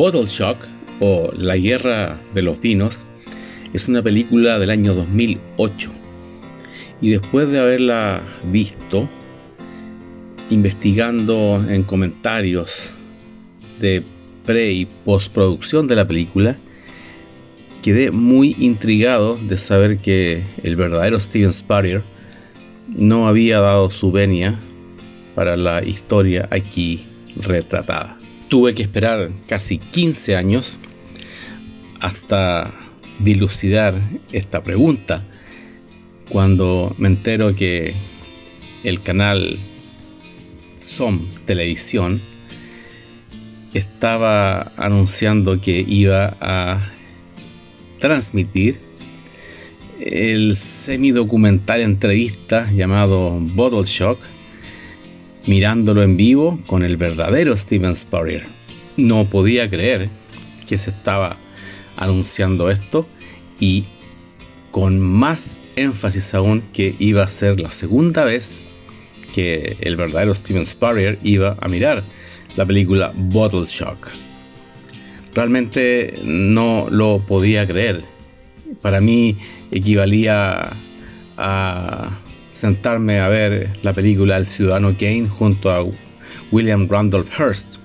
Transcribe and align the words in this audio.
Bottle 0.00 0.24
Shock 0.24 0.66
o 1.00 1.30
La 1.36 1.58
Guerra 1.58 2.18
de 2.32 2.40
los 2.40 2.58
Vinos 2.58 3.04
es 3.74 3.86
una 3.86 4.02
película 4.02 4.58
del 4.58 4.70
año 4.70 4.94
2008 4.94 5.90
y 7.02 7.10
después 7.10 7.50
de 7.50 7.60
haberla 7.60 8.22
visto, 8.50 9.10
investigando 10.48 11.62
en 11.68 11.82
comentarios 11.82 12.94
de 13.78 14.02
pre 14.46 14.72
y 14.72 14.86
postproducción 14.86 15.86
de 15.86 15.96
la 15.96 16.08
película, 16.08 16.56
quedé 17.82 18.10
muy 18.10 18.56
intrigado 18.58 19.36
de 19.36 19.58
saber 19.58 19.98
que 19.98 20.42
el 20.62 20.76
verdadero 20.76 21.20
Steven 21.20 21.52
Spurrier 21.52 22.04
no 22.88 23.28
había 23.28 23.60
dado 23.60 23.90
su 23.90 24.10
venia 24.10 24.58
para 25.34 25.58
la 25.58 25.84
historia 25.84 26.48
aquí 26.50 27.04
retratada. 27.36 28.19
Tuve 28.50 28.74
que 28.74 28.82
esperar 28.82 29.30
casi 29.46 29.78
15 29.78 30.36
años 30.36 30.78
hasta 32.00 32.74
dilucidar 33.20 33.94
esta 34.32 34.62
pregunta 34.62 35.24
cuando 36.28 36.94
me 36.98 37.08
entero 37.08 37.54
que 37.54 37.94
el 38.84 39.00
canal 39.02 39.58
SOM 40.76 41.28
Televisión 41.46 42.20
estaba 43.72 44.72
anunciando 44.76 45.60
que 45.60 45.84
iba 45.86 46.36
a 46.40 46.90
transmitir 48.00 48.80
el 50.00 50.56
semidocumental 50.56 51.82
entrevista 51.82 52.70
llamado 52.72 53.38
Bottle 53.40 53.84
Shock, 53.84 54.18
mirándolo 55.50 56.04
en 56.04 56.16
vivo 56.16 56.60
con 56.68 56.84
el 56.84 56.96
verdadero 56.96 57.56
Steven 57.56 57.96
Spurrier. 57.96 58.44
No 58.96 59.28
podía 59.28 59.68
creer 59.68 60.08
que 60.68 60.78
se 60.78 60.90
estaba 60.90 61.38
anunciando 61.96 62.70
esto 62.70 63.08
y 63.58 63.86
con 64.70 65.00
más 65.00 65.60
énfasis 65.74 66.34
aún 66.34 66.62
que 66.72 66.94
iba 67.00 67.24
a 67.24 67.28
ser 67.28 67.58
la 67.58 67.72
segunda 67.72 68.22
vez 68.22 68.64
que 69.34 69.76
el 69.80 69.96
verdadero 69.96 70.36
Steven 70.36 70.64
Spurrier 70.64 71.18
iba 71.24 71.56
a 71.60 71.66
mirar 71.66 72.04
la 72.56 72.64
película 72.64 73.12
Bottle 73.16 73.64
Shock. 73.66 74.06
Realmente 75.34 76.14
no 76.22 76.86
lo 76.90 77.26
podía 77.26 77.66
creer. 77.66 78.04
Para 78.82 79.00
mí 79.00 79.36
equivalía 79.72 80.74
a 81.36 82.18
sentarme 82.60 83.20
a 83.20 83.28
ver 83.28 83.70
la 83.82 83.94
película 83.94 84.36
El 84.36 84.44
Ciudadano 84.44 84.94
Kane 84.98 85.28
junto 85.30 85.70
a 85.70 85.82
William 86.52 86.86
Randolph 86.90 87.30
Hearst 87.38 87.76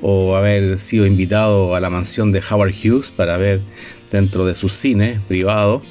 o 0.00 0.36
haber 0.36 0.78
sido 0.78 1.06
invitado 1.06 1.74
a 1.74 1.80
la 1.80 1.90
mansión 1.90 2.30
de 2.30 2.40
Howard 2.48 2.72
Hughes 2.72 3.10
para 3.10 3.36
ver 3.36 3.62
dentro 4.12 4.46
de 4.46 4.54
su 4.54 4.68
cine 4.68 5.20
privado 5.26 5.82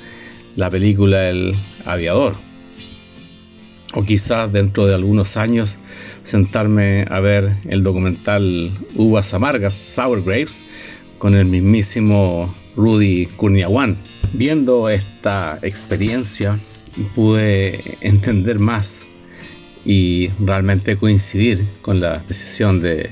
la 0.56 0.70
película 0.70 1.30
El 1.30 1.56
Aviador. 1.84 2.36
O 3.94 4.06
quizás 4.06 4.50
dentro 4.50 4.88
de 4.88 4.96
algunos 4.96 5.36
años 5.36 5.78
sentarme 6.24 7.06
a 7.10 7.20
ver 7.20 7.58
el 7.68 7.84
documental 7.84 8.72
Uvas 8.96 9.34
Amargas, 9.34 9.76
Sour 9.76 10.24
Grapes, 10.24 10.62
con 11.18 11.36
el 11.36 11.48
mismísimo 11.48 12.56
Rudy 12.78 13.26
Kurniawan. 13.36 13.98
Viendo 14.32 14.88
esta 14.88 15.60
experiencia 15.62 16.60
pude 17.14 17.98
entender 18.02 18.60
más 18.60 19.04
y 19.84 20.30
realmente 20.40 20.98
coincidir 20.98 21.66
con 21.82 22.00
la 22.00 22.20
decisión 22.20 22.82
de 22.82 23.10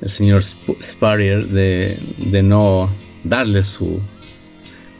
el 0.00 0.08
señor 0.08 0.42
Spurrier 0.42 1.46
de, 1.46 1.98
de 2.16 2.42
no 2.42 2.90
darle 3.22 3.64
su 3.64 4.00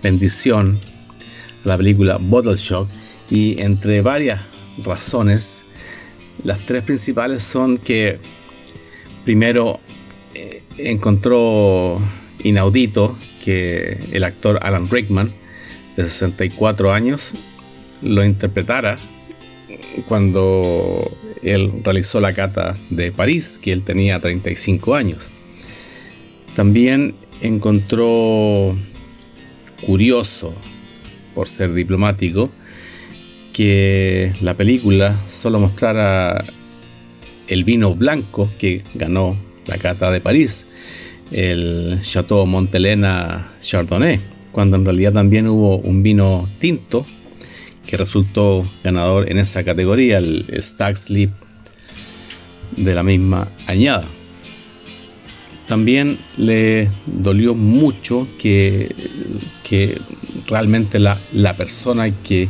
bendición 0.03 0.79
a 1.65 1.69
la 1.69 1.77
película 1.77 2.19
Bottle 2.21 2.57
Shock. 2.57 2.89
Y 3.31 3.61
entre 3.61 4.03
varias 4.03 4.43
razones 4.85 5.63
las 6.45 6.59
tres 6.61 6.83
principales 6.83 7.43
son 7.43 7.79
que 7.79 8.19
primero 9.25 9.81
eh, 10.35 10.63
encontró 10.79 12.01
inaudito 12.43 13.17
que 13.45 13.99
el 14.13 14.25
actor 14.25 14.59
Alan 14.63 14.89
Rickman 14.89 15.33
de 15.97 16.05
64 16.05 16.93
años 16.93 17.35
lo 18.03 18.25
interpretara 18.25 18.99
cuando 20.09 21.11
él 21.43 21.73
realizó 21.85 22.21
la 22.21 22.33
cata 22.33 22.77
de 22.91 23.13
París, 23.13 23.59
que 23.63 23.73
él 23.73 23.83
tenía 23.83 24.21
35 24.21 24.95
años. 24.95 25.31
También 26.55 27.15
encontró 27.41 28.77
curioso, 29.83 30.55
por 31.35 31.49
ser 31.49 31.73
diplomático, 31.73 32.51
que 33.53 34.33
la 34.41 34.57
película 34.57 35.19
solo 35.29 35.61
mostrara 35.61 36.45
el 37.49 37.65
vino 37.65 37.95
blanco 37.95 38.51
que 38.59 38.83
ganó 38.95 39.37
la 39.67 39.79
cata 39.79 40.11
de 40.11 40.21
París, 40.21 40.67
el 41.31 41.99
Chateau 42.03 42.47
Montelena 42.47 43.53
Chardonnay, 43.61 44.21
cuando 44.53 44.77
en 44.77 44.85
realidad 44.85 45.13
también 45.13 45.47
hubo 45.47 45.79
un 45.79 46.03
vino 46.03 46.49
tinto 46.59 47.07
que 47.91 47.97
resultó 47.97 48.65
ganador 48.85 49.29
en 49.29 49.39
esa 49.39 49.65
categoría, 49.65 50.19
el 50.19 50.47
Stag 50.63 50.97
Sleep 50.97 51.31
de 52.77 52.95
la 52.95 53.03
misma 53.03 53.49
añada. 53.67 54.05
También 55.67 56.19
le 56.37 56.89
dolió 57.07 57.55
mucho 57.55 58.29
que, 58.39 58.95
que 59.65 60.01
realmente 60.47 61.01
la, 61.01 61.19
la, 61.33 61.57
persona 61.57 62.11
que 62.11 62.49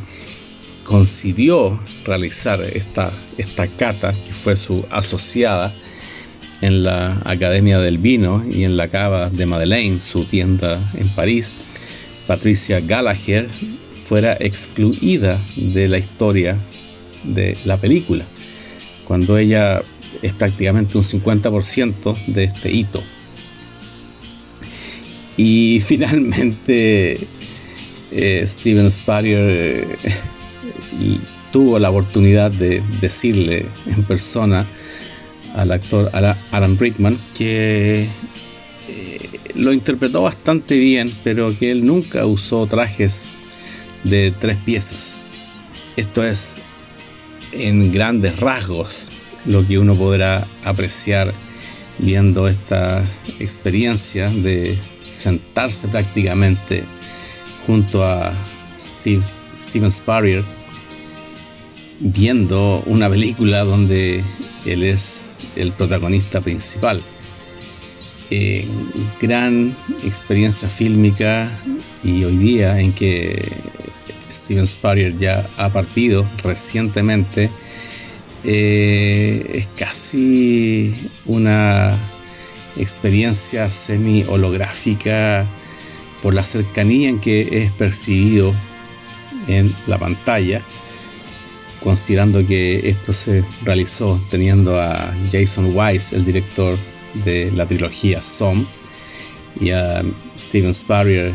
concibió 0.85 1.81
realizar 2.05 2.63
esta, 2.63 3.11
esta 3.39 3.67
cata, 3.67 4.13
que 4.13 4.33
fue 4.33 4.57
su 4.57 4.85
asociada 4.91 5.73
en 6.61 6.83
la 6.83 7.21
Academia 7.25 7.79
del 7.79 7.97
Vino 7.99 8.45
y 8.51 8.65
en 8.65 8.77
la 8.77 8.89
Cava 8.89 9.31
de 9.31 9.47
Madeleine, 9.47 10.01
su 10.01 10.25
tienda 10.25 10.79
en 10.95 11.09
París, 11.11 11.55
Patricia 12.27 12.81
Gallagher, 12.81 13.49
fuera 14.11 14.37
excluida 14.41 15.39
de 15.55 15.87
la 15.87 15.99
historia 15.99 16.59
de 17.23 17.57
la 17.65 17.77
película, 17.77 18.25
cuando 19.07 19.39
ella 19.39 19.83
es 20.21 20.33
prácticamente 20.33 20.99
un 20.99 21.05
50% 21.05 22.17
de 22.27 22.43
este 22.43 22.73
hito. 22.73 23.01
Y 25.37 25.79
finalmente 25.87 27.21
eh, 28.11 28.45
Steven 28.49 28.91
Spurrier 28.91 29.87
eh, 30.03 31.19
tuvo 31.53 31.79
la 31.79 31.91
oportunidad 31.91 32.51
de 32.51 32.83
decirle 33.01 33.65
en 33.87 34.03
persona 34.03 34.67
al 35.55 35.71
actor 35.71 36.11
Alan 36.51 36.77
Rickman 36.77 37.17
que 37.39 38.09
eh, 38.89 39.19
lo 39.55 39.73
interpretó 39.73 40.23
bastante 40.23 40.77
bien, 40.81 41.13
pero 41.23 41.57
que 41.57 41.71
él 41.71 41.85
nunca 41.85 42.27
usó 42.27 42.67
trajes 42.67 43.30
de 44.05 44.33
tres 44.39 44.57
piezas. 44.65 45.21
Esto 45.97 46.25
es 46.25 46.57
en 47.53 47.93
grandes 47.93 48.39
rasgos 48.39 49.11
lo 49.47 49.67
que 49.67 49.79
uno 49.79 49.95
podrá 49.95 50.47
apreciar 50.65 51.33
viendo 51.99 52.49
esta 52.49 53.05
experiencia 53.39 54.29
de 54.29 54.79
sentarse 55.13 55.89
prácticamente 55.89 56.85
junto 57.67 58.05
a 58.05 58.33
Steve, 58.79 59.23
Steven 59.57 59.93
Spurrier 59.93 60.45
viendo 62.01 62.83
una 62.87 63.09
película 63.11 63.63
donde 63.65 64.25
él 64.65 64.83
es 64.83 65.37
el 65.57 65.73
protagonista 65.73 66.41
principal. 66.41 67.03
Eh, 68.31 68.67
gran 69.21 69.77
experiencia 70.05 70.69
fílmica 70.69 71.51
y 72.03 72.25
hoy 72.25 72.37
día 72.37 72.81
en 72.81 72.93
que 72.93 73.43
Steven 74.31 74.67
Spurrier 74.67 75.17
ya 75.19 75.49
ha 75.57 75.69
partido 75.71 76.27
recientemente, 76.43 77.51
eh, 78.45 79.51
es 79.53 79.67
casi 79.77 80.95
una 81.27 81.97
experiencia 82.77 83.71
semi 83.71 84.25
holográfica 84.25 85.47
por 86.23 86.35
la 86.35 86.45
cercanía 86.45 87.09
en 87.09 87.19
que 87.19 87.65
es 87.65 87.71
percibido 87.73 88.55
en 89.47 89.75
la 89.87 89.99
pantalla, 89.99 90.63
considerando 91.83 92.47
que 92.47 92.89
esto 92.89 93.13
se 93.13 93.45
realizó 93.65 94.21
teniendo 94.31 94.81
a 94.81 95.15
Jason 95.33 95.75
Weiss, 95.75 96.13
el 96.13 96.25
director 96.25 96.77
de 97.25 97.51
la 97.53 97.67
trilogía 97.67 98.23
Som, 98.23 98.67
y 99.61 99.71
a 99.71 100.03
Steven 100.39 100.75
Spurrier 100.75 101.33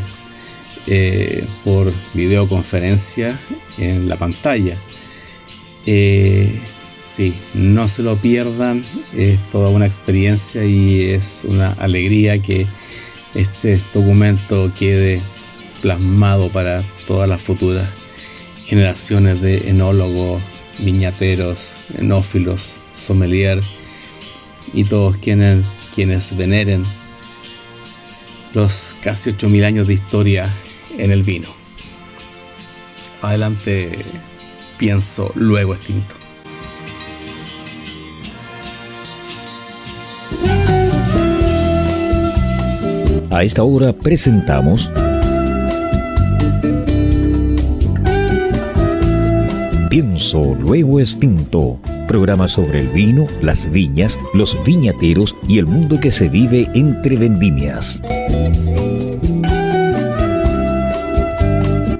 eh, 0.86 1.44
por 1.64 1.92
videoconferencia 2.14 3.38
en 3.78 4.08
la 4.08 4.16
pantalla. 4.16 4.78
Eh, 5.86 6.60
Sí, 7.06 7.34
no 7.54 7.88
se 7.88 8.02
lo 8.02 8.16
pierdan, 8.16 8.84
es 9.16 9.38
toda 9.52 9.70
una 9.70 9.86
experiencia 9.86 10.64
y 10.64 11.02
es 11.02 11.42
una 11.44 11.70
alegría 11.74 12.42
que 12.42 12.66
este 13.32 13.80
documento 13.94 14.72
quede 14.76 15.22
plasmado 15.82 16.48
para 16.48 16.82
todas 17.06 17.28
las 17.28 17.40
futuras 17.40 17.88
generaciones 18.64 19.40
de 19.40 19.70
enólogos, 19.70 20.42
viñateros, 20.80 21.74
enófilos, 21.96 22.74
sommelier 22.92 23.62
y 24.74 24.82
todos 24.82 25.16
quienes, 25.16 25.64
quienes 25.94 26.36
veneren 26.36 26.84
los 28.52 28.96
casi 29.00 29.30
8.000 29.30 29.64
años 29.64 29.86
de 29.86 29.94
historia 29.94 30.52
en 30.98 31.10
el 31.10 31.22
vino. 31.22 31.48
Adelante, 33.22 33.98
pienso, 34.78 35.32
luego 35.34 35.74
extinto. 35.74 36.14
A 43.30 43.42
esta 43.42 43.62
hora 43.64 43.92
presentamos 43.92 44.90
Pienso 49.90 50.54
Luego 50.60 51.00
Extinto, 51.00 51.78
programa 52.06 52.48
sobre 52.48 52.80
el 52.80 52.88
vino, 52.88 53.26
las 53.40 53.70
viñas, 53.70 54.18
los 54.34 54.56
viñateros 54.64 55.34
y 55.48 55.58
el 55.58 55.66
mundo 55.66 55.98
que 56.00 56.10
se 56.10 56.28
vive 56.28 56.68
entre 56.74 57.16
vendimias. 57.16 58.02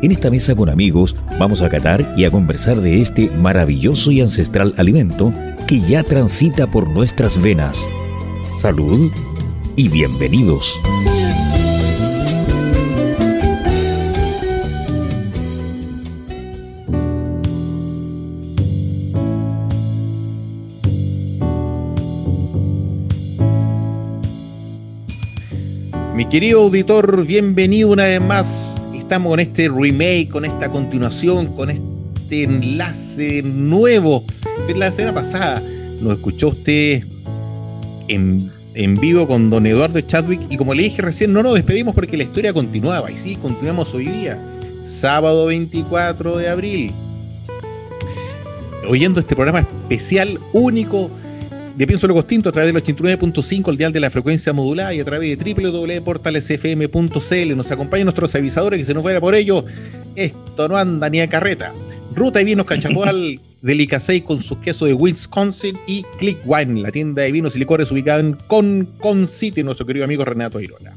En 0.07 0.13
esta 0.13 0.31
mesa 0.31 0.55
con 0.55 0.69
amigos 0.69 1.17
vamos 1.37 1.63
a 1.63 1.69
catar 1.69 2.13
y 2.17 2.27
a 2.27 2.31
conversar 2.31 2.81
de 2.81 3.01
este 3.01 3.29
maravilloso 3.29 4.13
y 4.13 4.21
ancestral 4.21 4.73
alimento 4.77 5.33
que 5.67 5.81
ya 5.81 6.05
transita 6.05 6.71
por 6.71 6.89
nuestras 6.89 7.43
venas. 7.43 7.89
Salud 8.61 9.11
y 9.75 9.89
bienvenidos. 9.89 10.79
Mi 26.15 26.27
querido 26.27 26.63
auditor, 26.63 27.27
bienvenido 27.27 27.91
una 27.91 28.05
vez 28.05 28.21
más. 28.21 28.86
Estamos 29.07 29.31
con 29.31 29.39
este 29.39 29.69
remake, 29.69 30.29
con 30.29 30.45
esta 30.45 30.69
continuación, 30.69 31.55
con 31.55 31.71
este 31.71 32.43
enlace 32.43 33.41
nuevo. 33.45 34.25
La 34.75 34.91
semana 34.91 35.15
pasada 35.15 35.63
nos 36.01 36.15
escuchó 36.15 36.49
usted 36.49 37.05
en, 38.09 38.51
en 38.75 38.97
vivo 38.97 39.29
con 39.29 39.49
don 39.49 39.65
Eduardo 39.65 40.01
Chadwick 40.01 40.41
y 40.51 40.57
como 40.57 40.75
le 40.75 40.83
dije 40.83 41.03
recién, 41.03 41.33
no 41.33 41.45
nos 41.45 41.55
despedimos 41.55 41.95
porque 41.95 42.17
la 42.17 42.25
historia 42.25 42.53
continuaba 42.53 43.09
y 43.09 43.17
sí, 43.17 43.37
continuamos 43.37 43.95
hoy 43.95 44.07
día, 44.09 44.45
sábado 44.85 45.47
24 45.47 46.39
de 46.39 46.49
abril, 46.49 46.93
oyendo 48.89 49.21
este 49.21 49.37
programa 49.37 49.61
especial, 49.61 50.41
único, 50.53 51.13
de 51.77 51.87
Pienso 51.87 52.09
Lo 52.09 52.19
Extinto 52.19 52.49
a 52.49 52.53
través 52.53 52.73
del 52.73 52.83
89.5, 52.83 53.71
el 53.71 53.77
dial 53.77 53.93
de 53.93 54.01
la 54.01 54.09
frecuencia 54.09 54.55
modulada 54.55 54.95
y 54.95 55.01
a 55.01 55.05
través 55.05 55.39
de 55.39 55.55
www.portalesfm.cl. 55.55 57.57
Nos 57.57 57.71
acompañan 57.71 58.07
nuestros 58.07 58.35
avisadores 58.35 58.79
que 58.79 58.85
se 58.85 58.95
nos 58.95 59.03
fuera 59.03 59.21
por 59.21 59.35
ello. 59.35 59.63
Esto 60.15 60.69
no 60.69 60.79
anda 60.79 61.11
ni 61.11 61.21
a 61.21 61.29
carreta. 61.29 61.75
Ruta 62.15 62.41
y 62.41 62.47
Vinos 62.47 62.65
Cachapoal 62.65 63.39
del 63.61 63.81
Icasey 63.83 64.23
con 64.23 64.43
sus 64.43 64.57
quesos 64.59 64.89
de 64.89 64.95
Wisconsin 64.95 65.79
y 65.87 66.03
Click 66.19 66.39
Wine, 66.47 66.81
la 66.81 66.91
tienda 66.91 67.21
de 67.23 67.31
vinos 67.31 67.55
y 67.57 67.59
licores 67.59 67.91
ubicada 67.91 68.21
en 68.21 68.33
Con 68.33 69.29
City, 69.29 69.63
nuestro 69.63 69.85
querido 69.85 70.07
amigo 70.07 70.25
Renato 70.25 70.59
Irola. 70.61 70.95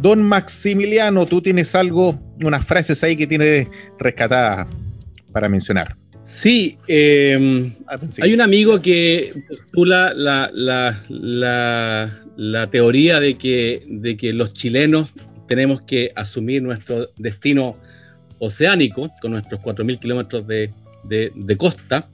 Don 0.00 0.22
Maximiliano, 0.22 1.26
tú 1.26 1.42
tienes 1.42 1.74
algo, 1.74 2.18
unas 2.42 2.64
frases 2.64 3.04
ahí 3.04 3.16
que 3.16 3.26
tienes 3.26 3.68
rescatadas 3.98 4.66
para 5.32 5.50
mencionar. 5.50 5.98
Sí, 6.26 6.76
eh, 6.88 7.72
hay 8.20 8.34
un 8.34 8.40
amigo 8.40 8.82
que 8.82 9.32
postula 9.48 10.12
la, 10.12 10.50
la, 10.52 11.04
la, 11.08 12.18
la, 12.36 12.66
teoría 12.66 13.20
de 13.20 13.36
que, 13.36 13.84
de 13.86 14.16
que 14.16 14.32
los 14.32 14.52
chilenos 14.52 15.12
tenemos 15.46 15.82
que 15.82 16.10
asumir 16.16 16.64
nuestro 16.64 17.10
destino 17.16 17.76
oceánico 18.40 19.08
con 19.22 19.30
nuestros 19.30 19.60
4.000 19.60 20.00
kilómetros 20.00 20.48
de, 20.48 20.72
de, 21.04 21.30
de, 21.32 21.56
costa, 21.56 22.08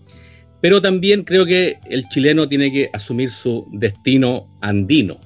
pero 0.60 0.82
también 0.82 1.24
creo 1.24 1.46
que 1.46 1.78
el 1.88 2.06
chileno 2.10 2.46
tiene 2.50 2.70
que 2.70 2.90
asumir 2.92 3.30
su 3.30 3.66
destino 3.72 4.46
andino, 4.60 5.16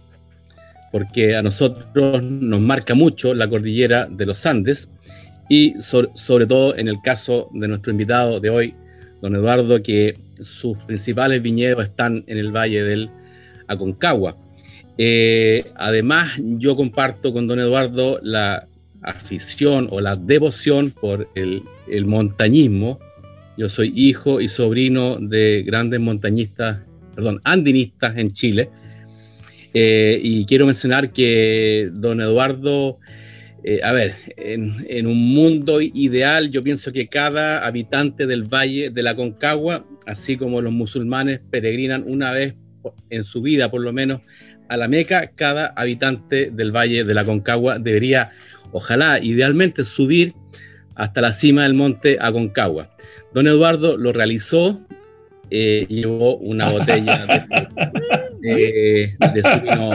porque 0.93 1.35
a 1.35 1.43
nosotros 1.43 2.23
nos 2.23 2.61
marca 2.61 2.95
mucho 2.95 3.35
la 3.35 3.51
cordillera 3.51 4.07
de 4.07 4.27
los 4.27 4.47
Andes 4.47 4.89
y 5.49 5.75
sobre, 5.81 6.47
todo 6.47 6.77
en 6.77 6.89
el 6.89 7.01
caso 7.01 7.49
de 7.53 7.69
nuestro 7.69 7.93
invitado 7.93 8.41
de 8.41 8.51
hoy, 8.51 8.75
don 9.23 9.35
Eduardo, 9.35 9.83
que 9.83 10.17
sus 10.41 10.77
principales 10.79 11.43
viñedos 11.43 11.85
están 11.85 12.25
en 12.27 12.39
el 12.39 12.55
Valle 12.55 12.83
del 12.83 13.11
Aconcagua. 13.69 14.37
Eh, 14.99 15.71
además, 15.77 16.33
yo 16.39 16.77
comparto 16.77 17.33
con 17.33 17.47
don 17.47 17.59
Eduardo 17.61 18.19
la 18.23 18.67
afición 19.03 19.89
o 19.91 20.01
la 20.01 20.17
devoción 20.17 20.91
por 20.91 21.29
el, 21.35 21.63
el 21.89 22.07
montañismo. 22.07 22.99
Yo 23.57 23.69
soy 23.69 23.93
hijo 23.95 24.41
y 24.41 24.49
sobrino 24.49 25.19
de 25.21 25.63
grandes 25.65 26.01
montañistas, 26.01 26.81
perdón, 27.15 27.41
andinistas 27.45 28.19
en 28.19 28.33
Chile. 28.33 28.71
Eh, 29.73 30.19
y 30.23 30.47
quiero 30.47 30.67
mencionar 30.67 31.13
que 31.13 31.91
don 31.93 32.21
Eduardo 32.21 32.99
eh, 33.69 33.81
a 33.83 33.91
ver, 33.91 34.15
en, 34.37 34.87
en, 34.89 35.09
un 35.09 35.35
mundo 35.35 35.81
ideal 35.81 36.53
yo 36.53 36.63
pienso 36.63 36.93
que 36.93 37.09
cada 37.09 37.67
habitante 37.67 38.29
del 38.29 38.45
valle 38.45 38.91
de 38.91 39.03
la 39.03 39.17
Concagua, 39.17 39.85
así 40.07 40.37
como 40.37 40.63
los 40.63 40.73
musulmanes 40.73 41.41
peregrinan 41.51 42.05
una 42.07 42.31
vez 42.31 42.55
en 43.11 43.25
su 43.25 43.43
vida 43.43 43.69
por 43.69 43.81
lo 43.81 43.93
menos 43.93 44.21
a 44.69 44.77
la 44.77 44.87
Meca, 44.87 45.33
cada 45.35 45.67
habitante 45.75 46.53
del 46.53 46.71
valle 46.71 47.03
de 47.03 47.13
la 47.13 47.25
Concagua 47.25 47.81
debería, 47.81 48.31
ojalá, 48.71 49.19
idealmente 49.21 49.85
subir 49.85 50.35
hasta 50.95 51.21
la 51.21 51.33
cima 51.33 51.65
del 51.65 51.75
monte 51.75 52.19
Aconcagua. 52.21 52.95
Don 53.35 53.49
Eduardo 53.49 53.97
lo 53.97 54.13
realizó, 54.13 54.81
eh, 55.51 55.87
llevó 55.89 56.37
una 56.37 56.71
botella 56.71 57.27
de, 58.41 58.49
de, 58.49 59.17
de 59.35 59.43
su 59.43 59.61
vino 59.61 59.91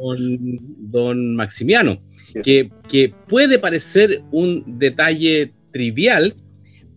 con 0.00 0.90
don 0.90 1.36
Maximiano 1.36 2.00
que, 2.42 2.70
que 2.88 3.14
puede 3.28 3.58
parecer 3.58 4.22
un 4.30 4.78
detalle 4.78 5.52
trivial, 5.72 6.34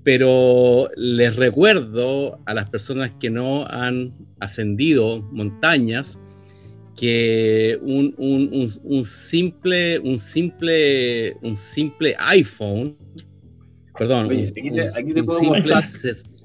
pero 0.04 0.90
les 0.96 1.36
recuerdo 1.36 2.40
a 2.46 2.54
las 2.54 2.70
personas 2.70 3.12
que 3.20 3.30
no 3.30 3.66
han 3.68 4.14
ascendido 4.40 5.22
montañas 5.32 6.18
que 6.96 7.78
un, 7.82 8.16
un, 8.18 8.50
un, 8.52 8.72
un, 8.84 9.06
simple, 9.06 10.00
un, 10.00 10.18
simple, 10.18 11.36
un 11.42 11.56
simple 11.56 12.16
iPhone, 12.18 12.96
perdón, 13.98 14.28
Oye, 14.28 14.54
aquí 14.58 14.72
te, 14.72 14.82
aquí 14.82 15.14
te 15.14 15.24
puedo 15.24 15.40
simple 15.40 15.60
mostrar 15.60 15.84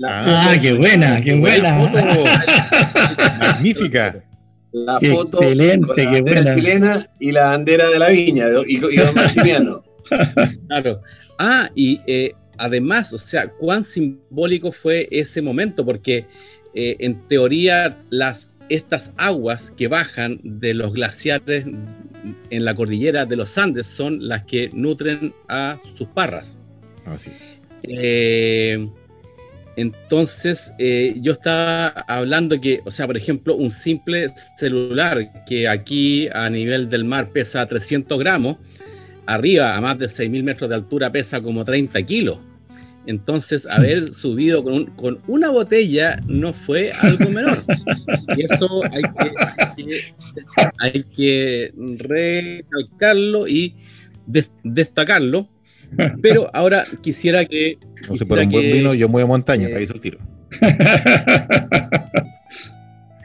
Ah, 0.05 0.57
qué 0.61 0.73
buena, 0.73 1.21
qué 1.21 1.35
buena. 1.35 1.79
Magnífica. 3.39 4.25
La 4.73 4.99
Qué 5.01 5.11
foto 5.11 5.43
excelente, 5.43 5.87
con 5.87 5.97
la 5.97 6.05
bandera 6.11 6.41
buena. 6.43 6.55
chilena 6.55 7.11
y 7.21 7.33
la 7.33 7.43
bandera 7.45 7.91
de 7.91 7.99
la 7.99 8.09
viña 8.09 8.47
y, 8.67 8.77
y 8.77 8.97
don 8.97 9.15
Maximiano. 9.15 9.85
Claro. 10.69 11.01
Ah, 11.39 11.71
y 11.75 12.01
eh, 12.07 12.35
además, 12.59 13.13
o 13.15 13.19
sea, 13.19 13.49
cuán 13.51 13.83
simbólico 13.85 14.73
fue 14.73 15.09
ese 15.11 15.41
momento, 15.41 15.85
porque 15.87 16.27
eh, 16.75 16.97
en 16.99 17.27
teoría 17.29 17.97
las, 18.11 18.53
estas 18.69 19.13
aguas 19.17 19.71
que 19.71 19.89
bajan 19.89 20.39
de 20.43 20.75
los 20.75 20.93
glaciares 20.93 21.65
en 22.51 22.65
la 22.65 22.75
cordillera 22.75 23.25
de 23.27 23.37
los 23.37 23.57
Andes 23.59 23.87
son 23.87 24.29
las 24.29 24.45
que 24.45 24.71
nutren 24.73 25.35
a 25.49 25.81
sus 25.97 26.09
parras. 26.09 26.59
Así 27.07 27.31
es. 27.31 27.63
Eh, 27.83 28.89
entonces, 29.77 30.73
eh, 30.79 31.15
yo 31.21 31.33
estaba 31.33 31.89
hablando 32.07 32.61
que, 32.61 32.81
o 32.85 32.91
sea, 32.91 33.07
por 33.07 33.17
ejemplo, 33.17 33.55
un 33.57 33.71
simple 33.71 34.27
celular 34.57 35.45
que 35.47 35.67
aquí 35.69 36.29
a 36.33 36.51
nivel 36.51 36.89
del 36.91 37.05
mar 37.05 37.29
pesa 37.33 37.67
300 37.67 38.19
gramos, 38.19 38.57
arriba 39.27 39.75
a 39.77 39.81
más 39.81 39.99
de 39.99 40.07
6.000 40.09 40.43
metros 40.43 40.69
de 40.69 40.77
altura 40.77 41.11
pesa 41.11 41.41
como 41.41 41.65
30 41.65 42.03
kilos. 42.03 42.39
Entonces, 43.07 43.67
haber 43.67 44.15
subido 44.15 44.63
con, 44.63 44.75
un- 44.75 44.87
con 44.87 45.19
una 45.27 45.51
botella 45.51 46.21
no 46.29 46.53
fue 46.53 46.93
algo 46.93 47.31
menor. 47.31 47.65
Y 48.37 48.45
eso 48.45 48.83
hay 48.93 49.03
que, 49.03 49.33
hay 49.59 49.75
que, 49.75 50.15
hay 50.81 51.03
que 51.05 51.73
recalcarlo 51.99 53.47
y 53.49 53.75
des- 54.27 54.51
destacarlo. 54.63 55.49
Pero 56.21 56.51
ahora 56.53 56.87
quisiera 57.03 57.45
que 57.45 57.79
No 58.09 58.17
sé, 58.17 58.27
por 58.27 58.39
un 58.39 58.51
buen 58.51 58.73
vino 58.73 58.95
yo 58.95 59.09
muevo 59.09 59.29
montaña, 59.29 59.67
eh, 59.67 59.71
te 59.71 59.77
aviso 59.77 59.95
el 59.95 60.01
tiro. 60.01 60.19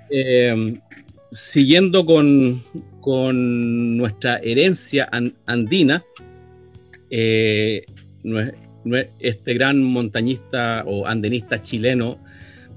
Eh, 0.09 0.79
siguiendo 1.29 2.05
con, 2.05 2.63
nuestra 3.97 4.37
herencia 4.37 5.09
andina, 5.45 6.05
eh, 7.09 7.85
este 9.19 9.53
gran 9.53 9.83
montañista 9.83 10.85
o 10.87 11.05
andenista 11.05 11.61
chileno, 11.61 12.23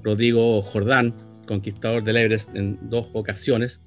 Rodrigo 0.02 0.60
Jordán, 0.60 1.14
conquistador 1.46 2.02
del 2.02 2.16
Everest 2.16 2.52
en 2.56 2.80
dos 2.90 3.06
ocasiones, 3.12 3.80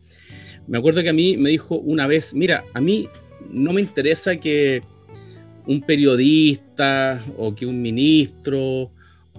me 0.66 0.78
acuerdo 0.78 1.04
que 1.04 1.10
a 1.10 1.14
mí 1.14 1.36
me 1.36 1.50
dijo 1.50 1.76
una 1.76 2.08
vez, 2.08 2.34
mira, 2.34 2.64
a 2.74 2.80
mí 2.80 3.10
no 3.52 3.74
me 3.74 3.82
interesa 3.82 4.38
que 4.38 4.82
un 5.68 5.82
periodista 5.82 7.24
o 7.38 7.56
que 7.56 7.66
un 7.66 7.82
ministro 7.82 8.92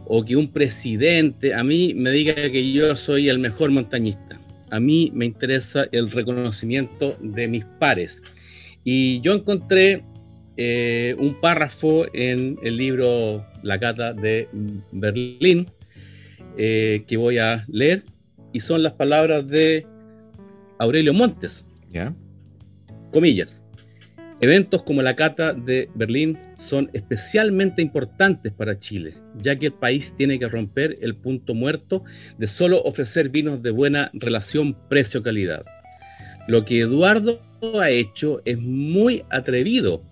o 0.06 0.24
que 0.24 0.36
un 0.36 0.48
presidente 0.48 1.54
a 1.54 1.62
mí 1.64 1.94
me 1.94 2.10
diga 2.10 2.34
que 2.34 2.72
yo 2.72 2.96
soy 2.96 3.28
el 3.28 3.38
mejor 3.38 3.70
montañista. 3.70 4.40
A 4.70 4.80
mí 4.80 5.10
me 5.14 5.26
interesa 5.26 5.86
el 5.92 6.10
reconocimiento 6.10 7.16
de 7.20 7.48
mis 7.48 7.64
pares. 7.64 8.22
Y 8.82 9.20
yo 9.20 9.32
encontré 9.32 10.02
eh, 10.56 11.16
un 11.18 11.40
párrafo 11.40 12.06
en 12.12 12.58
el 12.62 12.76
libro 12.76 13.44
La 13.62 13.78
Cata 13.78 14.12
de 14.12 14.48
Berlín 14.92 15.68
eh, 16.56 17.04
que 17.06 17.16
voy 17.16 17.38
a 17.38 17.64
leer 17.68 18.04
y 18.52 18.60
son 18.60 18.82
las 18.82 18.92
palabras 18.92 19.48
de 19.48 19.86
Aurelio 20.78 21.12
Montes. 21.12 21.64
¿Ya? 21.90 22.14
Comillas. 23.12 23.63
Eventos 24.40 24.82
como 24.82 25.00
la 25.00 25.16
Cata 25.16 25.54
de 25.54 25.88
Berlín 25.94 26.38
son 26.58 26.90
especialmente 26.92 27.82
importantes 27.82 28.52
para 28.52 28.78
Chile, 28.78 29.14
ya 29.40 29.56
que 29.56 29.66
el 29.66 29.72
país 29.72 30.14
tiene 30.16 30.38
que 30.38 30.48
romper 30.48 30.96
el 31.00 31.14
punto 31.14 31.54
muerto 31.54 32.04
de 32.36 32.46
solo 32.46 32.82
ofrecer 32.82 33.28
vinos 33.28 33.62
de 33.62 33.70
buena 33.70 34.10
relación 34.12 34.76
precio-calidad. 34.88 35.64
Lo 36.48 36.64
que 36.64 36.80
Eduardo 36.80 37.38
ha 37.80 37.90
hecho 37.90 38.42
es 38.44 38.58
muy 38.58 39.24
atrevido 39.30 40.02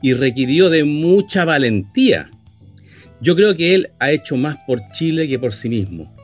y 0.00 0.14
requirió 0.14 0.70
de 0.70 0.84
mucha 0.84 1.44
valentía. 1.44 2.30
Yo 3.20 3.36
creo 3.36 3.56
que 3.56 3.74
él 3.74 3.90
ha 3.98 4.10
hecho 4.10 4.36
más 4.36 4.56
por 4.66 4.80
Chile 4.92 5.28
que 5.28 5.38
por 5.38 5.52
sí 5.52 5.68
mismo. 5.68 6.14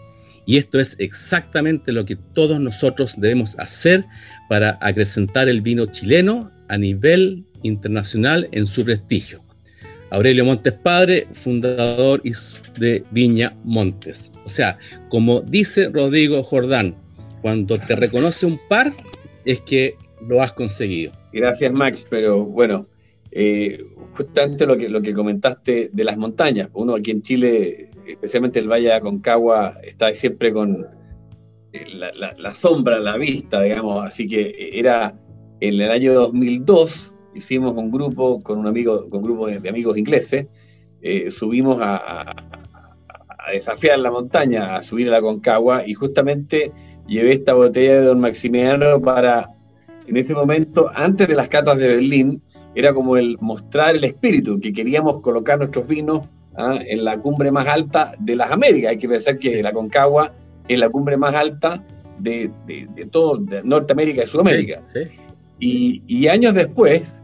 Y 0.46 0.56
esto 0.56 0.80
es 0.80 0.96
exactamente 0.98 1.92
lo 1.92 2.06
que 2.06 2.16
todos 2.16 2.58
nosotros 2.58 3.14
debemos 3.18 3.58
hacer 3.58 4.06
para 4.48 4.78
acrecentar 4.80 5.48
el 5.48 5.60
vino 5.60 5.86
chileno 5.86 6.50
a 6.68 6.78
nivel 6.78 7.44
internacional 7.62 8.48
en 8.52 8.66
su 8.66 8.84
prestigio. 8.84 9.40
Aurelio 10.10 10.44
Montes 10.44 10.72
Padre, 10.74 11.26
fundador 11.32 12.22
de 12.78 13.04
Viña 13.10 13.56
Montes. 13.64 14.32
O 14.46 14.50
sea, 14.50 14.78
como 15.08 15.40
dice 15.42 15.90
Rodrigo 15.90 16.42
Jordán, 16.42 16.94
cuando 17.42 17.78
te 17.78 17.94
reconoce 17.94 18.46
un 18.46 18.58
par, 18.68 18.92
es 19.44 19.60
que 19.60 19.96
lo 20.26 20.42
has 20.42 20.52
conseguido. 20.52 21.12
Gracias, 21.32 21.72
Max, 21.72 22.04
pero 22.08 22.44
bueno, 22.44 22.86
eh, 23.30 23.78
justamente 24.14 24.66
lo 24.66 24.76
que, 24.76 24.88
lo 24.88 25.02
que 25.02 25.12
comentaste 25.12 25.90
de 25.92 26.04
las 26.04 26.16
montañas. 26.16 26.70
Uno 26.72 26.94
aquí 26.94 27.10
en 27.10 27.22
Chile, 27.22 27.90
especialmente 28.06 28.58
el 28.58 28.68
Valle 28.68 28.88
de 28.88 28.94
Aconcagua, 28.94 29.78
está 29.84 30.12
siempre 30.14 30.52
con 30.52 30.86
eh, 31.72 31.84
la, 31.92 32.34
la 32.36 32.54
sombra, 32.54 32.98
la 32.98 33.18
vista, 33.18 33.60
digamos, 33.60 34.04
así 34.04 34.26
que 34.26 34.70
era 34.72 35.14
en 35.60 35.80
el 35.80 35.90
año 35.90 36.14
2002 36.14 37.14
hicimos 37.38 37.76
un 37.76 37.90
grupo 37.90 38.40
con 38.42 38.59
un 38.59 38.66
amigo, 38.66 39.09
con 39.09 39.21
un 39.21 39.25
grupo 39.25 39.47
de, 39.47 39.68
amigos 39.68 39.97
ingleses, 39.97 40.47
eh, 41.00 41.30
subimos 41.30 41.78
a, 41.80 42.35
desafiar 43.52 43.99
la 43.99 44.11
montaña, 44.11 44.75
a 44.76 44.83
subir 44.83 45.09
a 45.09 45.12
la 45.12 45.23
Concagua, 45.23 45.87
y 45.87 45.95
justamente 45.95 46.71
llevé 47.07 47.33
esta 47.33 47.54
botella 47.54 47.95
de 47.95 48.02
Don 48.02 48.21
Maximiano 48.21 49.00
para, 49.00 49.50
en 50.07 50.16
ese 50.18 50.35
momento, 50.35 50.90
antes 50.95 51.28
de 51.28 51.35
las 51.35 51.49
catas 51.49 51.78
de 51.78 51.88
Berlín, 51.88 52.42
era 52.75 52.92
como 52.92 53.16
el 53.16 53.38
mostrar 53.40 53.97
el 53.97 54.04
espíritu, 54.04 54.61
que 54.61 54.73
queríamos 54.73 55.23
colocar 55.23 55.59
nuestros 55.59 55.88
vinos 55.88 56.26
¿ah? 56.57 56.78
en 56.87 57.04
la 57.04 57.18
cumbre 57.18 57.50
más 57.50 57.66
alta 57.66 58.12
de 58.18 58.37
las 58.37 58.50
Américas. 58.50 58.90
Hay 58.90 58.99
que 58.99 59.09
pensar 59.09 59.38
que 59.38 59.62
la 59.62 59.73
Concagua 59.73 60.35
es 60.68 60.78
la 60.78 60.90
cumbre 60.90 61.16
más 61.16 61.35
alta 61.35 61.83
de, 62.18 62.50
todo 63.11 63.38
de 63.38 63.62
Norteamérica 63.64 64.25
y 64.25 64.26
Sudamérica. 64.26 64.83
Y, 65.61 66.28
años 66.28 66.54
después, 66.54 67.17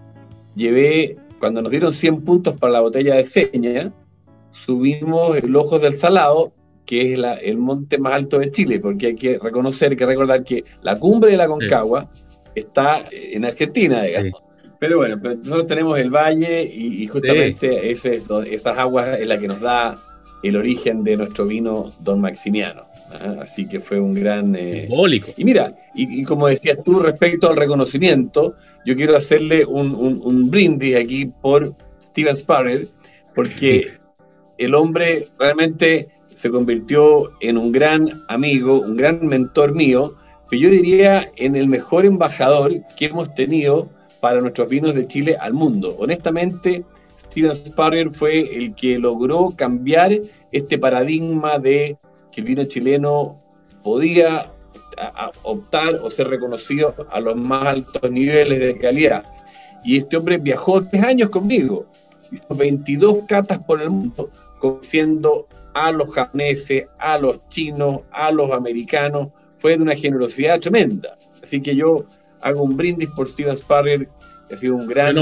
llevé, 0.54 1.16
cuando 1.38 1.62
nos 1.62 1.70
dieron 1.70 1.92
100 1.92 2.23
puntos 2.23 2.54
para 2.54 2.73
la 2.73 2.80
botella 2.80 3.14
de 3.14 3.26
seña, 3.26 3.92
subimos 4.64 5.37
el 5.37 5.54
Ojos 5.56 5.82
del 5.82 5.94
Salado, 5.94 6.52
que 6.87 7.12
es 7.12 7.18
el 7.42 7.58
monte 7.58 7.99
más 7.99 8.14
alto 8.14 8.38
de 8.38 8.50
Chile, 8.50 8.78
porque 8.80 9.08
hay 9.08 9.16
que 9.16 9.38
reconocer, 9.38 9.96
que 9.96 10.06
recordar 10.06 10.44
que 10.44 10.64
la 10.82 10.99
cumbre 10.99 11.30
de 11.30 11.37
la 11.37 11.49
Concagua 11.49 12.08
está 12.54 13.02
en 13.11 13.44
Argentina, 13.44 14.02
digamos. 14.02 14.42
Pero 14.78 14.99
bueno, 14.99 15.16
nosotros 15.16 15.66
tenemos 15.66 15.99
el 15.99 16.11
valle 16.11 16.62
y, 16.62 17.06
justamente 17.06 17.90
esas 17.90 18.78
aguas 18.78 19.18
es 19.18 19.26
la 19.26 19.38
que 19.38 19.49
nos 19.49 19.61
da 19.61 19.96
el 20.44 20.56
origen 20.56 21.02
de 21.02 21.16
nuestro 21.16 21.46
vino 21.46 21.92
Don 22.00 22.20
Maximiano. 22.20 22.82
¿ah? 23.12 23.36
Así 23.40 23.66
que 23.66 23.80
fue 23.80 23.98
un 23.98 24.12
gran... 24.12 24.54
Eh... 24.54 24.86
Y 25.36 25.44
mira, 25.44 25.74
y, 25.94 26.22
como 26.24 26.48
decías 26.48 26.78
tú 26.84 27.00
respecto 27.00 27.48
al 27.48 27.56
reconocimiento, 27.56 28.54
yo 28.84 28.94
quiero 28.94 29.16
hacerle 29.16 29.64
un, 29.64 30.50
brindis 30.50 30.96
aquí 30.96 31.26
por 31.40 31.72
Steven 32.02 32.36
Sparrow, 32.36 32.86
porque 33.34 33.94
el 34.58 34.74
hombre 34.74 35.28
realmente 35.38 36.08
se 36.34 36.50
convirtió 36.50 37.30
en 37.40 37.56
un 37.56 37.72
gran 37.72 38.10
amigo, 38.28 38.80
un 38.80 38.96
gran 38.96 39.26
mentor 39.26 39.74
mío, 39.74 40.12
que 40.50 40.58
yo 40.58 40.68
diría 40.68 41.30
en 41.36 41.56
el 41.56 41.68
mejor 41.68 42.04
embajador 42.04 42.70
que 42.98 43.06
hemos 43.06 43.34
tenido 43.34 43.88
para 44.20 44.42
nuestros 44.42 44.68
vinos 44.68 44.94
de 44.94 45.06
Chile 45.06 45.36
al 45.40 45.54
mundo. 45.54 45.96
Honestamente, 45.98 46.84
Steven 47.34 47.50
Sparrow 47.66 48.12
fue 48.12 48.56
el 48.56 48.76
que 48.76 48.96
logró 48.96 49.52
cambiar 49.56 50.12
este 50.52 50.78
paradigma 50.78 51.58
de 51.58 51.96
que 52.32 52.42
el 52.42 52.46
vino 52.46 52.64
chileno 52.64 53.34
podía 53.82 54.46
optar 55.42 55.96
o 55.96 56.12
ser 56.12 56.28
reconocido 56.28 56.94
a 57.10 57.18
los 57.18 57.34
más 57.34 57.66
altos 57.66 58.08
niveles 58.08 58.60
de 58.60 58.78
calidad. 58.78 59.24
Y 59.84 59.96
este 59.96 60.16
hombre 60.16 60.38
viajó 60.38 60.84
tres 60.84 61.02
años 61.02 61.28
conmigo, 61.30 61.86
hizo 62.30 62.54
22 62.54 63.24
catas 63.26 63.60
por 63.64 63.82
el 63.82 63.90
mundo, 63.90 64.28
conociendo 64.60 65.44
a 65.74 65.90
los 65.90 66.14
japoneses, 66.14 66.86
a 67.00 67.18
los 67.18 67.48
chinos, 67.48 68.02
a 68.12 68.30
los 68.30 68.52
americanos. 68.52 69.30
Fue 69.58 69.76
de 69.76 69.82
una 69.82 69.96
generosidad 69.96 70.60
tremenda. 70.60 71.16
Así 71.42 71.60
que 71.60 71.74
yo 71.74 72.04
hago 72.42 72.62
un 72.62 72.76
brindis 72.76 73.08
por 73.16 73.28
Steven 73.28 73.56
Sparrer, 73.56 74.06
que 74.46 74.54
ha 74.54 74.56
sido 74.56 74.76
un 74.76 74.86
gran 74.86 75.18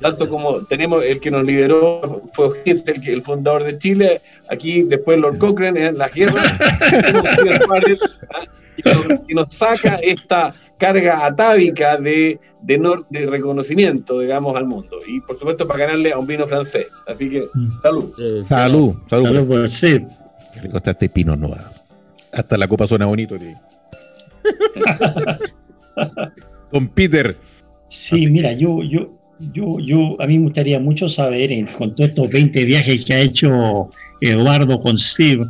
tanto 0.00 0.28
como 0.28 0.64
tenemos 0.64 1.04
el 1.04 1.20
que 1.20 1.30
nos 1.30 1.44
lideró 1.44 2.22
fue 2.32 2.50
el, 2.64 2.82
el 3.06 3.22
fundador 3.22 3.64
de 3.64 3.78
Chile, 3.78 4.20
aquí 4.48 4.82
después 4.82 5.18
Lord 5.18 5.38
Cochrane 5.38 5.86
en 5.86 5.98
la 5.98 6.08
guerra, 6.08 6.42
y, 9.28 9.34
nos, 9.34 9.54
saca 9.54 9.96
esta 9.96 10.54
carga 10.78 11.26
atávica 11.26 11.96
de, 11.96 12.38
de, 12.62 13.26
reconocimiento, 13.26 14.20
digamos, 14.20 14.56
al 14.56 14.66
mundo. 14.66 14.96
Y 15.06 15.20
por 15.20 15.38
supuesto 15.38 15.66
para 15.66 15.86
ganarle 15.86 16.12
a 16.12 16.18
un 16.18 16.26
vino 16.26 16.46
francés. 16.46 16.86
Así 17.06 17.28
que, 17.28 17.48
mm. 17.52 17.80
salud. 17.80 18.12
salud, 18.44 18.94
salud. 19.08 19.42
salud 19.42 19.68
sí. 19.68 20.00
le 20.62 20.70
costaste 20.70 21.08
Pino 21.08 21.34
Nueva. 21.34 21.72
Hasta 22.32 22.56
la 22.56 22.68
copa 22.68 22.86
suena 22.86 23.06
bonito. 23.06 23.34
Don 26.72 26.86
Peter. 26.88 27.36
Sí, 27.88 28.28
mira, 28.28 28.52
yo, 28.52 28.82
yo, 28.82 29.06
yo, 29.52 29.78
yo, 29.78 30.20
a 30.20 30.26
mí 30.26 30.38
me 30.38 30.44
gustaría 30.44 30.80
mucho 30.80 31.08
saber, 31.08 31.50
con 31.76 31.94
todos 31.94 32.10
estos 32.10 32.28
20 32.28 32.64
viajes 32.64 33.04
que 33.04 33.14
ha 33.14 33.20
hecho 33.20 33.86
Eduardo 34.20 34.80
con 34.80 34.98
Steve, 34.98 35.46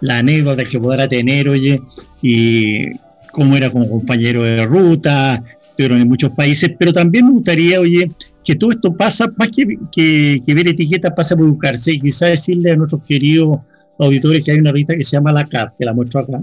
la 0.00 0.18
anécdota 0.18 0.64
que 0.64 0.80
podrá 0.80 1.08
tener, 1.08 1.48
oye, 1.48 1.80
y 2.22 2.86
cómo 3.32 3.56
era 3.56 3.70
como 3.70 3.88
compañero 3.88 4.42
de 4.42 4.64
ruta, 4.66 5.42
pero 5.76 5.96
en 5.96 6.08
muchos 6.08 6.32
países, 6.32 6.72
pero 6.78 6.92
también 6.92 7.26
me 7.26 7.32
gustaría, 7.32 7.80
oye, 7.80 8.10
que 8.44 8.56
todo 8.56 8.72
esto 8.72 8.94
pasa, 8.94 9.26
más 9.36 9.50
que, 9.54 9.78
que, 9.92 10.54
ver 10.54 10.68
etiquetas, 10.68 11.12
pasa 11.14 11.36
por 11.36 11.46
buscarse, 11.46 11.92
y 11.92 12.00
quizás 12.00 12.30
decirle 12.30 12.72
a 12.72 12.76
nuestros 12.76 13.04
queridos 13.04 13.60
auditores 13.98 14.44
que 14.44 14.52
hay 14.52 14.58
una 14.58 14.72
revista 14.72 14.94
que 14.94 15.04
se 15.04 15.12
llama 15.12 15.32
La 15.32 15.46
CAP, 15.46 15.76
que 15.78 15.84
la 15.84 15.92
muestro 15.92 16.20
acá, 16.20 16.42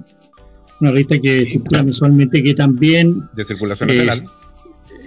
una 0.79 0.91
revista 0.91 1.17
que 1.17 1.45
circula 1.45 1.83
mensualmente, 1.83 2.41
que 2.41 2.53
también... 2.53 3.15
De 3.35 3.43
circulación 3.43 3.89
nacional 3.89 4.21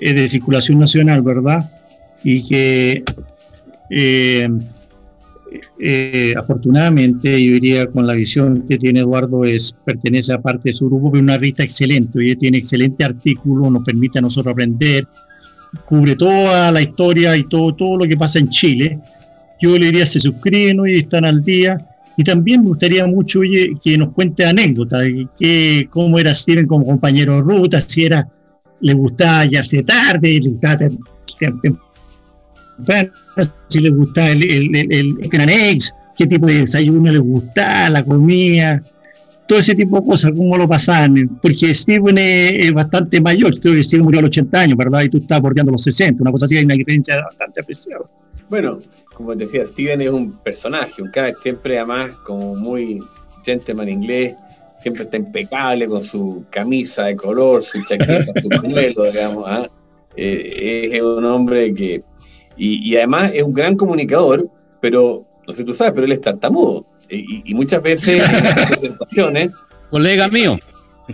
de 0.00 0.28
circulación 0.28 0.78
nacional, 0.78 1.23
¿verdad? 1.23 1.69
Y 2.25 2.47
que 2.47 3.04
eh, 3.90 4.49
eh, 5.80 6.35
afortunadamente, 6.37 7.42
yo 7.45 7.54
diría 7.54 7.87
con 7.87 8.07
la 8.07 8.14
visión 8.14 8.62
que 8.69 8.78
tiene 8.78 9.00
Eduardo, 9.00 9.45
es, 9.45 9.73
pertenece 9.73 10.33
a 10.33 10.40
parte 10.40 10.71
de 10.71 10.75
su 10.76 10.88
grupo, 10.88 11.11
pero 11.11 11.25
una 11.25 11.38
revista 11.38 11.62
excelente, 11.62 12.23
ella 12.23 12.37
tiene 12.38 12.59
excelente 12.59 13.04
artículo, 13.04 13.71
nos 13.71 13.83
permite 13.83 14.19
a 14.19 14.23
nosotros 14.23 14.52
aprender, 14.52 15.07
cubre 15.85 16.16
toda 16.16 16.71
la 16.71 16.83
historia 16.83 17.37
y 17.37 17.45
todo, 17.45 17.75
todo 17.75 17.97
lo 17.97 18.07
que 18.07 18.16
pasa 18.16 18.38
en 18.38 18.50
Chile. 18.50 18.99
Yo 19.61 19.76
le 19.76 19.87
diría, 19.87 20.07
se 20.07 20.21
suscriben 20.21 20.80
y 20.87 21.00
están 21.00 21.26
al 21.26 21.45
día 21.45 21.85
Y 22.16 22.25
también 22.25 22.61
me 22.61 22.69
gustaría 22.69 23.07
mucho 23.07 23.40
oye, 23.40 23.73
que 23.83 23.97
nos 23.97 24.14
cuente 24.14 24.45
anécdotas, 24.45 25.02
que, 25.38 25.87
cómo 25.90 26.19
era 26.19 26.35
Steven 26.35 26.66
como 26.66 26.85
compañero 26.85 27.37
de 27.37 27.42
ruta, 27.42 27.80
si 27.80 28.04
era, 28.04 28.28
le 28.80 28.94
gustaba 28.94 29.40
hallarse 29.40 29.82
tarde, 29.82 30.40
le 30.40 30.50
gustaba 30.50 30.88
si 33.68 33.80
le 33.80 33.90
gustaba 33.90 34.30
el, 34.30 34.44
el, 34.44 34.76
el, 34.76 35.16
el 35.20 35.78
qué 36.16 36.26
tipo 36.26 36.46
de 36.46 36.60
desayuno 36.60 37.10
le 37.10 37.18
gustaba, 37.18 37.88
la 37.88 38.04
comida, 38.04 38.80
todo 39.49 39.58
ese 39.58 39.75
tipo 39.75 40.00
de 40.00 40.06
cosas, 40.06 40.32
cómo 40.37 40.56
lo 40.56 40.68
pasaban. 40.68 41.38
Porque 41.42 41.75
Steven 41.75 42.18
es, 42.18 42.72
bastante 42.72 43.20
mayor, 43.20 43.58
creo 43.58 43.75
que 43.75 43.82
Steven 43.82 44.04
murió 44.04 44.20
a 44.20 44.22
los 44.22 44.30
80 44.30 44.60
años, 44.60 44.78
¿verdad? 44.78 45.02
Y 45.02 45.08
tú 45.08 45.18
estás 45.18 45.40
bordeando 45.40 45.72
los 45.72 45.82
60, 45.82 46.22
una 46.22 46.30
cosa 46.30 46.46
así, 46.46 46.56
hay 46.56 46.64
una 46.64 46.75
diferencia 46.75 47.16
bastante 47.22 47.60
apreciable. 47.60 48.06
Bueno, 48.49 48.76
como 49.14 49.34
decía, 49.34 49.66
Steven 49.66 50.02
es 50.02 50.10
un 50.10 50.38
personaje, 50.40 51.02
un 51.02 51.10
cara 51.10 51.32
siempre 51.42 51.78
además 51.78 52.10
como 52.25 52.54
muy 52.54 53.00
gentleman 53.44 53.88
inglés, 53.88 54.37
siempre 54.80 55.04
está 55.04 55.16
impecable 55.16 55.87
con 55.87 56.04
su 56.04 56.44
camisa 56.50 57.04
de 57.04 57.16
color, 57.16 57.62
su 57.62 57.82
chaqueta, 57.84 58.32
su 58.40 58.49
pañuelo, 58.49 59.04
digamos. 59.04 59.44
¿ah? 59.46 59.68
Eh, 60.16 60.90
es 60.92 61.02
un 61.02 61.25
hombre 61.25 61.75
que... 61.75 62.02
Y, 62.56 62.94
además 62.96 63.30
es 63.34 63.42
un 63.42 63.54
gran 63.54 63.75
comunicador, 63.75 64.44
pero, 64.80 65.25
no 65.46 65.54
sé 65.54 65.64
tú 65.64 65.72
sabes, 65.72 65.94
pero 65.94 66.04
él 66.04 66.12
es 66.12 66.20
tartamudo. 66.20 66.84
Y, 67.08 67.54
muchas 67.54 67.82
veces 67.82 68.22
en 68.28 68.44
las 68.44 68.66
presentaciones... 68.68 69.52
Colega 69.90 70.28
mío. 70.28 70.58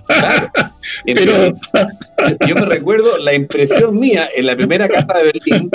Claro. 0.06 0.50
yo 2.46 2.54
me 2.54 2.64
recuerdo 2.66 3.18
la 3.18 3.34
impresión 3.34 3.98
mía 3.98 4.28
en 4.34 4.46
la 4.46 4.56
primera 4.56 4.88
cata 4.88 5.18
de 5.18 5.24
Berlín, 5.24 5.70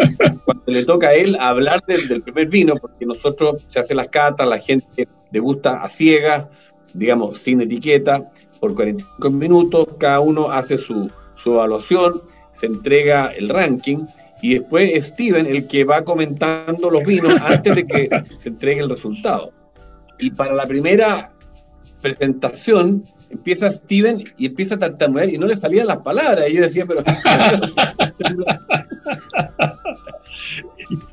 cuando 0.46 0.64
le 0.68 0.84
toca 0.84 1.10
a 1.10 1.14
él 1.14 1.38
hablar 1.40 1.82
del, 1.88 2.22
primer 2.22 2.48
vino, 2.48 2.76
porque 2.76 3.06
nosotros 3.06 3.64
se 3.68 3.80
hace 3.80 3.96
las 3.96 4.08
catas, 4.08 4.48
la 4.48 4.60
gente 4.60 5.08
le 5.32 5.40
gusta 5.40 5.82
a 5.82 5.88
ciegas, 5.88 6.48
digamos, 6.94 7.40
sin 7.40 7.62
etiqueta, 7.62 8.20
por 8.60 8.76
45 8.76 9.32
minutos, 9.32 9.88
cada 9.98 10.20
uno 10.20 10.52
hace 10.52 10.78
su, 10.78 11.10
su 11.36 11.54
evaluación, 11.54 12.22
se 12.52 12.68
entrega 12.68 13.28
el 13.28 13.50
ranking 13.50 14.06
y 14.42 14.56
después 14.56 14.92
es 14.94 15.08
Steven 15.08 15.46
el 15.48 15.68
que 15.68 15.84
va 15.84 16.04
comentando 16.04 16.90
los 16.90 17.04
vinos 17.04 17.34
antes 17.42 17.76
de 17.76 17.88
que 17.88 18.10
se 18.38 18.50
entregue 18.50 18.82
el 18.82 18.90
resultado. 18.90 19.52
Y 20.20 20.32
para 20.32 20.54
la 20.54 20.68
primera 20.68 21.32
presentación, 22.02 23.04
empieza 23.30 23.72
Steven 23.72 24.24
y 24.38 24.48
empieza 24.48 24.76
a 24.76 24.80
tartamudear 24.80 25.30
y 25.30 25.38
no 25.38 25.48
le 25.48 25.56
salían 25.56 25.88
las 25.88 25.98
palabras. 26.00 26.50
Y 26.50 26.56
yo 26.56 26.62
decía, 26.62 26.86
pero. 26.86 27.04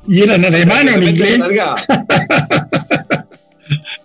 ¿Y 0.07 0.21
era 0.21 0.35
en 0.35 0.45
alemán 0.45 0.87
o 0.89 0.91
en 0.91 1.03
inglés? 1.03 1.39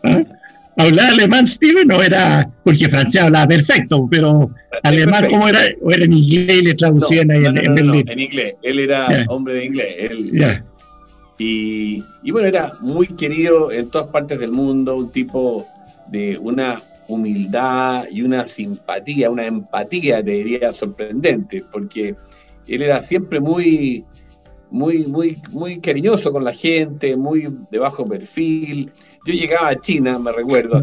¿Hablaba 0.76 1.08
alemán 1.10 1.46
Steven 1.46 1.90
o 1.92 2.02
era.? 2.02 2.48
Porque 2.62 2.88
francés 2.88 3.22
hablaba 3.22 3.46
perfecto, 3.46 4.08
pero 4.10 4.50
alemán, 4.82 5.26
¿cómo 5.30 5.48
era? 5.48 5.60
¿O 5.80 5.90
era 5.90 6.04
en 6.04 6.12
inglés 6.12 6.56
y 6.56 6.62
le 6.62 6.74
traducían 6.74 7.30
ahí 7.30 7.44
en, 7.44 7.58
en, 7.58 7.86
no, 7.86 7.94
en 7.94 8.18
inglés. 8.18 8.54
Él 8.62 8.78
era 8.80 9.24
hombre 9.28 9.54
de 9.54 9.64
inglés. 9.64 9.94
Él, 9.98 10.60
y, 11.38 12.02
y 12.22 12.30
bueno, 12.30 12.48
era 12.48 12.72
muy 12.80 13.08
querido 13.08 13.72
en 13.72 13.90
todas 13.90 14.08
partes 14.08 14.38
del 14.38 14.52
mundo, 14.52 14.96
un 14.96 15.10
tipo 15.10 15.66
de 16.08 16.38
una 16.38 16.80
humildad 17.08 18.04
y 18.10 18.22
una 18.22 18.46
simpatía, 18.46 19.30
una 19.30 19.46
empatía, 19.46 20.22
te 20.22 20.30
diría, 20.30 20.72
sorprendente, 20.72 21.64
porque 21.72 22.14
él 22.66 22.82
era 22.82 23.02
siempre 23.02 23.40
muy, 23.40 24.04
muy, 24.70 25.06
muy, 25.06 25.40
muy 25.50 25.80
cariñoso 25.80 26.32
con 26.32 26.44
la 26.44 26.52
gente, 26.52 27.16
muy 27.16 27.48
de 27.70 27.78
bajo 27.78 28.08
perfil. 28.08 28.90
Yo 29.24 29.32
llegaba 29.32 29.68
a 29.68 29.78
China, 29.78 30.18
me 30.18 30.32
recuerdo, 30.32 30.82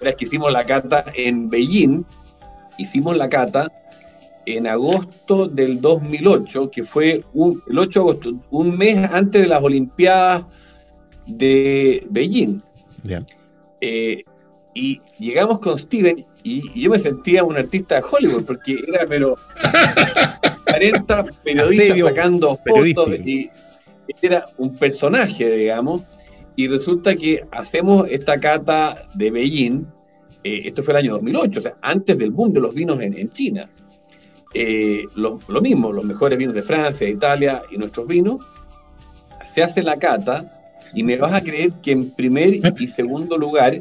la 0.00 0.12
que 0.12 0.24
hicimos 0.24 0.50
la 0.50 0.64
cata 0.64 1.04
en 1.14 1.48
Beijing, 1.48 2.04
hicimos 2.78 3.16
la 3.16 3.28
cata 3.28 3.70
en 4.46 4.66
agosto 4.66 5.46
del 5.46 5.80
2008, 5.80 6.70
que 6.70 6.84
fue 6.84 7.22
un, 7.34 7.62
el 7.68 7.78
8 7.78 7.90
de 7.90 8.10
agosto, 8.10 8.34
un 8.50 8.78
mes 8.78 9.08
antes 9.12 9.42
de 9.42 9.48
las 9.48 9.62
Olimpiadas 9.62 10.44
de 11.26 12.06
Beijing. 12.10 12.60
Eh, 13.80 14.22
y 14.74 15.00
llegamos 15.18 15.58
con 15.58 15.78
Steven 15.78 16.24
y, 16.42 16.80
yo 16.80 16.90
me 16.90 16.98
sentía 16.98 17.44
un 17.44 17.56
artista 17.56 17.96
de 17.96 18.02
Hollywood 18.10 18.44
porque 18.44 18.78
era 18.86 19.06
pero 19.06 19.36
40 20.66 21.24
periodistas 21.42 21.98
sacando 21.98 22.58
fotos 22.66 23.18
y 23.24 23.50
era 24.22 24.44
un 24.56 24.74
personaje, 24.76 25.50
digamos, 25.50 26.02
y 26.60 26.68
resulta 26.68 27.16
que 27.16 27.40
hacemos 27.52 28.06
esta 28.10 28.38
cata 28.38 29.06
de 29.14 29.30
Beijing, 29.30 29.82
eh, 30.44 30.60
esto 30.66 30.82
fue 30.82 30.92
el 30.92 30.98
año 30.98 31.14
2008, 31.14 31.58
o 31.58 31.62
sea, 31.62 31.72
antes 31.80 32.18
del 32.18 32.32
boom 32.32 32.52
de 32.52 32.60
los 32.60 32.74
vinos 32.74 33.00
en, 33.00 33.30
China. 33.30 33.66
Eh, 34.52 35.04
lo, 35.14 35.40
lo, 35.48 35.62
mismo, 35.62 35.90
los 35.90 36.04
mejores 36.04 36.38
vinos 36.38 36.54
de 36.54 36.60
Francia, 36.60 37.06
de 37.06 37.14
Italia 37.14 37.62
y 37.70 37.78
nuestros 37.78 38.06
vinos, 38.06 38.42
se 39.50 39.62
hace 39.62 39.82
la 39.82 39.98
cata 39.98 40.44
y 40.92 41.02
me 41.02 41.16
vas 41.16 41.32
a 41.32 41.40
creer 41.40 41.72
que 41.82 41.92
en 41.92 42.10
primer 42.10 42.60
y 42.78 42.86
segundo 42.86 43.38
lugar 43.38 43.80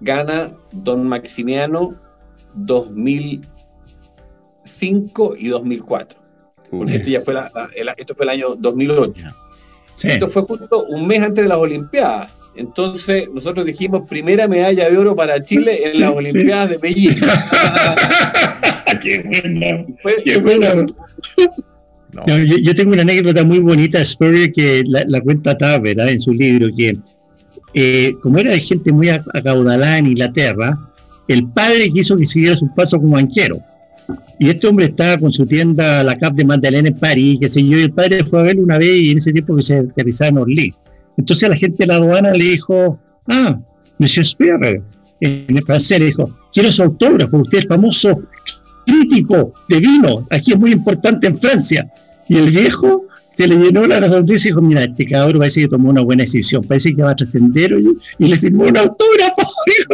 gana 0.00 0.52
Don 0.70 1.08
Maximiano 1.08 1.96
2005 2.54 5.34
y 5.36 5.48
2004. 5.48 6.16
Porque 6.70 6.94
esto 6.94 7.10
ya 7.10 7.22
fue, 7.22 7.34
esto 7.96 8.14
fue 8.14 8.24
el 8.24 8.30
año 8.30 8.54
2008. 8.54 9.26
Esto 10.02 10.28
fue 10.28 10.42
justo 10.42 10.84
un 10.84 11.06
mes 11.06 11.20
antes 11.20 11.44
de 11.44 11.48
las 11.48 11.58
Olimpiadas. 11.58 12.30
Entonces 12.56 13.28
nosotros 13.32 13.64
dijimos 13.64 14.08
primera 14.08 14.48
medalla 14.48 14.90
de 14.90 14.98
oro 14.98 15.14
para 15.14 15.42
Chile 15.42 15.80
en 15.84 16.00
las 16.00 16.14
Olimpiadas 16.14 16.70
de 16.70 16.78
Beijing. 16.78 17.20
qué 20.24 20.38
buena. 20.38 20.86
yo, 22.26 22.74
tengo 22.74 22.92
una 22.92 23.02
anécdota 23.02 23.44
muy 23.44 23.60
bonita, 23.60 24.04
Spurrier, 24.04 24.52
que 24.52 24.82
la, 24.86 25.04
la 25.06 25.20
cuenta 25.20 25.56
¿verdad? 25.78 26.08
en 26.08 26.20
su 26.20 26.32
libro, 26.32 26.68
que 26.76 26.98
eh, 27.74 28.14
como 28.22 28.38
era 28.38 28.50
de 28.50 28.60
gente 28.60 28.92
muy 28.92 29.08
acaudalada 29.08 29.98
en 29.98 30.06
Inglaterra, 30.06 30.76
el 31.28 31.48
padre 31.48 31.90
quiso 31.90 32.16
que 32.16 32.26
siguiera 32.26 32.56
su 32.56 32.68
paso 32.74 32.98
como 32.98 33.14
banquero. 33.14 33.60
Y 34.38 34.50
este 34.50 34.66
hombre 34.66 34.86
estaba 34.86 35.18
con 35.18 35.32
su 35.32 35.46
tienda, 35.46 36.02
la 36.02 36.16
Cap 36.16 36.34
de 36.34 36.44
Magdalena 36.44 36.88
en 36.88 36.98
París, 36.98 37.38
que 37.40 37.48
sé 37.48 37.64
yo, 37.64 37.78
y 37.78 37.82
el 37.82 37.92
padre 37.92 38.24
fue 38.24 38.40
a 38.40 38.42
verlo 38.42 38.62
una 38.62 38.78
vez 38.78 38.96
y 38.96 39.10
en 39.10 39.18
ese 39.18 39.32
tiempo 39.32 39.56
que 39.56 39.62
se 39.62 39.78
aterrizaba 39.78 40.28
en 40.28 40.38
Orly. 40.38 40.74
Entonces 41.16 41.44
a 41.44 41.50
la 41.50 41.56
gente 41.56 41.76
de 41.78 41.86
la 41.86 41.96
aduana 41.96 42.32
le 42.32 42.44
dijo, 42.44 42.98
ah, 43.28 43.58
Monsieur 43.98 44.26
Spear, 44.26 44.82
en 45.20 45.56
el 45.56 45.64
francés 45.64 45.98
le 45.98 46.06
dijo, 46.06 46.34
quiero 46.52 46.72
su 46.72 46.82
autógrafo, 46.82 47.36
usted 47.38 47.58
es 47.58 47.66
famoso 47.66 48.14
crítico 48.86 49.52
de 49.68 49.80
vino, 49.80 50.26
aquí 50.30 50.52
es 50.52 50.58
muy 50.58 50.72
importante 50.72 51.26
en 51.26 51.38
Francia. 51.38 51.88
Y 52.28 52.36
el 52.36 52.50
viejo 52.50 53.06
se 53.34 53.46
le 53.46 53.56
llenó 53.56 53.86
la 53.86 54.06
sonrisa 54.08 54.48
y 54.48 54.50
dijo, 54.50 54.62
mira, 54.62 54.84
este 54.84 55.06
cabrón 55.06 55.38
parece 55.38 55.62
que 55.62 55.68
tomó 55.68 55.90
una 55.90 56.02
buena 56.02 56.24
decisión, 56.24 56.64
parece 56.64 56.94
que 56.94 57.02
va 57.02 57.10
a 57.10 57.16
trascender 57.16 57.76
y, 58.18 58.28
le 58.28 58.36
firmó 58.36 58.64
un 58.64 58.76
autógrafo. 58.76 59.42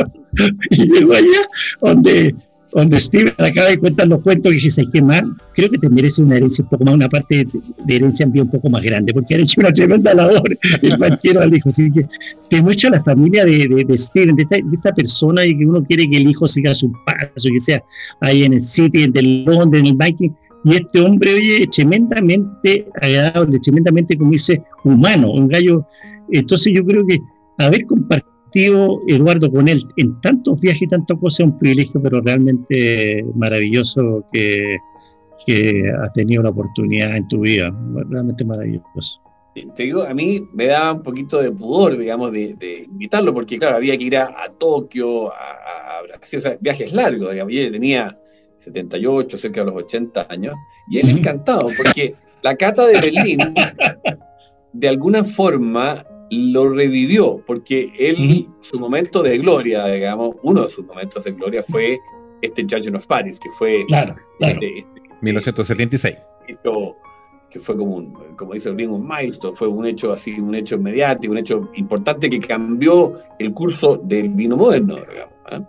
y 0.71 0.93
llegó 0.93 1.15
allá 1.15 1.47
donde, 1.81 2.35
donde 2.77 3.01
Steven 3.01 3.33
acaba 3.39 3.69
de 3.69 3.79
contar 3.79 4.07
los 4.07 4.21
cuentos 4.21 4.53
y 4.53 4.57
dice, 4.57 4.85
¿qué 4.93 5.01
más? 5.01 5.23
Creo 5.55 5.71
que 5.71 5.79
te 5.79 5.89
merece 5.89 6.21
una 6.21 6.37
herencia 6.37 6.63
un 6.63 6.69
poco 6.69 6.85
más, 6.85 6.95
una 6.95 7.09
parte 7.09 7.47
de, 7.87 7.97
herencia 7.97 8.25
en 8.27 8.39
un 8.39 8.51
poco 8.51 8.69
más 8.69 8.83
grande, 8.83 9.15
porque 9.15 9.35
ha 9.35 9.39
hecho 9.39 9.63
una 9.63 9.73
tremenda 9.73 10.13
labor 10.13 10.43
el 10.83 10.97
banquero 10.99 11.41
al 11.41 11.55
hijo. 11.55 11.71
Así 11.71 11.91
que 11.91 12.07
te 12.51 12.63
muestra 12.63 12.91
la 12.91 13.03
familia 13.03 13.47
de, 13.47 13.85
de, 13.87 13.99
Steven, 13.99 14.37
de 14.37 14.43
esta, 14.43 14.93
persona 14.93 15.47
y 15.47 15.57
que 15.57 15.65
uno 15.65 15.83
quiere 15.85 16.09
que 16.09 16.19
el 16.19 16.29
hijo 16.29 16.47
siga 16.47 16.75
su 16.75 16.93
paso, 17.07 17.49
que 17.51 17.59
sea 17.59 17.83
ahí 18.21 18.45
en 18.45 18.53
el 18.53 18.63
City, 18.63 19.05
en 19.05 19.17
el 19.17 19.45
Londres, 19.45 19.81
en 19.81 19.87
el 19.87 19.95
banking 19.95 20.31
y 20.65 20.75
este 20.75 21.01
hombre, 21.01 21.33
oye, 21.33 21.67
tremendamente 21.69 22.89
agradable, 23.01 23.61
tremendamente, 23.61 24.19
como 24.19 24.33
dice, 24.33 24.63
humano, 24.85 25.31
un 25.31 25.47
gallo. 25.47 25.87
Entonces 26.33 26.73
yo 26.75 26.85
creo 26.85 27.07
que 27.07 27.19
haber 27.59 27.87
compartido, 27.87 28.36
Eduardo, 28.57 29.51
con 29.51 29.69
él 29.69 29.87
en 29.97 30.21
tantos 30.21 30.61
viajes 30.61 30.83
y 30.83 30.89
tantas 30.89 31.19
cosas 31.19 31.41
es 31.41 31.47
un 31.47 31.59
privilegio, 31.59 32.01
pero 32.03 32.21
realmente 32.21 33.25
maravilloso 33.35 34.25
que, 34.33 34.79
que 35.47 35.85
has 36.01 36.13
tenido 36.15 36.43
la 36.43 36.51
oportunidad 36.51 37.17
en 37.17 37.29
tu 37.29 37.41
vida. 37.41 37.75
Realmente 38.09 38.45
maravilloso. 38.45 39.21
Te 39.75 39.85
digo, 39.85 40.03
a 40.03 40.13
mí 40.13 40.47
me 40.53 40.67
da 40.67 40.93
un 40.93 41.03
poquito 41.03 41.41
de 41.41 41.51
pudor, 41.51 41.97
digamos, 41.97 42.31
de, 42.31 42.87
invitarlo, 42.91 43.33
porque, 43.33 43.59
claro, 43.59 43.77
había 43.77 43.97
que 43.97 44.05
ir 44.05 44.17
a, 44.19 44.53
Tokio, 44.59 45.33
a, 45.33 46.03
Brasil, 46.07 46.39
o 46.39 46.43
sea, 46.43 46.59
viajes 46.61 46.93
largos, 46.93 47.31
digamos, 47.31 47.53
y 47.55 47.71
tenía 47.71 48.19
78, 48.59 49.39
cerca 49.39 49.61
de 49.61 49.67
los 49.71 49.83
80 49.83 50.27
años, 50.29 50.55
y 50.91 50.99
él 50.99 51.09
encantado, 51.09 51.71
porque 51.77 52.15
la 52.43 52.55
cata 52.55 52.87
de 52.87 53.01
Berlín, 53.01 53.39
de 54.75 54.89
alguna 54.89 55.25
forma, 55.25 56.05
lo 56.31 56.71
revivió, 56.71 57.43
porque 57.47 57.93
él, 57.99 58.49
su 58.61 58.81
momento 58.81 59.23
de 59.23 59.39
gloria, 59.39 59.87
digamos, 59.87 60.37
uno 60.43 60.67
de 60.67 60.73
sus 60.73 60.85
momentos 60.85 61.25
de 61.25 61.33
gloria 61.33 61.63
fue 61.63 61.99
este 62.43 62.63
Judge 62.63 62.95
of 62.95 63.07
Paris, 63.07 63.39
que 63.39 63.49
fue 63.51 63.85
claro, 63.87 64.17
1976. 65.21 66.17
Este, 66.49 66.71
que 67.51 67.61
fue 67.61 67.77
como 67.77 67.97
un, 67.97 68.13
como 68.37 68.55
dice 68.55 68.71
el 68.71 68.89
un 68.89 69.07
milestone, 69.07 69.57
fue 69.57 69.69
un 69.69 69.87
hecho 69.87 70.13
así, 70.13 70.39
un 70.39 70.55
hecho 70.55 70.79
mediático, 70.79 71.33
un 71.33 71.39
hecho 71.39 71.71
importante 71.75 72.29
que 72.29 72.41
cambió 72.41 73.15
el 73.39 73.53
curso 73.53 73.97
del 73.97 74.31
vino 74.31 74.57
moderno, 74.57 74.97
digamos. 74.97 75.35
¿ah? 75.47 75.63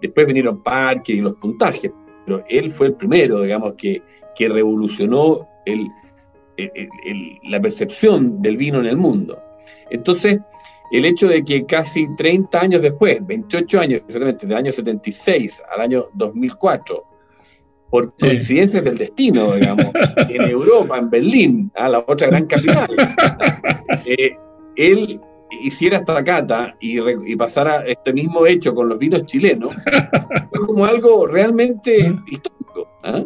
Después 0.00 0.26
vinieron 0.26 0.62
Parker 0.62 1.16
y 1.16 1.20
los 1.20 1.34
puntajes, 1.34 1.90
pero 2.26 2.44
él 2.48 2.70
fue 2.70 2.88
el 2.88 2.94
primero, 2.94 3.42
digamos, 3.42 3.74
que, 3.74 4.02
que 4.36 4.48
revolucionó 4.48 5.48
el, 5.66 5.88
la 7.44 7.60
percepción 7.60 8.40
del 8.42 8.56
vino 8.56 8.80
en 8.80 8.86
el 8.86 8.96
mundo. 8.96 9.42
Entonces, 9.90 10.38
el 10.90 11.04
hecho 11.04 11.28
de 11.28 11.44
que 11.44 11.64
casi 11.66 12.08
30 12.16 12.60
años 12.60 12.82
después, 12.82 13.24
28 13.26 13.80
años 13.80 14.02
exactamente, 14.06 14.46
del 14.46 14.56
año 14.56 14.72
76 14.72 15.62
al 15.72 15.80
año 15.80 16.08
2004, 16.14 17.04
por 17.90 18.12
coincidencias 18.14 18.84
del 18.84 18.98
destino, 18.98 19.54
digamos, 19.54 19.86
en 20.28 20.42
Europa, 20.42 20.98
en 20.98 21.10
Berlín, 21.10 21.72
a 21.74 21.88
la 21.88 22.04
otra 22.06 22.28
gran 22.28 22.46
capital, 22.46 22.88
eh, 24.06 24.36
él 24.76 25.20
hiciera 25.62 25.98
esta 25.98 26.22
cata 26.22 26.76
y, 26.80 27.36
pasara 27.36 27.84
este 27.86 28.12
mismo 28.12 28.46
hecho 28.46 28.74
con 28.74 28.88
los 28.88 28.98
vinos 28.98 29.26
chilenos, 29.26 29.74
fue 30.50 30.66
como 30.66 30.84
algo 30.84 31.26
realmente 31.26 32.12
histórico. 32.26 32.88
¿ah? 33.02 33.24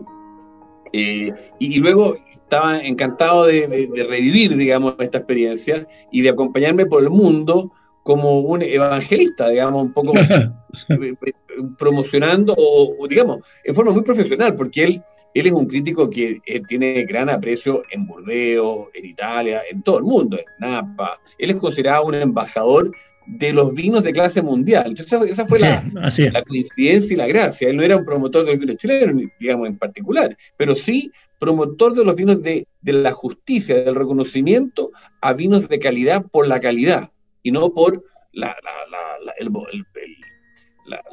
Eh, 0.92 1.32
y, 1.58 1.78
luego 1.78 2.16
estaba 2.44 2.78
encantado 2.78 3.46
de, 3.46 3.90
revivir, 4.08 4.56
digamos, 4.56 4.94
esta 4.98 5.18
experiencia 5.18 5.88
y 6.12 6.22
de 6.22 6.28
acompañarme 6.28 6.86
por 6.86 7.02
el 7.02 7.10
mundo 7.10 7.72
como 8.02 8.40
un 8.40 8.62
evangelista, 8.62 9.48
digamos, 9.48 9.82
un 9.82 9.92
poco 9.92 10.12
eh, 10.18 10.52
eh, 10.90 11.32
promocionando, 11.78 12.54
o, 12.56 13.08
digamos, 13.08 13.38
en 13.64 13.74
forma 13.74 13.92
muy 13.92 14.02
profesional, 14.02 14.54
porque 14.56 14.84
él, 14.84 15.02
él 15.32 15.46
es 15.46 15.52
un 15.52 15.66
crítico 15.66 16.10
que 16.10 16.40
eh, 16.44 16.60
tiene 16.68 17.04
gran 17.04 17.30
aprecio 17.30 17.82
en 17.90 18.06
Burdeos, 18.06 18.88
en 18.92 19.06
Italia, 19.06 19.62
en 19.70 19.82
todo 19.82 19.98
el 19.98 20.04
mundo, 20.04 20.36
en 20.36 20.44
Napa. 20.60 21.18
Él 21.38 21.50
es 21.50 21.56
considerado 21.56 22.04
un 22.04 22.14
embajador 22.14 22.94
de 23.26 23.52
los 23.52 23.74
vinos 23.74 24.02
de 24.02 24.12
clase 24.12 24.42
mundial. 24.42 24.84
Entonces, 24.88 25.30
esa 25.30 25.46
fue 25.46 25.58
la, 25.58 25.84
la, 25.92 26.42
coincidencia 26.42 27.14
y 27.14 27.16
la 27.16 27.26
gracia. 27.26 27.68
Él 27.68 27.76
no 27.76 27.82
era 27.82 27.96
un 27.96 28.04
promotor 28.04 28.44
de 28.44 28.52
los 28.52 28.60
vinos 28.60 28.76
chilenos, 28.76 29.22
digamos, 29.40 29.68
en 29.68 29.78
particular, 29.78 30.36
pero 30.56 30.74
sí 30.74 31.10
promotor 31.38 31.94
de 31.94 32.04
los 32.04 32.14
vinos 32.14 32.42
de, 32.42 32.66
de 32.80 32.92
la 32.92 33.12
justicia, 33.12 33.82
del 33.82 33.94
reconocimiento 33.94 34.90
a 35.20 35.32
vinos 35.32 35.68
de 35.68 35.78
calidad 35.78 36.24
por 36.30 36.46
la 36.46 36.60
calidad 36.60 37.10
y 37.42 37.50
no 37.50 37.72
por 37.72 38.04
la, 38.32 38.56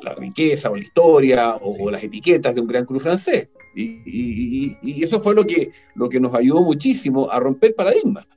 la, 0.02 0.16
riqueza 0.16 0.70
o 0.70 0.76
la 0.76 0.82
historia 0.82 1.56
o, 1.56 1.90
las 1.90 2.04
etiquetas 2.04 2.56
de 2.56 2.62
un 2.62 2.68
gran 2.68 2.86
cruz 2.86 3.04
francés. 3.04 3.50
Y, 3.76 5.04
eso 5.04 5.22
fue 5.22 5.36
lo 5.36 5.46
que, 5.46 5.72
lo 5.96 6.10
que 6.10 6.20
nos 6.20 6.34
ayudó 6.34 6.62
muchísimo 6.62 7.30
a 7.32 7.40
romper 7.40 7.76
paradigmas. 7.76 8.28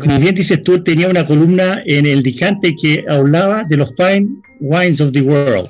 Como 0.00 0.20
bien 0.20 0.34
dices 0.34 0.62
tú, 0.62 0.82
tenía 0.82 1.08
una 1.08 1.26
columna 1.26 1.82
en 1.86 2.06
el 2.06 2.22
Dicante 2.22 2.74
que 2.80 3.04
hablaba 3.08 3.64
de 3.68 3.76
los 3.78 3.90
fine 3.96 4.28
wines 4.60 5.00
of 5.00 5.12
the 5.12 5.22
world. 5.22 5.68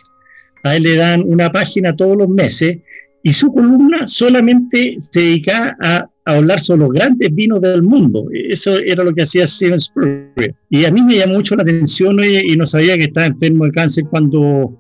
A 0.65 0.77
él 0.77 0.83
le 0.83 0.97
dan 0.97 1.23
una 1.25 1.51
página 1.51 1.95
todos 1.95 2.17
los 2.17 2.29
meses 2.29 2.79
y 3.23 3.33
su 3.33 3.53
columna 3.53 4.07
solamente 4.07 4.97
se 4.99 5.21
dedicaba 5.21 5.77
a 5.81 6.09
hablar 6.25 6.61
sobre 6.61 6.81
los 6.81 6.93
grandes 6.93 7.35
vinos 7.35 7.61
del 7.61 7.83
mundo. 7.83 8.27
Eso 8.33 8.79
era 8.79 9.05
lo 9.05 9.15
que 9.15 9.23
hacía 9.23 9.47
Steven 9.47 9.81
Spurrier. 9.81 10.55
Y 10.71 10.85
a 10.85 10.91
mí 10.91 11.03
me 11.03 11.17
llamó 11.17 11.35
mucho 11.35 11.55
la 11.57 11.63
atención 11.63 12.19
y 12.25 12.57
no 12.57 12.67
sabía 12.67 12.97
que 12.97 13.05
estaba 13.05 13.27
enfermo 13.27 13.65
de 13.65 13.73
cáncer 13.73 14.05
cuando 14.11 14.77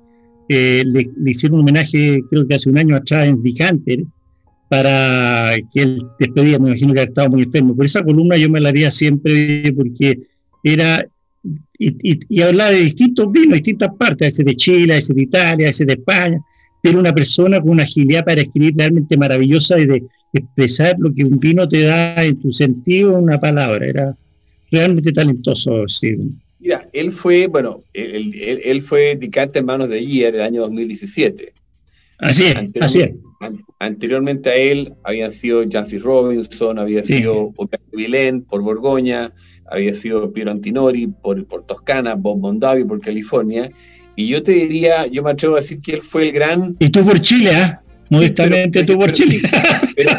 eh, 0.48 0.84
le, 0.86 1.08
hicieron 1.24 1.58
un 1.58 1.62
homenaje, 1.62 2.20
creo 2.30 2.46
que 2.46 2.54
hace 2.54 2.68
un 2.68 2.78
año 2.78 2.96
atrás, 2.96 3.28
en 3.28 3.42
Vicanter, 3.42 4.04
para 4.68 5.54
que 5.72 5.82
él 5.82 6.02
despedía, 6.18 6.58
me 6.58 6.70
imagino 6.70 6.94
que 6.94 7.02
estaba 7.02 7.28
muy 7.28 7.42
enfermo. 7.42 7.76
Por 7.76 7.84
esa 7.84 8.02
columna 8.02 8.36
yo 8.36 8.50
me 8.50 8.60
la 8.60 8.70
haría 8.70 8.90
siempre 8.90 9.72
porque 9.76 10.18
era 10.64 11.06
y, 11.78 12.18
y, 12.28 12.42
hablaba 12.42 12.70
de 12.70 12.80
distintos 12.80 13.30
vinos, 13.30 13.54
distintas 13.54 13.90
partes, 13.96 14.28
ese 14.28 14.44
de 14.44 14.56
Chile, 14.56 14.96
ese 14.96 15.14
de 15.14 15.22
Italia, 15.22 15.68
ese 15.68 15.84
de 15.84 15.92
España, 15.92 16.40
pero 16.82 16.98
una 16.98 17.12
persona 17.12 17.60
con 17.60 17.70
una 17.70 17.84
agilidad 17.84 18.24
para 18.24 18.40
escribir 18.40 18.74
realmente 18.76 19.16
maravillosa 19.16 19.78
y 19.78 19.86
de 19.86 20.02
expresar 20.32 20.96
lo 20.98 21.12
que 21.14 21.24
un 21.24 21.38
vino 21.38 21.66
te 21.68 21.82
da 21.82 22.24
en 22.24 22.40
tu 22.40 22.52
sentido 22.52 23.16
en 23.16 23.24
una 23.24 23.38
palabra. 23.38 23.86
Era 23.86 24.16
realmente 24.70 25.12
talentoso, 25.12 25.86
Steven. 25.88 26.30
Mira, 26.58 26.88
él 26.92 27.12
fue, 27.12 27.46
bueno, 27.46 27.82
él, 27.92 28.34
él, 28.64 28.82
fue 28.82 29.16
Dicante 29.16 29.60
en 29.60 29.66
manos 29.66 29.88
de 29.88 30.00
Gier 30.00 30.34
el 30.34 30.40
año 30.40 30.62
2017. 30.62 31.52
Así 32.18 32.44
es, 32.44 32.56
así 32.80 33.00
es. 33.00 33.10
Anteriormente 33.78 34.50
a 34.50 34.56
él 34.56 34.94
habían 35.04 35.32
sido 35.32 35.62
Jancy 35.70 35.98
Robinson, 35.98 36.78
había 36.78 37.04
sido 37.04 37.52
Vilén 37.92 38.42
por 38.42 38.62
Borgoña, 38.62 39.32
había 39.70 39.94
sido 39.94 40.32
Piero 40.32 40.50
Antinori 40.50 41.08
por, 41.08 41.46
por 41.46 41.64
Toscana, 41.66 42.14
Bob 42.14 42.38
Mondavi 42.38 42.84
por 42.84 43.00
California. 43.00 43.70
Y 44.14 44.28
yo 44.28 44.42
te 44.42 44.52
diría, 44.52 45.06
yo 45.06 45.22
me 45.22 45.32
atrevo 45.32 45.56
a 45.56 45.60
decir 45.60 45.80
que 45.82 45.94
él 45.94 46.00
fue 46.00 46.22
el 46.22 46.32
gran. 46.32 46.74
Y 46.78 46.88
tú 46.88 47.04
por 47.04 47.20
Chile, 47.20 47.50
¿ah? 47.54 47.82
Modestamente 48.08 48.84
tú 48.84 48.98
por 48.98 49.12
Chile. 49.12 49.42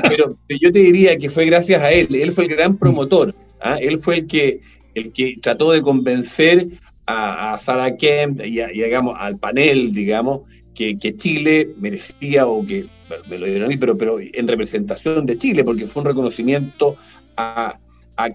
Pero, 0.07 0.37
yo 0.49 0.71
te 0.71 0.79
diría 0.79 1.17
que 1.17 1.29
fue 1.29 1.45
gracias 1.45 1.81
a 1.81 1.91
él. 1.91 2.13
Él 2.13 2.31
fue 2.31 2.45
el 2.45 2.51
gran 2.51 2.77
promotor. 2.77 3.33
¿ah? 3.61 3.77
Él 3.79 3.97
fue 3.97 4.17
el 4.17 4.27
que, 4.27 4.61
el 4.93 5.11
que 5.11 5.37
trató 5.41 5.71
de 5.71 5.81
convencer 5.81 6.67
a, 7.07 7.57
Sarah 7.59 7.95
Kemp 7.95 8.41
y, 8.41 8.61
digamos, 8.73 9.15
al 9.17 9.39
panel, 9.39 9.93
digamos, 9.93 10.41
que, 10.77 11.17
Chile 11.17 11.73
merecía, 11.79 12.45
o 12.45 12.65
que 12.65 12.85
me 13.29 13.39
lo 13.39 13.47
dieron 13.47 13.65
a 13.65 13.67
mí, 13.67 13.77
pero, 13.77 13.97
pero 13.97 14.19
en 14.19 14.47
representación 14.47 15.25
de 15.25 15.37
Chile, 15.37 15.63
porque 15.63 15.87
fue 15.87 16.01
un 16.01 16.07
reconocimiento 16.07 16.95
a, 17.35 17.79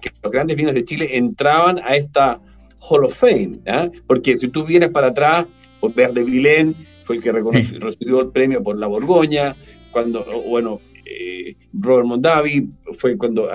que 0.01 0.11
los 0.21 0.31
grandes 0.31 0.57
vinos 0.57 0.73
de 0.73 0.83
Chile 0.83 1.17
entraban 1.17 1.79
a 1.79 1.95
esta 1.95 2.41
Hall 2.79 3.05
of 3.05 3.17
Fame. 3.17 3.59
¿ah? 3.67 3.89
Porque 4.07 4.37
si 4.37 4.49
tú 4.49 4.65
vienes 4.65 4.89
para 4.89 5.07
atrás, 5.07 5.45
por 5.79 5.93
de 5.93 6.23
Vilén, 6.23 6.75
fue 7.05 7.15
el 7.17 7.21
que 7.21 7.31
recibió 7.31 8.21
el 8.21 8.29
premio 8.31 8.61
por 8.61 8.77
la 8.77 8.87
Borgoña, 8.87 9.55
cuando, 9.91 10.25
bueno, 10.49 10.79
eh, 11.05 11.55
Robert 11.73 12.07
Mondavi 12.07 12.69
fue 12.93 13.17
cuando 13.17 13.49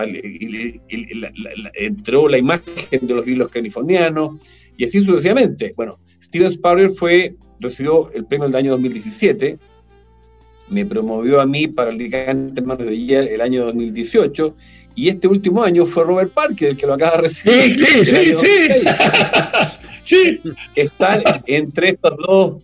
entró 1.75 2.29
la 2.29 2.39
imagen 2.39 3.01
de 3.07 3.15
los 3.15 3.25
vinos 3.25 3.49
californianos, 3.49 4.41
y 4.79 4.85
así 4.85 5.05
sucesivamente. 5.05 5.75
Bueno, 5.77 5.99
Steven 6.23 6.53
Sparrow 6.53 6.89
fue, 6.95 7.37
recibió 7.61 8.11
el 8.13 8.25
premio 8.25 8.47
del 8.47 8.57
año 8.57 8.71
2017, 8.73 9.59
me 10.71 10.85
promovió 10.85 11.41
a 11.41 11.47
mí 11.47 11.67
para 11.67 11.91
el 11.91 11.99
Licante 11.99 12.61
Manos 12.61 12.87
de 12.87 12.93
ayer 12.93 13.29
el 13.33 13.41
año 13.41 13.65
2018, 13.67 14.55
y 14.95 15.09
este 15.09 15.29
último 15.29 15.63
año 15.63 15.87
fue 15.87 16.05
Robert 16.05 16.33
Parker 16.33 16.71
el 16.71 16.77
que 16.77 16.87
lo 16.87 16.95
acaba 16.95 17.17
de 17.17 17.23
recibir. 17.23 17.87
Sí, 17.87 18.05
sí, 18.05 18.35
sí, 18.35 18.73
sí. 20.03 20.41
Están 20.75 21.23
entre 21.47 21.91
estos 21.91 22.17
dos 22.17 22.57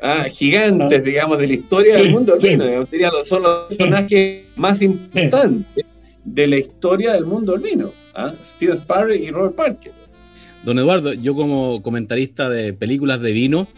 ah, 0.00 0.24
gigantes, 0.30 1.04
digamos, 1.04 1.38
de 1.38 1.48
la 1.48 1.52
historia 1.52 1.96
del 1.96 2.12
mundo 2.12 2.36
del 2.36 2.58
vino. 2.88 3.24
son 3.26 3.42
los 3.42 3.66
personajes 3.68 4.46
más 4.56 4.80
importantes 4.80 5.84
de 6.24 6.46
la 6.46 6.56
historia 6.56 7.12
del 7.12 7.26
mundo 7.26 7.52
del 7.52 7.60
vino. 7.60 7.92
¿ah? 8.14 8.32
Steven 8.42 8.76
Sparrow 8.78 9.14
y 9.14 9.30
Robert 9.30 9.54
Parker. 9.54 9.92
Don 10.64 10.78
Eduardo, 10.78 11.12
yo 11.12 11.34
como 11.34 11.82
comentarista 11.82 12.48
de 12.48 12.72
películas 12.72 13.20
de 13.20 13.32
vino, 13.32 13.68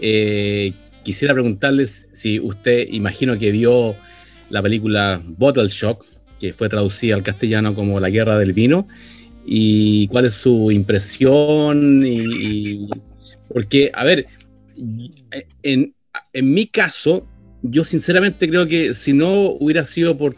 eh, 0.00 0.72
quisiera 1.02 1.34
preguntarles 1.34 2.08
si 2.12 2.40
usted, 2.40 2.86
imagino 2.90 3.38
que 3.38 3.50
vio 3.50 3.94
la 4.48 4.62
película 4.62 5.20
Bottle 5.24 5.68
Shock, 5.68 6.04
que 6.38 6.52
fue 6.52 6.68
traducida 6.68 7.14
al 7.14 7.22
castellano 7.22 7.74
como 7.74 8.00
La 8.00 8.10
Guerra 8.10 8.38
del 8.38 8.52
Vino, 8.52 8.88
y 9.44 10.06
cuál 10.08 10.26
es 10.26 10.34
su 10.34 10.70
impresión, 10.70 12.02
y, 12.06 12.88
porque, 13.52 13.90
a 13.94 14.04
ver, 14.04 14.26
en, 15.62 15.94
en, 16.32 16.54
mi 16.54 16.66
caso, 16.66 17.26
yo 17.62 17.84
sinceramente 17.84 18.48
creo 18.48 18.66
que 18.66 18.94
si 18.94 19.12
no 19.12 19.50
hubiera 19.50 19.84
sido 19.84 20.16
por, 20.16 20.36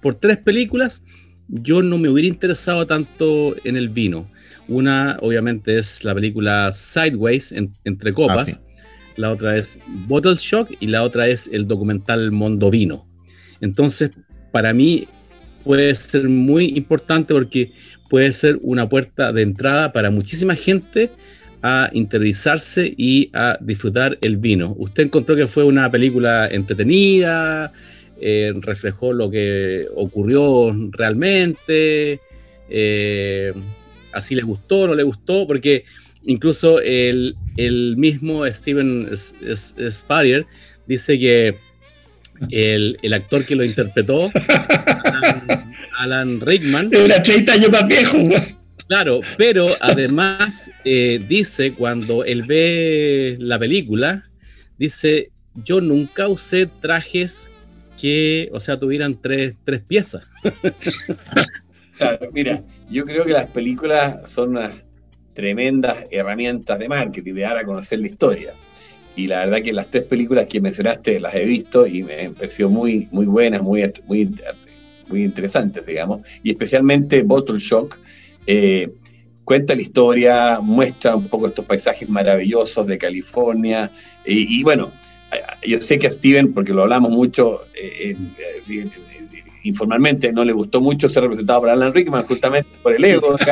por 0.00 0.14
tres 0.14 0.38
películas, 0.38 1.04
yo 1.48 1.82
no 1.82 1.98
me 1.98 2.08
hubiera 2.08 2.28
interesado 2.28 2.86
tanto 2.86 3.54
en 3.64 3.76
el 3.76 3.88
vino. 3.88 4.28
Una, 4.68 5.18
obviamente, 5.20 5.78
es 5.78 6.04
la 6.04 6.14
película 6.14 6.70
Sideways, 6.72 7.52
entre 7.84 8.14
copas. 8.14 8.48
Ah, 8.48 8.71
la 9.16 9.30
otra 9.30 9.56
es 9.56 9.78
Bottle 9.86 10.36
Shock 10.38 10.72
y 10.80 10.86
la 10.86 11.02
otra 11.02 11.28
es 11.28 11.48
el 11.52 11.66
documental 11.66 12.30
Mondo 12.32 12.70
Vino. 12.70 13.06
Entonces, 13.60 14.10
para 14.50 14.72
mí 14.72 15.06
puede 15.64 15.94
ser 15.94 16.28
muy 16.28 16.72
importante 16.76 17.34
porque 17.34 17.72
puede 18.08 18.32
ser 18.32 18.58
una 18.62 18.88
puerta 18.88 19.32
de 19.32 19.42
entrada 19.42 19.92
para 19.92 20.10
muchísima 20.10 20.54
gente 20.54 21.10
a 21.62 21.90
interiorizarse 21.92 22.92
y 22.96 23.30
a 23.32 23.56
disfrutar 23.60 24.18
el 24.20 24.36
vino. 24.36 24.74
¿Usted 24.76 25.04
encontró 25.04 25.36
que 25.36 25.46
fue 25.46 25.64
una 25.64 25.90
película 25.90 26.48
entretenida? 26.48 27.72
Eh, 28.20 28.52
¿Reflejó 28.60 29.12
lo 29.12 29.30
que 29.30 29.86
ocurrió 29.94 30.76
realmente? 30.90 32.20
Eh, 32.68 33.52
¿Así 34.12 34.34
le 34.34 34.42
gustó 34.42 34.86
no 34.88 34.94
le 34.94 35.04
gustó? 35.04 35.46
Porque 35.46 35.84
incluso 36.24 36.80
el, 36.80 37.36
mismo 37.96 38.46
Steven 38.46 39.10
Spurrier 39.90 40.46
dice 40.86 41.18
que 41.18 41.56
el, 42.50 43.12
actor 43.12 43.44
que 43.44 43.56
lo 43.56 43.64
interpretó 43.64 44.30
Alan 45.98 46.40
Rickman. 46.40 46.90
Era 46.92 47.22
30 47.22 47.52
años 47.52 47.70
más 47.70 47.86
viejo, 47.86 48.18
Claro, 48.88 49.20
pero 49.38 49.68
además 49.80 50.70
eh, 50.84 51.24
dice 51.26 51.72
cuando 51.72 52.24
él 52.24 52.42
ve 52.42 53.36
la 53.40 53.58
película, 53.58 54.22
dice, 54.76 55.30
yo 55.64 55.80
nunca 55.80 56.28
usé 56.28 56.66
trajes 56.66 57.50
que, 57.98 58.50
o 58.52 58.60
sea, 58.60 58.78
tuvieran 58.78 59.18
tres, 59.20 59.56
tres 59.64 59.82
piezas. 59.82 60.24
Claro, 61.98 62.30
mira, 62.32 62.64
yo 62.90 63.04
creo 63.04 63.24
que 63.24 63.32
las 63.32 63.46
películas 63.46 64.28
son 64.28 64.56
unas 64.56 64.72
tremendas 65.34 66.04
herramientas 66.10 66.78
de 66.78 66.88
marketing, 66.88 67.34
de 67.34 67.40
dar 67.42 67.58
a 67.58 67.64
conocer 67.64 67.98
la 68.00 68.06
historia. 68.06 68.54
Y 69.14 69.26
la 69.26 69.40
verdad 69.40 69.62
que 69.62 69.72
las 69.72 69.90
tres 69.90 70.04
películas 70.04 70.46
que 70.46 70.60
mencionaste 70.60 71.20
las 71.20 71.34
he 71.34 71.44
visto 71.44 71.86
y 71.86 72.02
me 72.02 72.26
han 72.26 72.34
parecido 72.34 72.70
muy, 72.70 73.08
muy 73.10 73.26
buenas, 73.26 73.62
muy, 73.62 73.92
muy, 74.06 74.34
muy 75.08 75.24
interesantes, 75.24 75.84
digamos. 75.84 76.22
Y 76.42 76.50
especialmente 76.50 77.22
Bottle 77.22 77.58
Shock, 77.58 77.98
eh, 78.46 78.90
cuenta 79.44 79.74
la 79.74 79.82
historia, 79.82 80.60
muestra 80.60 81.14
un 81.14 81.28
poco 81.28 81.46
estos 81.46 81.66
paisajes 81.66 82.08
maravillosos 82.08 82.86
de 82.86 82.96
California. 82.96 83.90
Y, 84.24 84.62
bueno, 84.62 84.92
yo 85.66 85.78
sé 85.80 85.98
que 85.98 86.06
a 86.06 86.10
Steven, 86.10 86.54
porque 86.54 86.72
lo 86.72 86.82
hablamos 86.82 87.10
mucho 87.10 87.62
eh, 87.74 88.16
informalmente, 89.64 90.32
no 90.32 90.44
le 90.44 90.52
gustó 90.52 90.80
mucho 90.80 91.08
ser 91.08 91.22
representado 91.24 91.60
por 91.60 91.70
Alan 91.70 91.94
Rickman, 91.94 92.26
justamente 92.26 92.68
por 92.82 92.94
el 92.94 93.04
ego, 93.04 93.36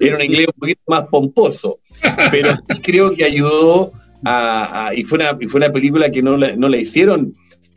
Era 0.00 0.16
un 0.16 0.22
inglés 0.22 0.48
un 0.48 0.58
poquito 0.58 0.80
más 0.88 1.04
pomposo, 1.04 1.78
pero 2.32 2.50
sí 2.56 2.80
creo 2.82 3.14
que 3.14 3.24
ayudó 3.24 3.92
a, 4.24 4.90
y, 4.96 5.04
fue 5.04 5.18
una, 5.18 5.38
y 5.40 5.46
fue 5.46 5.58
una 5.58 5.70
película 5.70 6.10
que 6.10 6.22
no, 6.22 6.36
no 6.36 6.68
la 6.68 6.76
hicieron, 6.76 7.32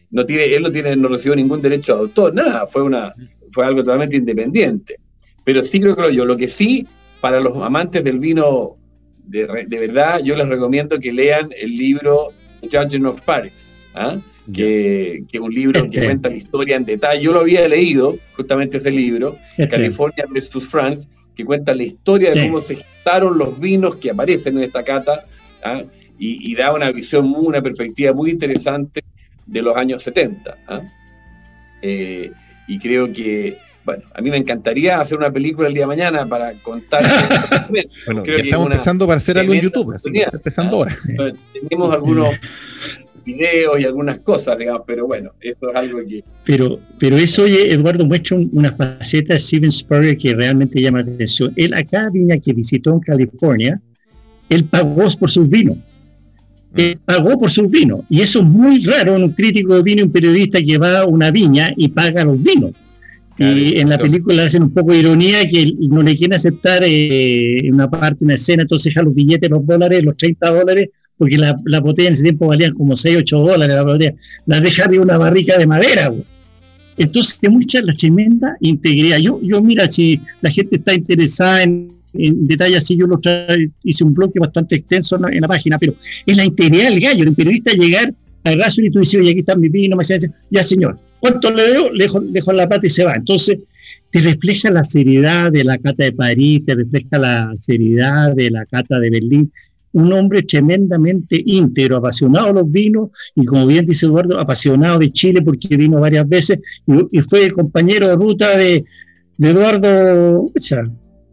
no 0.10 0.26
tiene, 0.26 0.46
él 0.56 0.64
no, 0.64 0.72
tiene, 0.72 0.96
no 0.96 1.08
recibió 1.08 1.36
ningún 1.36 1.62
derecho 1.62 1.94
de 1.94 2.00
autor, 2.02 2.34
nada, 2.34 2.66
fue, 2.66 2.82
una, 2.82 3.12
fue 3.52 3.66
algo 3.66 3.84
totalmente 3.84 4.16
independiente. 4.16 4.96
Pero 5.44 5.62
sí 5.62 5.80
creo 5.80 5.96
que 5.96 6.16
yo, 6.16 6.26
lo 6.26 6.36
que 6.36 6.48
sí, 6.48 6.88
para 7.22 7.40
los 7.40 7.56
amantes 7.58 8.04
del 8.04 8.20
vino 8.20 8.78
de, 9.26 9.46
verdad, 9.68 10.22
yo 10.24 10.36
les 10.36 10.48
recomiendo 10.48 11.00
que 11.00 11.12
lean 11.12 11.50
el 11.58 11.76
libro 11.76 12.30
Judging 12.72 13.06
of 13.06 13.22
Paris, 13.22 13.74
¿ah? 13.94 14.18
Que, 14.54 15.24
es 15.32 15.40
un 15.40 15.54
libro 15.54 15.82
que 15.84 15.98
este. 15.98 16.06
cuenta 16.06 16.30
la 16.30 16.36
historia 16.36 16.76
en 16.76 16.86
detalle. 16.86 17.22
Yo 17.22 17.34
lo 17.34 17.42
había 17.42 17.68
leído, 17.68 18.18
justamente 18.36 18.78
ese 18.78 18.92
libro, 18.92 19.38
este. 19.58 19.70
California 19.70 20.26
vs. 20.30 20.50
France, 20.70 21.10
que 21.36 21.46
cuenta 21.46 21.76
la 21.76 21.84
historia 21.84 22.32
de 22.32 22.48
cómo 22.48 22.62
se 22.62 22.78
gestaron 22.78 23.38
los 23.38 23.60
vinos 23.60 23.96
que 23.96 24.12
aparecen 24.12 24.58
en 24.58 24.64
esta 24.64 24.84
cata 24.84 25.26
¿ah? 25.64 25.84
y, 26.18 26.56
da 26.56 26.74
una 26.74 26.92
visión, 26.92 27.34
una 27.36 27.62
perspectiva 27.62 28.14
muy 28.14 28.32
interesante 28.32 29.04
de 29.46 29.62
los 29.62 29.76
años 29.76 30.02
70. 30.04 30.58
¿ah? 30.68 30.82
Eh, 31.82 32.32
y 32.68 32.80
creo 32.80 33.12
que, 33.12 33.58
bueno, 33.84 34.04
a 34.14 34.22
mí 34.22 34.30
me 34.30 34.38
encantaría 34.38 35.00
hacer 35.00 35.18
una 35.18 35.32
película 35.32 35.68
el 35.68 35.74
día 35.74 35.84
de 35.84 35.88
mañana 35.88 36.26
para 36.26 36.54
contar. 36.54 37.04
bueno, 37.70 38.24
creo 38.24 38.38
estamos 38.38 38.68
empezando 38.68 39.06
para 39.06 39.18
hacer 39.18 39.38
algo 39.38 39.54
en 39.54 39.62
YouTube, 39.62 39.92
así 39.94 40.10
empezando 40.32 40.78
ahora. 40.78 40.96
Tenemos 41.70 41.94
algunos 41.94 42.34
videos 43.26 43.80
y 43.80 43.86
algunas 43.86 44.20
cosas, 44.20 44.58
digamos, 44.58 44.84
pero 44.86 45.08
bueno, 45.08 45.32
esto 45.42 45.70
es 45.70 45.76
algo 45.76 46.00
que... 46.06 46.24
Pero, 46.46 46.80
pero 47.00 47.18
eso, 47.18 47.44
oye, 47.44 47.74
Eduardo, 47.74 48.06
muestra 48.06 48.38
una 48.38 48.72
faceta 48.72 49.34
de 49.34 49.40
Steven 49.40 49.72
Spurrier 49.72 50.18
que 50.18 50.36
realmente 50.36 50.82
llama 50.82 51.02
la 51.02 51.12
atención. 51.12 51.52
Él 51.56 51.74
acá, 51.74 52.10
viña 52.12 52.38
que 52.38 52.54
visitó 52.54 52.92
en 52.92 53.00
California, 53.00 53.82
él 54.50 54.66
pagó 54.66 55.04
por 55.20 55.30
sus 55.30 55.50
vinos. 55.50 55.78
Él 56.76 56.98
pagó 57.04 57.38
por 57.38 57.50
sus 57.50 57.70
vinos. 57.70 58.02
Y 58.10 58.22
eso 58.22 58.40
es 58.40 58.46
muy 58.46 58.80
raro 58.82 59.16
en 59.16 59.24
un 59.24 59.32
crítico 59.32 59.76
de 59.76 59.82
vino, 59.82 60.04
un 60.04 60.12
periodista 60.12 60.62
que 60.62 60.78
va 60.78 61.00
a 61.00 61.06
una 61.06 61.32
viña 61.32 61.74
y 61.76 61.90
paga 61.90 62.24
los 62.24 62.42
vinos. 62.42 62.72
y 63.38 63.80
en 63.80 63.90
la 63.90 63.98
película 63.98 64.46
hacen 64.46 64.64
un 64.64 64.72
poco 64.72 64.92
de 64.92 65.00
ironía 65.00 65.50
que 65.50 65.74
no 65.80 66.02
le 66.02 66.16
quieren 66.16 66.36
aceptar 66.36 66.84
eh, 66.86 67.70
una 67.72 67.90
parte, 67.90 68.24
una 68.24 68.36
escena, 68.36 68.62
entonces 68.62 68.94
deja 68.94 69.04
los 69.04 69.14
billetes, 69.14 69.50
los 69.50 69.66
dólares, 69.66 70.04
los 70.04 70.16
30 70.16 70.52
dólares, 70.52 70.90
porque 71.18 71.38
la, 71.38 71.56
la 71.66 71.80
botella 71.80 72.10
en 72.10 72.14
ese 72.14 72.24
tiempo 72.24 72.48
valían 72.48 72.74
como 72.74 72.96
6, 72.96 73.18
8 73.20 73.40
dólares 73.40 73.76
la 73.76 73.84
botella, 73.84 74.14
la 74.46 74.60
deja 74.60 74.88
de 74.88 75.00
una 75.00 75.18
barrica 75.18 75.58
de 75.58 75.68
madera. 75.68 76.14
Entonces 76.98 77.40
te 77.40 77.50
muestra 77.50 77.82
la 77.82 77.94
tremenda 77.96 78.56
integridad. 78.62 79.18
Yo, 79.18 79.40
yo 79.42 79.62
mira, 79.62 79.90
si 79.90 80.20
la 80.42 80.50
gente 80.50 80.78
está 80.78 80.94
interesada 80.94 81.64
en, 81.64 81.90
detalles 82.14 82.78
así, 82.78 82.96
yo 82.96 83.08
lo 83.08 83.20
hice 83.84 84.04
un 84.06 84.14
bloque 84.14 84.40
bastante 84.40 84.76
extenso 84.76 85.18
en 85.30 85.42
la, 85.42 85.48
página, 85.50 85.78
pero 85.78 85.96
es 86.26 86.38
la 86.38 86.46
integridad 86.46 86.90
del 86.90 87.02
gallo, 87.02 87.26
del 87.26 87.36
periodista 87.36 87.74
llegar 87.74 88.14
al 88.46 88.58
raso 88.58 88.82
y 88.82 88.90
tú 88.90 89.00
dices, 89.00 89.20
oye, 89.20 89.32
aquí 89.32 89.40
está 89.40 89.56
mi 89.58 89.68
vino, 89.68 89.98
me 89.98 90.04
ya 90.50 90.64
señor, 90.64 90.98
¿cuánto 91.20 91.52
le 91.52 91.64
debo? 91.64 91.92
Le 91.92 92.08
dejo, 92.30 92.54
la 92.54 92.70
plata 92.70 92.88
y 92.88 92.90
se 92.90 93.04
va. 93.04 93.16
Entonces, 93.16 93.58
te 94.12 94.22
refleja 94.22 94.72
la 94.72 94.86
seriedad 94.86 95.52
de 95.52 95.66
la 95.66 95.78
cata 95.78 96.06
de 96.06 96.14
París, 96.14 96.62
te 96.66 96.76
refleja 96.76 97.18
la 97.18 97.52
seriedad 97.60 98.34
de 98.34 98.50
la 98.50 98.66
cata 98.66 99.00
de 99.00 99.10
Berlín, 99.10 99.52
un 99.96 100.12
hombre 100.12 100.44
tremendamente 100.44 101.42
íntegro, 101.46 101.96
apasionado 101.98 102.48
de 102.48 102.54
los 102.54 102.70
vinos 102.70 103.10
y 103.34 103.46
como 103.46 103.66
bien 103.66 103.86
dice 103.86 104.06
Eduardo, 104.06 104.38
apasionado 104.38 105.00
de 105.00 105.12
Chile 105.12 105.42
porque 105.42 105.78
vino 105.78 106.02
varias 106.02 106.28
veces 106.28 106.60
y, 106.86 107.22
fue 107.22 107.50
compañero 107.52 108.10
de 108.10 108.16
ruta 108.16 108.58
de, 108.58 108.84
Eduardo 109.40 110.52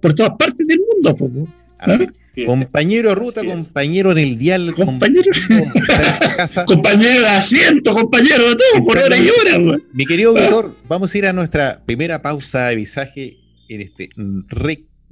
por 0.00 0.14
todas 0.14 0.32
partes 0.38 0.66
del 0.66 0.80
mundo. 0.80 1.48
¿Ah? 1.78 1.98
Compañero 2.46 3.10
de 3.10 3.14
ruta, 3.16 3.44
compañero 3.44 4.12
en 4.12 4.18
el 4.18 4.38
dial, 4.38 4.74
compañero, 4.74 5.30
compañero 6.66 7.20
de 7.20 7.28
asiento, 7.28 7.94
compañero 7.94 8.48
de 8.48 8.56
todo, 8.56 8.86
por 8.86 8.96
hora 8.96 9.16
y 9.16 9.28
hora. 9.28 9.78
Mi 9.92 10.06
querido 10.06 10.30
auditor, 10.30 10.76
vamos 10.88 11.14
a 11.14 11.18
ir 11.18 11.26
a 11.26 11.32
nuestra 11.32 11.82
primera 11.84 12.22
pausa 12.22 12.68
de 12.68 12.76
visaje 12.76 13.36
en 13.68 13.82
este 13.82 14.08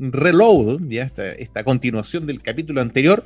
reload, 0.01 0.81
ya 0.89 1.05
esta, 1.05 1.33
esta 1.33 1.63
continuación 1.63 2.27
del 2.27 2.41
capítulo 2.43 2.81
anterior. 2.81 3.25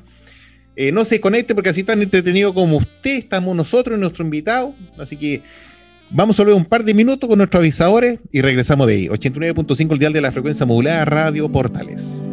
Eh, 0.76 0.90
no 0.90 1.04
se 1.04 1.20
conecte 1.20 1.54
porque 1.54 1.70
así 1.70 1.84
tan 1.84 2.02
entretenido 2.02 2.52
como 2.52 2.78
usted, 2.78 3.16
estamos 3.16 3.54
nosotros 3.54 3.96
y 3.96 4.00
nuestro 4.00 4.24
invitado. 4.24 4.74
Así 4.98 5.16
que 5.16 5.42
vamos 6.10 6.38
a 6.38 6.42
volver 6.42 6.56
un 6.56 6.64
par 6.64 6.84
de 6.84 6.94
minutos 6.94 7.28
con 7.28 7.38
nuestros 7.38 7.60
avisadores 7.60 8.18
y 8.32 8.40
regresamos 8.40 8.86
de 8.88 8.94
ahí. 8.94 9.08
89.5 9.08 9.92
el 9.92 9.98
dial 9.98 10.12
de 10.12 10.20
la 10.20 10.32
frecuencia 10.32 10.66
modulada 10.66 11.04
Radio 11.04 11.48
Portales. 11.48 12.28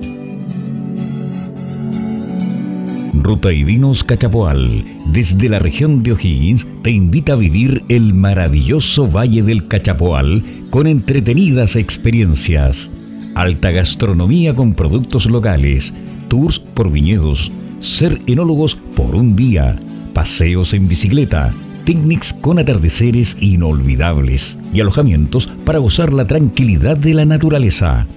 Ruta 3.14 3.52
y 3.52 3.64
Vinos 3.64 4.04
Cachapoal, 4.04 4.84
desde 5.14 5.48
la 5.48 5.60
región 5.60 6.02
de 6.02 6.14
O'Higgins, 6.14 6.66
te 6.82 6.90
invita 6.90 7.34
a 7.34 7.36
vivir 7.36 7.84
el 7.88 8.16
maravilloso 8.16 9.08
Valle 9.08 9.44
del 9.44 9.68
Cachapoal 9.68 10.42
con 10.72 10.88
entretenidas 10.88 11.76
experiencias 11.76 12.90
alta 13.36 13.72
gastronomía 13.72 14.54
con 14.54 14.74
productos 14.74 15.26
locales, 15.26 15.94
tours 16.28 16.60
por 16.60 16.92
viñedos, 16.92 17.52
ser 17.80 18.22
enólogos 18.28 18.76
por 18.96 19.16
un 19.16 19.36
día, 19.36 19.80
paseos 20.14 20.74
en 20.74 20.88
bicicleta, 20.88 21.54
picnics 21.86 22.34
con 22.34 22.60
atardeceres 22.60 23.38
inolvidables 23.40 24.58
y 24.74 24.82
alojamientos 24.82 25.48
para 25.66 25.80
gozar 25.80 26.14
la 26.14 26.26
tranquilidad 26.26 26.98
de 26.98 27.14
la 27.14 27.26
naturaleza. 27.26 28.08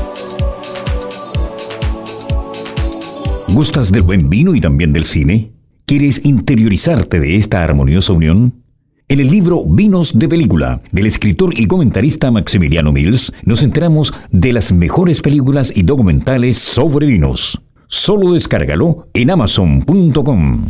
¿Gustas 3.53 3.91
del 3.91 4.03
buen 4.03 4.29
vino 4.29 4.55
y 4.55 4.61
también 4.61 4.93
del 4.93 5.03
cine? 5.03 5.51
¿Quieres 5.85 6.23
interiorizarte 6.23 7.19
de 7.19 7.35
esta 7.35 7.61
armoniosa 7.61 8.13
unión? 8.13 8.63
En 9.09 9.19
el 9.19 9.29
libro 9.29 9.65
Vinos 9.65 10.17
de 10.17 10.29
Película, 10.29 10.81
del 10.93 11.05
escritor 11.05 11.59
y 11.59 11.67
comentarista 11.67 12.31
Maximiliano 12.31 12.93
Mills, 12.93 13.33
nos 13.43 13.61
enteramos 13.61 14.13
de 14.29 14.53
las 14.53 14.71
mejores 14.71 15.21
películas 15.21 15.73
y 15.75 15.83
documentales 15.83 16.57
sobre 16.57 17.07
vinos. 17.07 17.61
Solo 17.87 18.31
descárgalo 18.31 19.09
en 19.13 19.31
amazon.com. 19.31 20.69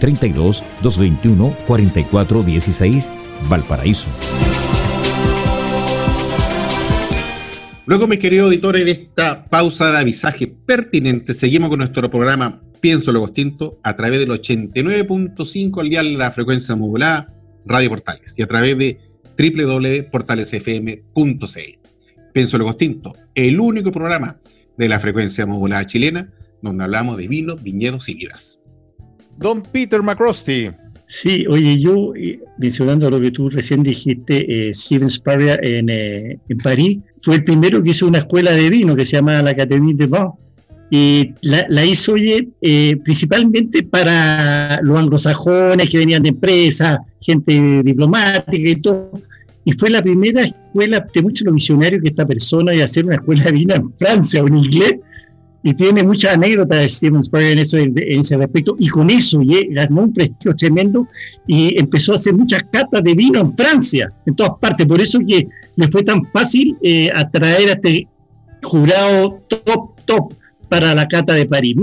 32 0.00 0.64
221 0.82 1.56
44 1.66 2.42
16 2.42 3.12
Valparaíso. 3.48 4.08
Luego, 7.86 8.06
mis 8.06 8.18
queridos 8.18 8.44
auditores, 8.46 8.84
de 8.84 8.90
esta 8.92 9.46
pausa 9.46 9.90
de 9.90 9.96
avisaje 9.98 10.46
pertinente, 10.46 11.34
seguimos 11.34 11.70
con 11.70 11.78
nuestro 11.78 12.08
programa 12.10 12.62
Pienso 12.80 13.10
Luego 13.12 13.28
Tinto 13.28 13.78
a 13.82 13.96
través 13.96 14.20
del 14.20 14.30
89.5 14.30 15.80
al 15.80 15.90
de 15.90 16.02
la 16.16 16.30
frecuencia 16.30 16.76
modulada 16.76 17.28
Radio 17.66 17.90
Portales 17.90 18.32
y 18.36 18.42
a 18.42 18.46
través 18.46 18.78
de 18.78 19.00
www.portalesfm.cl. 19.36 21.78
Pienso 22.32 22.58
Luego 22.58 22.76
Tinto, 22.76 23.16
el 23.34 23.58
único 23.58 23.90
programa 23.90 24.38
de 24.76 24.88
la 24.88 25.00
frecuencia 25.00 25.44
modulada 25.44 25.84
chilena 25.84 26.32
donde 26.62 26.84
hablamos 26.84 27.16
de 27.16 27.26
vino, 27.26 27.56
viñedos 27.56 28.08
y 28.08 28.14
vidas. 28.14 28.59
Don 29.38 29.62
Peter 29.62 30.02
McCrosty. 30.02 30.70
Sí, 31.12 31.44
oye, 31.48 31.80
yo 31.80 32.14
eh, 32.14 32.38
mencionando 32.58 33.10
lo 33.10 33.20
que 33.20 33.32
tú 33.32 33.50
recién 33.50 33.82
dijiste, 33.82 34.68
eh, 34.68 34.72
Steven 34.72 35.08
eh, 35.60 36.38
en, 36.48 36.58
París 36.58 37.00
fue 37.18 37.34
el 37.34 37.42
primero 37.42 37.82
que 37.82 37.90
hizo 37.90 38.06
una 38.06 38.18
escuela 38.18 38.52
de 38.52 38.70
vino 38.70 38.94
que 38.94 39.04
se 39.04 39.16
llama 39.16 39.42
la 39.42 39.50
Académie 39.50 39.96
de 39.96 40.06
Vin. 40.06 40.28
Y 40.88 41.34
la, 41.42 41.84
hizo, 41.84 42.12
oye, 42.12 42.48
principalmente 43.02 43.82
para 43.82 44.80
los 44.82 44.98
anglosajones 44.98 45.90
que 45.90 45.98
venían 45.98 46.22
de 46.22 46.28
empresas, 46.28 46.98
gente 47.20 47.82
diplomática 47.82 48.70
y 48.70 48.76
todo. 48.76 49.10
Y 49.64 49.72
fue 49.72 49.90
la 49.90 50.02
primera 50.02 50.42
escuela 50.42 51.04
de 51.12 51.22
muchos 51.22 51.44
los 51.44 51.54
visionarios 51.54 52.02
que 52.02 52.08
esta 52.10 52.24
persona 52.24 52.72
iba 52.72 52.84
hacer 52.84 53.04
una 53.04 53.16
escuela 53.16 53.44
de 53.44 53.52
vino 53.52 53.74
en 53.74 53.90
Francia 53.90 54.44
o 54.44 54.46
en 54.46 54.58
inglés 54.58 54.94
y 55.62 55.74
tiene 55.74 56.02
muchas 56.02 56.34
anécdotas 56.34 56.78
de 56.78 56.88
Steven 56.88 57.22
Spurrier 57.22 57.52
en, 57.52 57.58
eso, 57.58 57.76
en 57.76 58.20
ese 58.20 58.36
respecto, 58.36 58.76
y 58.78 58.88
con 58.88 59.10
eso 59.10 59.40
ganó 59.70 60.02
un 60.02 60.14
prestigio 60.14 60.56
tremendo 60.56 61.06
y 61.46 61.78
empezó 61.78 62.12
a 62.12 62.16
hacer 62.16 62.34
muchas 62.34 62.62
catas 62.70 63.02
de 63.04 63.14
vino 63.14 63.40
en 63.40 63.54
Francia, 63.54 64.12
en 64.24 64.34
todas 64.34 64.52
partes, 64.60 64.86
por 64.86 65.00
eso 65.00 65.18
que 65.26 65.46
le 65.76 65.88
fue 65.88 66.02
tan 66.02 66.24
fácil 66.32 66.76
eh, 66.82 67.10
atraer 67.14 67.68
a 67.68 67.72
este 67.72 68.08
jurado 68.62 69.40
top, 69.48 69.96
top 70.04 70.32
para 70.68 70.94
la 70.94 71.06
cata 71.06 71.34
de 71.34 71.46
París. 71.46 71.76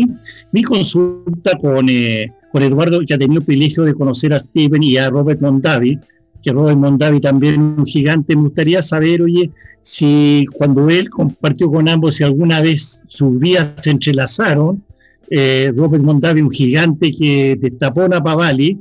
Mi, 0.52 0.64
consulta 0.64 1.58
con, 1.58 1.88
eh, 1.90 2.32
con 2.52 2.64
Eduardo, 2.64 3.02
que 3.06 3.14
ha 3.14 3.18
tenido 3.18 3.40
el 3.40 3.46
privilegio 3.46 3.84
de 3.84 3.94
conocer 3.94 4.34
a 4.34 4.40
Steven 4.40 4.82
y 4.82 4.98
a 4.98 5.10
Robert 5.10 5.42
Mondavi, 5.42 6.00
que 6.42 6.52
Robert 6.52 6.78
Mondavi 6.78 7.20
también 7.20 7.76
un 7.78 7.86
gigante, 7.86 8.36
me 8.36 8.44
gustaría 8.44 8.82
saber, 8.82 9.22
oye, 9.22 9.52
si 9.82 10.46
cuando 10.54 10.90
él 10.90 11.10
compartió 11.10 11.72
con 11.72 11.88
ambos, 11.88 12.16
si 12.16 12.24
alguna 12.24 12.62
vez 12.62 13.04
sus 13.08 13.40
vías 13.40 13.74
se 13.78 13.92
entrelazaron, 13.92 14.84
eh, 15.30 15.72
Robert 15.76 16.04
Mondavi, 16.04 16.42
un 16.42 16.52
gigante 16.52 17.12
que 17.12 17.58
destapó 17.60 18.04
a 18.04 18.24
Pavali, 18.24 18.80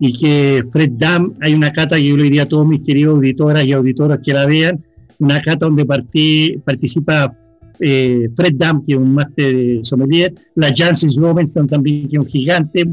y 0.00 0.16
que 0.16 0.64
Fred 0.72 0.92
Dam, 0.92 1.34
hay 1.40 1.54
una 1.54 1.72
cata 1.72 1.96
que 1.96 2.06
yo 2.06 2.16
le 2.16 2.24
diría 2.24 2.42
a 2.42 2.48
todos 2.48 2.66
mis 2.66 2.82
queridos 2.82 3.16
auditoras 3.16 3.64
y 3.64 3.72
auditoras 3.72 4.20
que 4.24 4.32
la 4.32 4.46
vean, 4.46 4.84
una 5.18 5.40
cata 5.40 5.66
donde 5.66 5.84
participa 5.84 7.36
eh, 7.80 8.28
Fred 8.36 8.54
Dam, 8.54 8.84
que 8.84 8.92
es 8.92 8.98
un 8.98 9.14
máster 9.14 9.56
de 9.56 9.80
sommelier, 9.82 10.34
la 10.54 10.72
Jancis 10.74 11.16
Robinson 11.16 11.66
también, 11.66 12.08
que 12.08 12.16
es 12.16 12.20
un 12.20 12.26
gigante, 12.26 12.84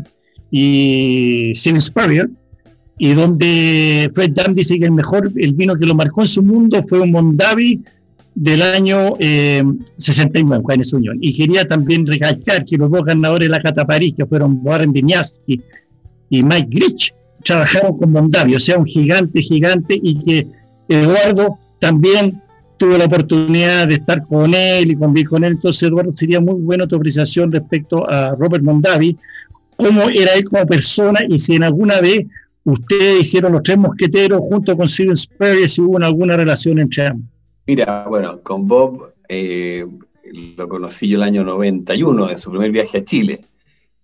y 0.50 1.52
Steven 1.56 1.82
Spurrier, 1.82 2.30
y 2.98 3.14
donde 3.14 4.10
Fred 4.14 4.32
Dam 4.32 4.54
dice 4.54 4.80
que 4.80 4.86
el 4.86 4.92
mejor, 4.92 5.32
el 5.36 5.54
vino 5.54 5.76
que 5.76 5.86
lo 5.86 5.96
marcó 5.96 6.22
en 6.22 6.28
su 6.28 6.42
mundo 6.42 6.84
fue 6.88 7.02
un 7.02 7.12
Mondavi 7.12 7.82
del 8.36 8.62
año 8.62 9.14
eh, 9.20 9.64
69, 9.98 10.64
Juanes 10.64 10.94
Unión. 10.94 11.18
Y 11.22 11.36
quería 11.36 11.66
también 11.66 12.06
recalcar 12.06 12.64
que 12.66 12.78
los 12.78 12.92
dos 12.92 13.04
ganadores 13.04 13.48
de 13.48 13.52
la 13.52 13.62
Cata 13.62 13.86
París, 13.86 14.14
que 14.18 14.26
fueron 14.26 14.60
Warren 14.62 14.92
Viñaski 14.92 15.62
y 16.30 16.44
Mike 16.44 16.68
Grich, 16.70 17.14
trabajaron 17.44 17.98
con 17.98 18.12
Mondavi, 18.12 18.56
o 18.56 18.60
sea, 18.60 18.78
un 18.78 18.86
gigante, 18.86 19.42
gigante, 19.42 20.00
y 20.02 20.20
que 20.20 20.48
Eduardo 20.90 21.60
también 21.80 22.42
tuvo 22.78 22.98
la 22.98 23.06
oportunidad 23.06 23.88
de 23.88 23.96
estar 23.96 24.26
con 24.28 24.54
él 24.54 24.92
y 24.92 24.96
convivir 24.96 25.30
con 25.30 25.44
él. 25.44 25.54
Entonces, 25.54 25.84
Eduardo, 25.84 26.12
sería 26.14 26.40
muy 26.40 26.60
buena 26.62 26.88
tu 26.88 26.96
apreciación 26.96 27.52
respecto 27.52 28.10
a 28.10 28.36
Robert 28.36 28.64
Mondavi, 28.64 29.18
cómo 29.78 30.10
era 30.10 30.34
él 30.34 30.44
como 30.46 30.66
persona 30.66 31.20
y 31.28 31.38
si 31.38 31.56
en 31.56 31.64
alguna 31.64 32.00
vez 32.00 32.26
ustedes 32.66 33.22
hicieron 33.22 33.54
los 33.54 33.64
tres 33.64 33.78
mosqueteros 33.78 34.42
junto 34.42 34.76
con 34.76 34.90
Steven 34.90 35.16
Spurrier, 35.16 35.70
si 35.70 35.82
hubo 35.82 35.98
alguna 35.98 36.36
relación 36.36 36.80
entre 36.80 37.08
ambos. 37.08 37.30
Mira, 37.68 38.06
bueno, 38.08 38.42
con 38.42 38.68
Bob 38.68 39.14
eh, 39.30 39.86
lo 40.58 40.68
conocí 40.68 41.08
yo 41.08 41.18
el 41.18 41.24
año 41.24 41.44
91, 41.44 42.30
en 42.30 42.38
su 42.38 42.50
primer 42.50 42.72
viaje 42.72 43.00
a 43.00 43.06
Chile. 43.06 43.42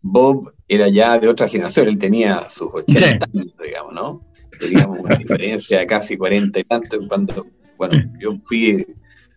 Bob 0.01 0.53
era 0.67 0.87
ya 0.89 1.19
de 1.19 1.27
otra 1.27 1.47
generación, 1.47 1.87
él 1.87 1.97
tenía 1.97 2.49
sus 2.49 2.69
80 2.73 3.27
años, 3.33 3.53
digamos, 3.63 3.93
¿no? 3.93 4.25
Teníamos 4.59 4.99
una 4.99 5.15
diferencia 5.15 5.79
de 5.79 5.87
casi 5.87 6.17
40 6.17 6.59
y 6.59 6.63
tanto 6.63 7.07
cuando, 7.07 7.47
bueno, 7.77 7.95
yo 8.19 8.37
fui 8.47 8.85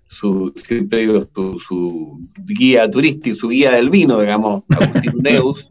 su, 0.07 0.53
siempre 0.57 1.01
digo, 1.01 1.27
su, 1.59 2.21
guía 2.47 2.91
turístico, 2.91 3.37
su 3.37 3.49
guía 3.49 3.73
del 3.73 3.91
vino, 3.91 4.21
digamos, 4.21 4.63
Agustín 4.69 5.15
Neus, 5.23 5.71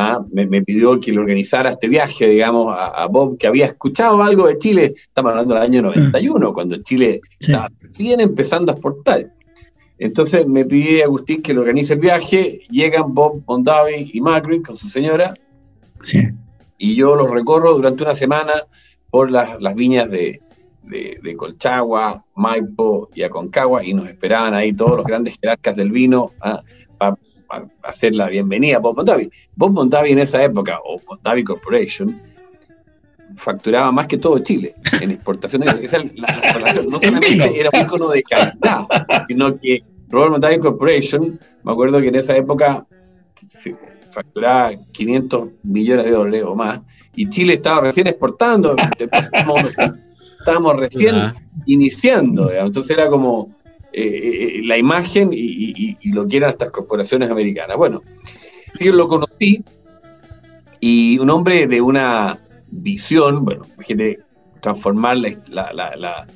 ¿ah? 0.00 0.24
me, 0.32 0.62
pidió 0.62 1.00
que 1.00 1.12
le 1.12 1.18
organizara 1.18 1.70
este 1.70 1.88
viaje, 1.88 2.26
digamos, 2.28 2.74
a, 2.76 3.06
Bob, 3.06 3.38
que 3.38 3.46
había 3.46 3.66
escuchado 3.66 4.22
algo 4.22 4.46
de 4.46 4.58
Chile, 4.58 4.94
estamos 4.96 5.30
hablando 5.30 5.54
del 5.54 5.62
año 5.62 5.82
91, 5.82 6.50
mm. 6.50 6.54
cuando 6.54 6.76
Chile 6.82 7.20
estaba 7.38 7.68
bien 7.98 8.20
empezando 8.20 8.72
a 8.72 8.74
exportar. 8.74 9.32
Entonces 9.98 10.46
me 10.46 10.64
pide 10.64 11.04
Agustín 11.04 11.42
que 11.42 11.52
le 11.52 11.60
organice 11.60 11.94
el 11.94 12.00
viaje, 12.00 12.60
llegan 12.70 13.12
Bob, 13.12 13.42
Mondavi 13.46 14.10
y 14.14 14.20
Magritte 14.20 14.66
con 14.66 14.76
su 14.76 14.88
señora, 14.88 15.34
y 16.78 16.94
yo 16.94 17.14
los 17.14 17.30
recorro 17.30 17.74
durante 17.74 18.02
una 18.04 18.14
semana 18.14 18.52
por 19.10 19.30
las, 19.30 19.74
viñas 19.74 20.10
de, 20.10 20.40
Colchagua, 21.36 22.24
Maipo 22.34 23.10
y 23.14 23.22
Aconcagua, 23.22 23.84
y 23.84 23.92
nos 23.92 24.08
esperaban 24.08 24.54
ahí 24.54 24.72
todos 24.72 24.96
los 24.96 25.06
grandes 25.06 25.36
jerarcas 25.38 25.76
del 25.76 25.90
vino 25.90 26.32
¿ah? 26.40 26.62
Hacer 27.82 28.14
la 28.14 28.28
bienvenida 28.28 28.76
a 28.76 28.80
Bob 28.80 28.96
Mondavi. 28.96 29.30
Bob 29.56 29.72
Mondavi 29.72 30.12
en 30.12 30.20
esa 30.20 30.42
época, 30.42 30.78
o 30.84 31.00
Mondavi 31.08 31.44
Corporation, 31.44 32.16
facturaba 33.34 33.92
más 33.92 34.06
que 34.06 34.18
todo 34.18 34.38
Chile 34.40 34.74
en 35.00 35.10
exportaciones. 35.12 35.68
no 36.88 37.00
solamente 37.00 37.60
era 37.60 37.70
un 37.72 37.80
icono 37.80 38.08
de 38.08 38.22
calidad, 38.22 38.86
sino 39.28 39.56
que 39.56 39.82
Robert 40.08 40.32
Mondavi 40.32 40.58
Corporation, 40.58 41.38
me 41.62 41.72
acuerdo 41.72 42.00
que 42.00 42.08
en 42.08 42.16
esa 42.16 42.36
época 42.36 42.86
facturaba 44.10 44.72
500 44.92 45.48
millones 45.62 46.04
de 46.04 46.10
dólares 46.10 46.42
o 46.44 46.54
más, 46.54 46.80
y 47.14 47.28
Chile 47.28 47.54
estaba 47.54 47.82
recién 47.82 48.06
exportando, 48.06 48.74
estábamos, 50.38 50.76
recién 50.76 51.32
iniciando, 51.66 52.50
entonces 52.50 52.96
era 52.96 53.08
como 53.08 53.54
eh, 53.92 54.58
eh, 54.58 54.60
la 54.64 54.78
imagen 54.78 55.30
y, 55.32 55.96
lo 56.12 56.26
que 56.26 56.36
eran 56.36 56.50
estas 56.50 56.70
corporaciones 56.70 57.30
americanas. 57.30 57.76
Bueno, 57.76 58.02
sí, 58.74 58.90
lo 58.90 59.08
conocí 59.08 59.64
y 60.80 61.18
un 61.18 61.30
hombre 61.30 61.66
de 61.66 61.80
una 61.80 62.38
visión, 62.70 63.44
bueno, 63.44 63.62
imagínate 63.74 64.20
transformar 64.60 65.16
la, 65.18 66.26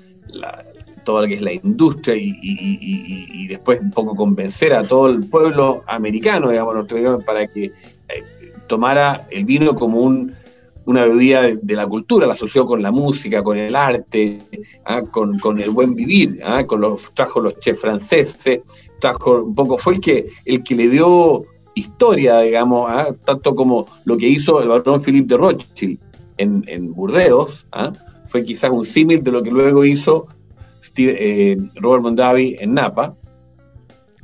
toda 1.04 1.22
lo 1.22 1.28
que 1.28 1.34
es 1.34 1.42
la 1.42 1.52
industria 1.52 2.16
y, 2.16 3.46
después 3.48 3.80
un 3.80 3.90
poco 3.90 4.16
convencer 4.16 4.74
a 4.74 4.86
todo 4.86 5.08
el 5.08 5.24
pueblo 5.26 5.84
americano, 5.86 6.50
digamos, 6.50 7.24
para 7.24 7.46
que 7.46 7.64
eh, 7.64 7.72
tomara 8.66 9.26
el 9.30 9.44
vino 9.44 9.74
como 9.74 10.00
un, 10.00 10.34
una 10.86 11.04
bebida 11.04 11.42
de, 11.42 11.74
la 11.74 11.86
cultura, 11.86 12.26
la 12.26 12.34
asoció 12.34 12.66
con 12.66 12.82
la 12.82 12.90
música, 12.90 13.42
con 13.42 13.56
el 13.56 13.74
arte, 13.74 14.40
¿ah? 14.84 15.02
con, 15.02 15.60
el 15.60 15.70
buen 15.70 15.94
vivir, 15.94 16.40
¿ah? 16.44 16.64
con 16.66 16.80
los, 16.80 17.12
trajo 17.14 17.40
los 17.40 17.58
chefs 17.60 17.80
franceses, 17.80 18.60
trajo 19.00 19.44
un 19.44 19.54
poco, 19.54 19.78
fue 19.78 19.94
el 19.94 20.00
que, 20.00 20.28
el 20.44 20.62
que 20.62 20.74
le 20.74 20.88
dio 20.88 21.44
historia, 21.74 22.40
digamos, 22.40 22.90
¿ah? 22.90 23.14
tanto 23.24 23.54
como 23.54 23.86
lo 24.04 24.16
que 24.16 24.28
hizo 24.28 24.60
el 24.62 24.68
barón 24.68 25.02
Philippe 25.02 25.34
de 25.34 25.36
Rothschild 25.38 25.98
en, 26.36 26.92
Burdeos, 26.92 27.66
fue 28.28 28.44
quizás 28.44 28.70
un 28.70 28.84
símil 28.84 29.22
de 29.22 29.30
lo 29.30 29.42
que 29.42 29.50
luego 29.50 29.84
hizo 29.84 30.26
eh, 30.96 31.56
Robert 31.76 32.02
Mondavi 32.02 32.56
en 32.58 32.74
Napa. 32.74 33.16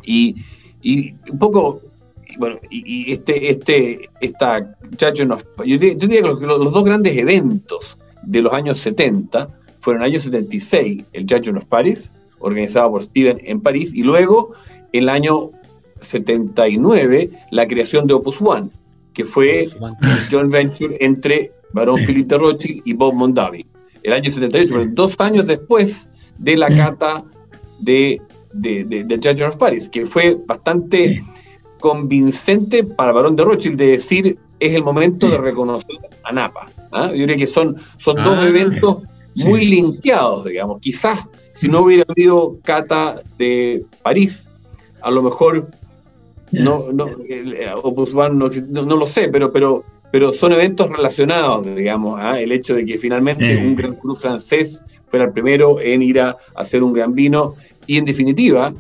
Y, 0.03 0.35
y 0.83 1.15
un 1.31 1.39
poco 1.39 1.81
bueno, 2.41 2.59
y, 2.71 3.13
este, 3.13 3.51
este, 3.51 4.09
esta 4.23 4.75
Judgment 4.99 5.45
yo, 5.67 5.79
diría, 5.79 6.23
que 6.23 6.47
los, 6.47 6.73
dos 6.73 6.85
grandes 6.85 7.15
eventos 7.19 7.99
de 8.23 8.41
los 8.41 8.51
años 8.55 8.79
70 8.79 9.47
fueron 9.81 10.03
el 10.03 10.13
año 10.13 10.21
76, 10.21 11.05
el 11.13 11.23
Judgment 11.25 11.59
of 11.59 11.65
Paris, 11.67 12.11
organizado 12.39 12.93
por 12.93 13.03
Steven 13.03 13.43
en 13.45 13.61
París, 13.61 13.93
y 13.95 14.03
luego 14.03 14.53
el 14.93 15.11
año 15.11 15.51
79, 16.01 17.31
la 17.51 17.69
creación 17.69 18.07
de 18.07 18.15
Opus 18.15 18.41
One, 18.41 18.71
que 19.13 19.25
fue 19.27 19.69
joint 20.31 20.51
venture 20.51 20.97
entre 20.99 21.53
Barón 21.75 21.99
Philippe 22.07 22.35
de 22.35 22.39
Rothschild 22.39 22.83
y 22.87 22.95
Bob 22.95 23.15
Mondavi. 23.17 23.67
El 24.03 24.15
año 24.15 24.31
78, 24.31 24.93
dos 24.93 25.15
años 25.19 25.47
después 25.47 26.09
de 26.39 26.57
la 26.57 26.69
cata 26.69 27.23
de, 27.81 28.19
de, 28.55 28.85
de, 28.85 29.45
of 29.45 29.57
Paris, 29.57 29.91
que 29.91 30.07
fue 30.07 30.39
bastante 30.47 31.23
convincente 31.81 32.85
para 32.85 33.13
Barón 33.13 33.37
de 33.37 33.45
Rothschild 33.45 33.77
de 33.77 33.87
decir 33.89 34.39
es 34.61 34.75
el 34.75 34.83
momento 34.83 35.29
de 35.29 35.39
reconocer 35.39 35.99
a 36.23 36.33
Napa. 36.33 36.71
¿ah? 36.93 37.07
Yo 37.09 37.21
diría 37.21 37.37
que 37.37 37.47
son, 37.47 37.77
son 37.99 38.17
dos 38.17 38.37
ah, 38.39 38.47
eventos 38.47 38.99
muy 39.45 39.65
linkeados, 39.65 40.45
digamos. 40.45 40.81
Quizás 40.81 41.27
si 41.55 41.69
no 41.69 41.81
hubiera 41.81 42.05
habido 42.09 42.59
Cata 42.63 43.23
de 43.39 43.85
París, 44.03 44.49
a 45.01 45.11
lo 45.11 45.23
mejor 45.23 45.71
no, 46.53 46.93
no, 46.93 47.07
Opus 47.83 48.15
One 48.15 48.49
no, 48.69 48.97
lo 48.97 49.07
sé, 49.07 49.29
pero, 49.29 49.53
pero, 49.53 49.85
pero 50.11 50.33
son 50.33 50.53
eventos 50.53 50.91
relacionados, 50.91 51.65
digamos, 51.75 52.19
¿ah? 52.21 52.41
el 52.41 52.53
hecho 52.53 52.75
de 52.75 52.85
que 52.85 52.99
finalmente 52.99 53.57
un 53.57 53.77
gran 53.77 53.95
club 53.95 54.17
francés 54.17 54.83
fuera 55.09 55.27
el 55.27 55.33
primero 55.33 55.81
en 55.81 56.03
ir 56.03 56.21
a, 56.21 56.37
hacer 56.55 56.83
un 56.83 56.93
gran 56.93 57.15
vino 57.15 57.55
y 57.87 57.99
en 57.99 58.05
definitiva, 58.05 58.73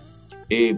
eh, 0.48 0.76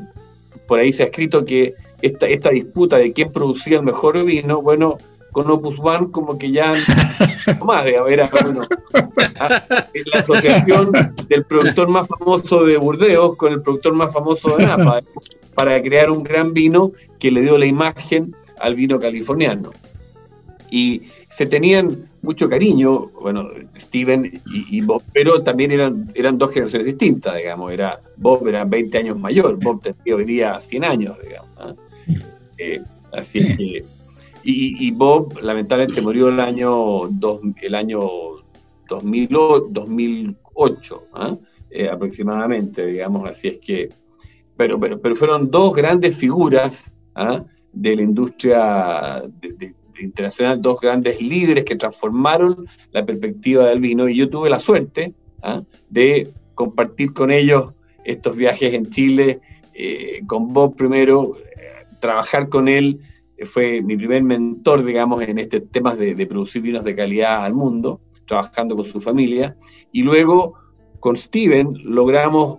por 0.67 0.79
ahí 0.79 0.93
se 0.93 1.03
ha 1.03 1.07
escrito 1.07 1.45
que 1.45 1.75
esta, 2.03 2.27
esta 2.27 2.51
disputa 2.51 2.99
de 2.99 3.13
quién 3.13 3.33
producía 3.33 3.79
el 3.79 3.85
mejor 3.85 4.23
vino, 4.25 4.61
bueno, 4.61 4.99
con 5.33 5.51
Opus 5.51 5.79
One 5.81 6.11
como 6.11 6.39
que 6.39 6.51
ya 6.51 6.75
más 7.65 7.85
de 7.85 7.97
haber 7.97 8.29
bueno, 8.43 8.69
la 8.93 10.21
asociación 10.21 10.93
del 11.29 11.45
productor 11.45 11.89
más 11.89 12.07
famoso 12.07 12.65
de 12.65 12.77
Burdeos 12.77 13.37
con 13.37 13.53
el 13.53 13.63
productor 13.63 13.95
más 13.95 14.13
famoso 14.13 14.57
de 14.57 14.67
Napa 14.67 15.01
para 15.55 15.83
crear 15.83 16.11
un 16.11 16.23
gran 16.23 16.53
vino 16.53 16.93
que 17.19 17.31
le 17.31 17.41
dio 17.41 17.59
la 17.59 17.67
imagen 17.67 18.37
al 18.61 18.75
vino 18.75 19.01
californiano. 19.01 19.71
Y 20.71 21.03
se 21.29 21.47
tenían 21.47 22.09
mucho 22.23 22.49
cariño, 22.49 23.11
bueno, 23.21 23.49
Steven 23.77 24.41
y, 24.47 24.81
Bob, 24.83 25.03
pero 25.13 25.43
también 25.43 25.73
eran, 25.73 26.11
eran 26.15 26.39
dos 26.39 26.53
generaciones 26.53 26.87
distintas, 26.87 27.37
digamos. 27.37 27.73
Era, 27.73 28.01
Bob 28.17 28.47
era 28.47 28.65
20 28.65 28.97
años 28.97 29.19
mayor, 29.19 29.59
Bob 29.59 29.83
tenía 29.83 30.17
hoy 30.17 30.25
día 30.25 30.59
100 30.59 30.85
años, 30.85 31.17
digamos. 31.23 31.51
Eh, 31.61 31.75
así 33.13 33.39
es 33.39 33.57
que. 33.57 33.85
Y, 34.45 34.91
Bob, 34.91 35.39
lamentablemente, 35.41 35.95
se 35.95 36.03
murió 36.03 36.29
el 36.29 36.41
año, 36.41 37.09
el 37.61 37.75
año 37.77 38.01
2008, 38.89 41.03
¿ah? 41.15 41.37
eh, 41.71 41.89
aproximadamente, 41.89 42.87
digamos. 42.87 43.29
Así 43.29 43.49
es 43.49 43.59
que. 43.59 43.91
Pero, 44.57 44.81
pero, 44.81 45.01
pero 45.01 45.17
fueron 45.17 45.51
dos 45.51 45.75
grandes 45.75 46.17
figuras 46.17 46.93
¿ah? 47.15 47.45
de 47.73 47.97
la 47.97 48.03
industria 48.03 49.23
internacional, 50.01 50.61
dos 50.61 50.81
grandes 50.81 51.21
líderes 51.21 51.65
que 51.65 51.77
transformaron 51.77 52.67
la 52.91 53.07
perspectiva 53.07 53.69
del 53.69 53.81
vino. 53.81 54.09
Y 54.09 54.17
yo 54.17 54.29
tuve 54.29 54.51
la 54.51 54.59
suerte 54.59 55.15
¿ah? 55.43 55.63
de 55.89 56.33
compartir 56.55 57.13
con 57.13 57.31
ellos 57.31 57.73
estos 58.05 58.37
viajes 58.37 58.75
en 58.75 58.91
Chile, 58.91 59.41
eh, 59.75 60.21
con 60.27 60.53
Bob 60.53 60.77
primero 60.77 61.37
trabajar 62.03 62.51
con 62.51 62.69
él 62.69 63.01
eh, 63.39 63.47
fue 63.47 63.81
mi 63.81 63.97
primer 63.97 64.23
mentor, 64.23 64.85
digamos, 64.85 65.23
en 65.23 65.39
este 65.39 65.61
temas 65.61 65.97
de, 65.97 66.27
producir 66.27 66.61
vinos 66.61 66.85
de 66.85 66.95
calidad 66.95 67.45
al 67.47 67.55
mundo, 67.55 68.03
trabajando 68.27 68.77
con 68.77 68.85
su 68.85 69.01
familia. 69.01 69.57
Y 69.93 70.03
luego 70.03 70.55
con 71.01 71.17
Steven 71.17 71.73
logramos 71.85 72.59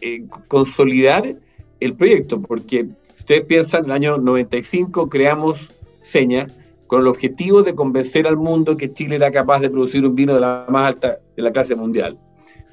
eh, 0.00 0.24
consolidar 0.46 1.36
el 1.80 1.94
proyecto, 1.96 2.40
porque 2.40 2.86
ustedes 3.14 3.42
piensan, 3.42 3.80
en 3.80 3.86
el 3.86 3.92
año 3.92 4.18
95 4.18 5.08
creamos 5.08 5.72
Seña 6.02 6.46
con 6.86 7.00
el 7.00 7.08
objetivo 7.08 7.64
de 7.64 7.74
convencer 7.74 8.28
al 8.28 8.36
mundo 8.36 8.76
que 8.76 8.92
Chile 8.92 9.16
era 9.16 9.32
capaz 9.32 9.58
de 9.58 9.70
producir 9.70 10.06
un 10.06 10.14
vino 10.14 10.34
de 10.34 10.40
la 10.40 10.66
más 10.68 10.94
alta 10.94 11.18
de 11.36 11.42
la 11.42 11.50
clase 11.50 11.74
mundial. 11.74 12.16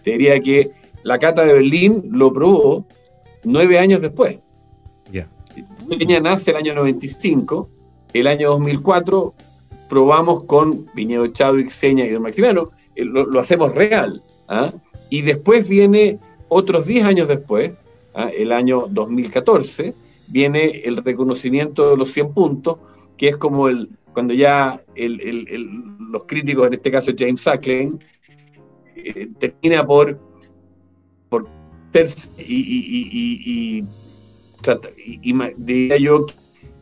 Te 0.04 0.12
diría 0.12 0.40
que 0.40 0.72
la 1.02 1.18
Cata 1.18 1.44
de 1.44 1.54
Berlín 1.54 2.04
lo 2.12 2.32
probó 2.32 2.86
nueve 3.44 3.80
años 3.80 4.02
después. 4.02 4.38
Peña 5.88 6.20
nace 6.20 6.52
el 6.52 6.58
año 6.58 6.74
95, 6.74 7.70
el 8.14 8.28
año 8.28 8.50
2004 8.52 9.34
probamos 9.90 10.46
con 10.46 10.88
Viñedo 10.96 11.28
Chadwick, 11.28 11.70
Seña 11.70 12.06
y 12.06 12.10
Don 12.10 12.24
Maximiano, 12.24 12.72
eh, 12.96 13.06
lo, 13.06 13.40
hacemos 13.40 13.74
real. 13.76 14.24
¿ah? 14.48 14.72
Y 15.10 15.22
después 15.22 15.68
viene, 15.70 16.20
otros 16.48 16.88
10 16.88 17.06
años 17.06 17.28
después, 17.28 17.74
¿ah? 18.16 18.30
el 18.36 18.52
año 18.52 18.88
2014, 18.90 19.94
viene 20.28 20.82
el 20.86 20.98
reconocimiento 20.98 21.92
de 21.92 21.98
los 21.98 22.12
100 22.12 22.34
puntos, 22.34 22.80
que 23.18 23.28
es 23.28 23.38
como 23.38 23.70
el, 23.70 23.90
cuando 24.14 24.34
ya 24.34 24.82
los 24.96 26.24
críticos, 26.26 26.68
en 26.68 26.74
este 26.74 26.92
caso 26.92 27.12
James 27.18 27.42
Suckling, 27.42 28.00
eh, 28.96 29.30
termina 29.40 29.86
por, 29.86 30.20
por 31.30 31.48
y, 32.40 33.86
diría 35.58 35.98
yo 35.98 36.26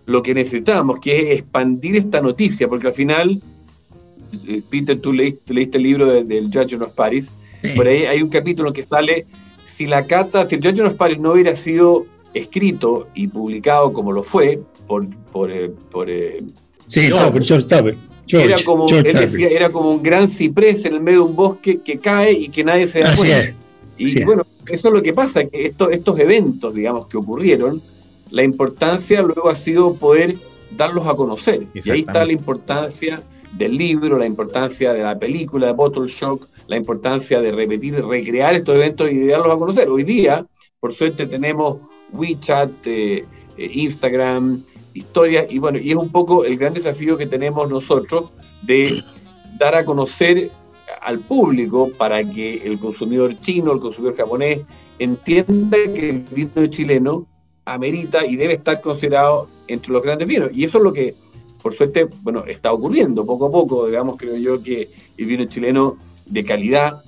lo 0.05 0.23
que 0.23 0.34
necesitamos, 0.34 0.99
que 0.99 1.34
es 1.34 1.39
expandir 1.39 1.95
esta 1.95 2.21
noticia, 2.21 2.67
porque 2.67 2.88
al 2.88 2.93
final, 2.93 3.41
eh, 4.47 4.61
Peter, 4.69 4.99
tú 4.99 5.13
leíste, 5.13 5.53
leíste 5.53 5.77
el 5.77 5.84
libro 5.84 6.05
del 6.23 6.45
Judge 6.51 6.75
of 6.75 6.91
Paris, 6.93 7.32
por 7.75 7.88
ahí 7.88 8.05
hay 8.05 8.21
un 8.21 8.29
capítulo 8.29 8.73
que 8.73 8.84
sale, 8.84 9.25
si 9.67 9.86
la 9.86 10.05
cata, 10.05 10.47
si 10.47 10.55
el 10.55 10.61
Judge 10.61 10.82
of 10.82 10.95
Paris 10.95 11.19
no 11.19 11.34
hubiera 11.34 11.55
sido 11.55 12.05
escrito 12.34 13.07
y 13.13 13.27
publicado 13.27 13.93
como 13.93 14.11
lo 14.11 14.23
fue, 14.23 14.61
por... 14.88 15.07
por, 15.32 15.51
eh, 15.51 15.71
por 15.91 16.09
eh, 16.09 16.43
sí, 16.88 17.09
por 17.09 17.43
George 17.43 17.67
era 18.34 18.63
como, 18.63 18.88
decía, 18.88 19.49
era 19.49 19.71
como 19.71 19.91
un 19.91 20.03
gran 20.03 20.27
ciprés 20.27 20.86
en 20.86 20.93
el 20.93 21.01
medio 21.01 21.19
de 21.19 21.25
un 21.25 21.36
bosque 21.36 21.82
que 21.82 21.99
cae 21.99 22.32
y 22.32 22.49
que 22.49 22.63
nadie 22.63 22.88
se 22.88 23.01
da 23.01 23.15
cuenta. 23.15 23.53
Y 24.08 24.24
bueno, 24.24 24.43
eso 24.68 24.88
es 24.88 24.93
lo 24.93 25.02
que 25.02 25.14
pasa, 25.14 25.45
que 25.45 25.66
estos 25.66 26.20
eventos, 26.20 26.74
digamos, 26.74 27.08
que 27.08 27.18
ocurrieron, 27.18 27.82
la 28.30 28.43
importancia 28.43 29.22
luego 29.22 29.49
ha 29.49 29.56
sido 29.56 29.93
poder 29.95 30.36
darlos 30.76 31.08
a 31.08 31.16
conocer. 31.16 31.68
Y 31.74 31.89
ahí 31.89 31.99
está 32.02 32.26
la 32.26 32.32
importancia 32.32 33.22
del 33.58 33.76
libro, 33.76 34.18
la 34.18 34.26
importancia 34.26 34.93
de 34.93 35.04
la 35.04 35.20
película 35.20 35.68
de 35.68 35.74
Bottle 35.74 36.08
Shock, 36.08 36.47
la 36.68 36.78
importancia 36.78 37.41
de 37.41 37.52
repetir, 37.52 38.04
recrear 38.04 38.56
estos 38.56 38.76
eventos 38.76 39.12
y 39.12 39.18
de 39.18 39.28
darlos 39.28 39.54
a 39.54 39.58
conocer. 39.58 39.89
Hoy 39.89 40.04
día, 40.04 40.45
por 40.80 40.93
suerte, 40.93 41.26
tenemos 41.26 41.78
WeChat, 42.14 42.72
eh, 42.86 43.26
eh, 43.58 43.72
Instagram, 43.74 44.64
historias, 44.93 45.47
y 45.49 45.60
bueno, 45.60 45.80
y 45.80 45.91
es 45.91 45.95
un 45.95 46.10
poco 46.10 46.45
el 46.45 46.58
gran 46.58 46.74
desafío 46.74 47.18
que 47.18 47.28
tenemos 47.28 47.70
nosotros 47.70 48.32
de 48.64 49.04
dar 49.58 49.76
a 49.76 49.86
conocer 49.86 50.49
al 51.02 51.20
público 51.20 51.89
para 51.97 52.24
que 52.24 52.66
el 52.66 52.80
consumidor 52.80 53.39
chino, 53.41 53.74
el 53.74 53.80
consumidor 53.80 54.16
japonés, 54.16 54.62
entienda 54.99 55.78
que 55.93 56.10
el 56.10 56.20
vino 56.20 56.68
chileno 56.68 57.28
amerita 57.66 58.26
y 58.26 58.36
debe 58.36 58.54
estar 58.54 58.82
considerado 58.82 59.47
entre 59.68 59.93
los 59.93 60.04
grandes 60.04 60.28
vinos. 60.28 60.49
Y 60.54 60.64
eso 60.64 60.78
es 60.78 60.84
lo 60.84 60.93
que, 60.93 61.16
por 61.62 61.76
suerte, 61.76 62.08
bueno, 62.22 62.45
está 62.45 62.72
ocurriendo 62.72 63.26
poco 63.26 63.47
a 63.47 63.52
poco. 63.52 63.88
Digamos, 63.88 64.18
creo 64.18 64.38
yo 64.38 64.62
que 64.62 64.89
el 65.18 65.26
vino 65.26 65.45
chileno 65.45 65.97
de 66.28 66.45
calidad 66.45 67.04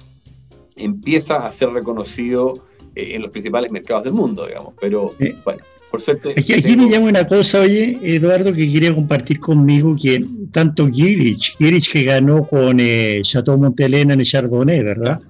empieza 0.76 1.46
a 1.46 1.52
ser 1.52 1.70
reconocido 1.70 2.66
eh, 2.96 3.16
en 3.16 3.22
los 3.22 3.32
principales 3.32 3.72
mercados 3.72 4.04
del 4.04 4.14
mundo, 4.14 4.48
digamos. 4.48 4.74
Pero, 4.80 5.14
bueno, 5.44 5.64
por 5.94 6.02
suerte. 6.02 6.34
Aquí, 6.36 6.76
me 6.76 6.89
llama 6.89 7.10
una 7.10 7.28
cosa, 7.28 7.60
oye, 7.60 8.00
Eduardo, 8.02 8.52
que 8.52 8.74
quería 8.74 8.96
compartir 8.96 9.39
conmigo, 9.39 9.96
que 9.96 10.26
tanto 10.52 10.89
Girich, 10.89 11.56
Girich 11.60 11.91
que 11.91 12.04
ganó 12.04 12.48
con 12.48 12.80
eh, 12.80 13.20
Chateau 13.22 13.60
Montelena 13.60 14.16
en 14.16 14.22
el 14.22 14.26
Chardonnay, 14.26 14.84
¿verdad? 14.84 15.22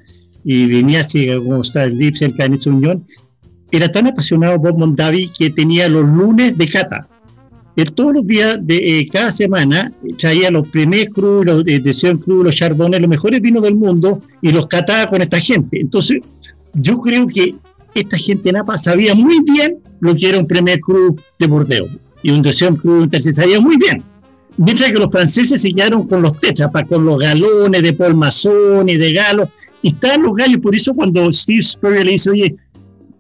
Y 0.46 0.68
venía 0.68 1.02
así, 1.02 1.28
como 1.36 1.60
está 1.60 1.84
el 1.84 1.98
Dips, 1.98 2.22
el 2.22 2.38
Canis 2.38 2.66
Unión, 2.66 3.06
era 3.72 3.92
tan 3.92 4.08
apasionado 4.08 4.58
Bob 4.58 4.78
Mondavi 4.78 5.34
que 5.38 5.50
tenía 5.50 5.90
los 5.90 6.06
lunes 6.06 6.58
de 6.58 6.68
cata. 6.70 7.10
él 7.76 7.92
todos 7.92 8.14
los 8.14 8.26
días 8.26 8.58
de 8.62 9.00
eh, 9.00 9.06
cada 9.12 9.34
semana 9.34 9.92
traía 10.18 10.50
los 10.50 10.70
primeros 10.70 11.14
cruz, 11.14 11.46
los 11.46 11.66
de, 11.66 11.80
de 11.80 12.20
Cruz, 12.20 12.46
los 12.46 12.56
Chardonnay, 12.56 13.02
los 13.02 13.10
mejores 13.10 13.42
vinos 13.42 13.64
del 13.64 13.76
mundo 13.76 14.22
y 14.42 14.54
los 14.54 14.68
cataba 14.68 15.10
con 15.10 15.22
esta 15.22 15.42
gente. 15.42 15.82
Entonces, 15.82 16.22
yo 16.74 17.02
creo 17.02 17.28
que 17.28 17.54
esta 17.96 18.18
gente 18.18 18.50
en 18.50 18.56
Napa 18.56 18.78
sabía 18.78 19.16
muy 19.16 19.40
bien 19.42 19.80
lo 20.00 20.16
que 20.16 20.30
era 20.30 20.40
un 20.40 20.48
Premier 20.48 20.80
Cruz 20.80 21.22
de 21.40 21.48
Bordeaux 21.48 21.90
y 22.22 22.32
un 22.32 22.42
Deuxième 22.42 22.78
Cruz, 22.78 23.04
entonces 23.04 23.36
sabía 23.36 23.60
muy 23.60 23.78
bien. 23.78 24.04
Mientras 24.58 24.92
que 24.92 25.00
los 25.00 25.12
franceses 25.12 25.62
se 25.62 25.74
quedaron 25.74 26.08
con 26.08 26.22
los 26.22 26.40
tetrapas, 26.40 26.84
con 26.88 27.06
los 27.06 27.18
galones 27.18 27.82
de 27.82 27.94
Paul 27.94 28.16
Masson 28.16 28.88
y 28.88 28.98
de 28.98 29.14
Galo, 29.14 29.50
y 29.82 29.90
estaban 29.90 30.22
los 30.22 30.36
gallos, 30.36 30.60
por 30.60 30.76
eso 30.76 30.94
cuando 30.94 31.32
Steve 31.34 31.64
Spurrier 31.64 32.06
le 32.06 32.12
dice, 32.14 32.30
oye, 32.30 32.56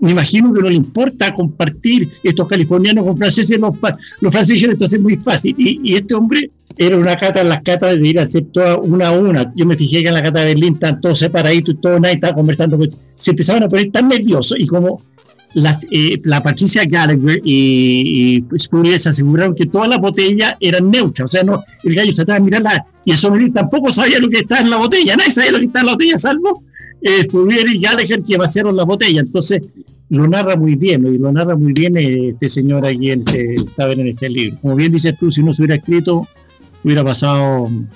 me 0.03 0.11
imagino 0.11 0.53
que 0.53 0.61
no 0.61 0.67
le 0.67 0.75
importa 0.75 1.33
compartir 1.33 2.09
estos 2.21 2.45
californianos 2.49 3.05
con 3.05 3.17
franceses, 3.17 3.57
los, 3.57 3.73
los 4.19 4.33
franceses, 4.33 4.63
entonces 4.63 4.99
es 4.99 5.01
muy 5.01 5.15
fácil. 5.15 5.55
Y, 5.57 5.95
este 5.95 6.13
hombre 6.13 6.51
era 6.77 6.97
una 6.97 7.15
cata, 7.15 7.41
las 7.41 7.61
catas 7.61 7.97
de 7.97 8.05
ir 8.05 8.19
a 8.19 8.23
hacer 8.23 8.43
toda 8.51 8.75
una 8.79 9.07
a 9.07 9.11
una. 9.11 9.53
Yo 9.55 9.65
me 9.65 9.77
fijé 9.77 10.01
que 10.01 10.09
en 10.09 10.13
la 10.13 10.21
cata 10.21 10.41
de 10.41 10.47
Berlín 10.47 10.73
están 10.73 10.99
todos 10.99 11.19
separaditos 11.19 11.75
y 11.75 11.77
todo, 11.77 12.01
nadie 12.01 12.15
estaba 12.15 12.33
conversando. 12.33 12.77
Se 13.15 13.31
empezaban 13.31 13.63
a 13.63 13.69
poner 13.69 13.91
tan 13.91 14.09
nerviosos 14.09 14.59
y 14.59 14.67
como 14.67 15.01
las, 15.53 15.87
eh, 15.89 16.19
la 16.25 16.43
Patricia 16.43 16.83
Gallagher 16.83 17.39
y, 17.45 18.43
y 18.51 18.59
Spurrier 18.59 18.99
se 18.99 19.07
aseguraron 19.07 19.55
que 19.55 19.67
todas 19.67 19.87
las 19.87 19.99
botellas 19.99 20.55
eran 20.59 20.91
neutras, 20.91 21.27
o 21.27 21.31
sea, 21.31 21.43
no, 21.43 21.63
el 21.83 21.95
gallo 21.95 22.13
trataba 22.13 22.39
de 22.39 22.45
mirarla 22.45 22.85
y 23.05 23.11
el 23.11 23.17
sommelier 23.17 23.53
tampoco 23.53 23.91
sabía 23.91 24.17
lo 24.17 24.29
que 24.29 24.39
estaba 24.39 24.61
en 24.61 24.71
la 24.71 24.77
botella, 24.77 25.15
nadie 25.15 25.31
sabía 25.31 25.51
lo 25.51 25.59
que 25.59 25.65
estaba 25.65 25.81
en 25.81 25.85
la 25.85 25.93
botella, 25.93 26.17
salvo 26.17 26.63
eh, 27.03 27.23
Spurrier 27.23 27.67
y 27.67 27.79
Gallagher 27.79 28.23
que 28.23 28.37
vaciaron 28.37 28.75
la 28.77 28.85
botella. 28.85 29.19
Entonces, 29.19 29.61
lo 30.13 30.27
narra 30.27 30.55
muy 30.55 30.75
bien, 30.75 31.07
y 31.07 31.17
lo 31.17 31.31
narra 31.31 31.55
muy 31.55 31.73
bien 31.73 31.97
este 31.97 32.47
señor 32.47 32.85
aquí 32.85 33.09
en 33.09 33.21
este, 33.27 33.55
en 33.79 34.07
este 34.07 34.29
libro. 34.29 34.59
Como 34.61 34.75
bien 34.75 34.91
dices 34.91 35.17
tú, 35.17 35.31
si 35.31 35.41
no 35.41 35.55
se 35.55 35.63
hubiera 35.63 35.73
escrito, 35.73 36.27
hubiera 36.83 37.03
pasado, 37.03 37.67
no 37.67 37.87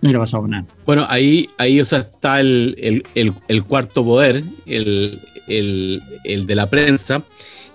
hubiera 0.00 0.20
pasado 0.20 0.46
nada. 0.46 0.64
Bueno, 0.86 1.04
ahí, 1.08 1.48
ahí 1.58 1.80
o 1.80 1.84
sea, 1.84 1.98
está 1.98 2.38
el, 2.38 3.02
el, 3.16 3.34
el, 3.48 3.64
cuarto 3.64 4.04
poder, 4.04 4.44
el, 4.66 5.20
de 5.48 6.54
la 6.54 6.70
prensa, 6.70 7.24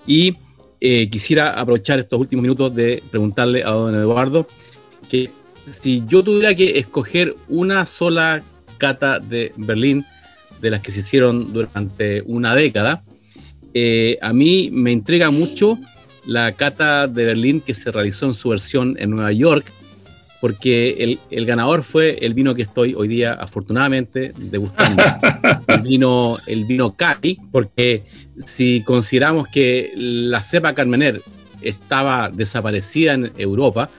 y 0.08 0.38
eh, 0.80 1.10
quisiera 1.10 1.60
aprovechar 1.60 2.00
estos 2.00 2.22
últimos 2.22 2.43
minutos 2.43 2.74
de 2.74 3.04
preguntarle 3.12 3.66
a 3.66 3.72
don 3.72 3.93
Eduardo 3.95 4.47
que 5.10 5.30
si 5.72 6.06
yo 6.08 6.24
tuviera 6.24 6.56
que 6.56 6.80
escoger 6.80 7.36
una 7.50 7.86
sola 7.86 8.43
cata 8.78 9.20
de 9.20 9.52
Berlín, 9.58 10.06
de 10.62 10.70
las 10.70 10.82
que 10.82 10.91
se 10.91 11.02
hicieron 11.02 11.52
durante 11.52 12.22
una 12.22 12.56
década, 12.56 13.04
eh, 13.74 14.18
a 14.22 14.34
mí 14.34 14.70
me 14.72 14.92
entrega 14.92 15.32
mucho 15.32 15.78
la 16.26 16.52
cata 16.54 17.08
de 17.08 17.26
Berlín 17.26 17.62
que 17.62 17.74
se 17.74 17.92
realizó 17.92 18.26
en 18.26 18.34
su 18.34 18.50
versión 18.50 18.96
en 19.00 19.12
Nueva 19.12 19.32
York, 19.32 19.72
porque 20.42 21.18
el, 21.30 21.46
ganador 21.46 21.84
fue 21.84 22.20
el 22.22 22.34
vino 22.34 22.56
que 22.56 22.62
estoy 22.62 22.94
hoy 22.94 23.08
día 23.08 23.34
afortunadamente 23.34 24.34
degustando, 24.38 25.04
el 25.68 25.82
vino, 25.82 26.38
el 26.46 26.66
vino 26.66 26.96
Cati, 26.96 27.38
porque 27.52 28.04
si 28.46 28.82
consideramos 28.84 29.48
que 29.50 29.92
la 29.96 30.42
cepa 30.42 30.74
Carmener 30.74 31.22
estaba 31.62 32.30
desaparecida 32.30 33.14
en 33.14 33.32
Europa, 33.38 33.90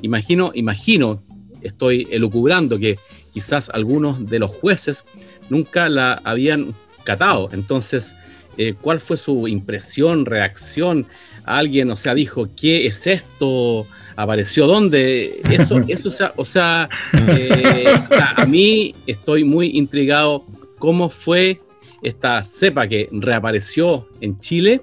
imagino, 0.00 0.52
imagino, 0.54 1.20
estoy 1.62 2.06
elucubrando 2.10 2.78
que 2.78 2.98
quizás 3.32 3.68
algunos 3.70 4.26
de 4.26 4.38
los 4.38 4.50
jueces 4.50 5.04
nunca 5.50 5.88
la 5.88 6.20
habían 6.22 6.74
catado, 7.02 7.48
entonces 7.52 8.14
eh, 8.58 8.74
cuál 8.78 8.98
fue 8.98 9.16
su 9.16 9.46
impresión, 9.46 10.26
reacción. 10.26 11.06
Alguien, 11.44 11.92
o 11.92 11.96
sea, 11.96 12.12
dijo, 12.14 12.48
¿qué 12.56 12.88
es 12.88 13.06
esto? 13.06 13.86
¿Apareció 14.16 14.66
dónde? 14.66 15.40
Eso, 15.48 15.78
eso 15.88 16.08
o 16.36 16.44
sea, 16.44 16.88
eh, 17.28 17.84
o 18.10 18.14
sea, 18.14 18.34
a 18.36 18.46
mí 18.46 18.96
estoy 19.06 19.44
muy 19.44 19.68
intrigado 19.78 20.44
cómo 20.78 21.08
fue 21.08 21.60
esta 22.02 22.42
cepa 22.42 22.88
que 22.88 23.08
reapareció 23.12 24.08
en 24.20 24.40
Chile, 24.40 24.82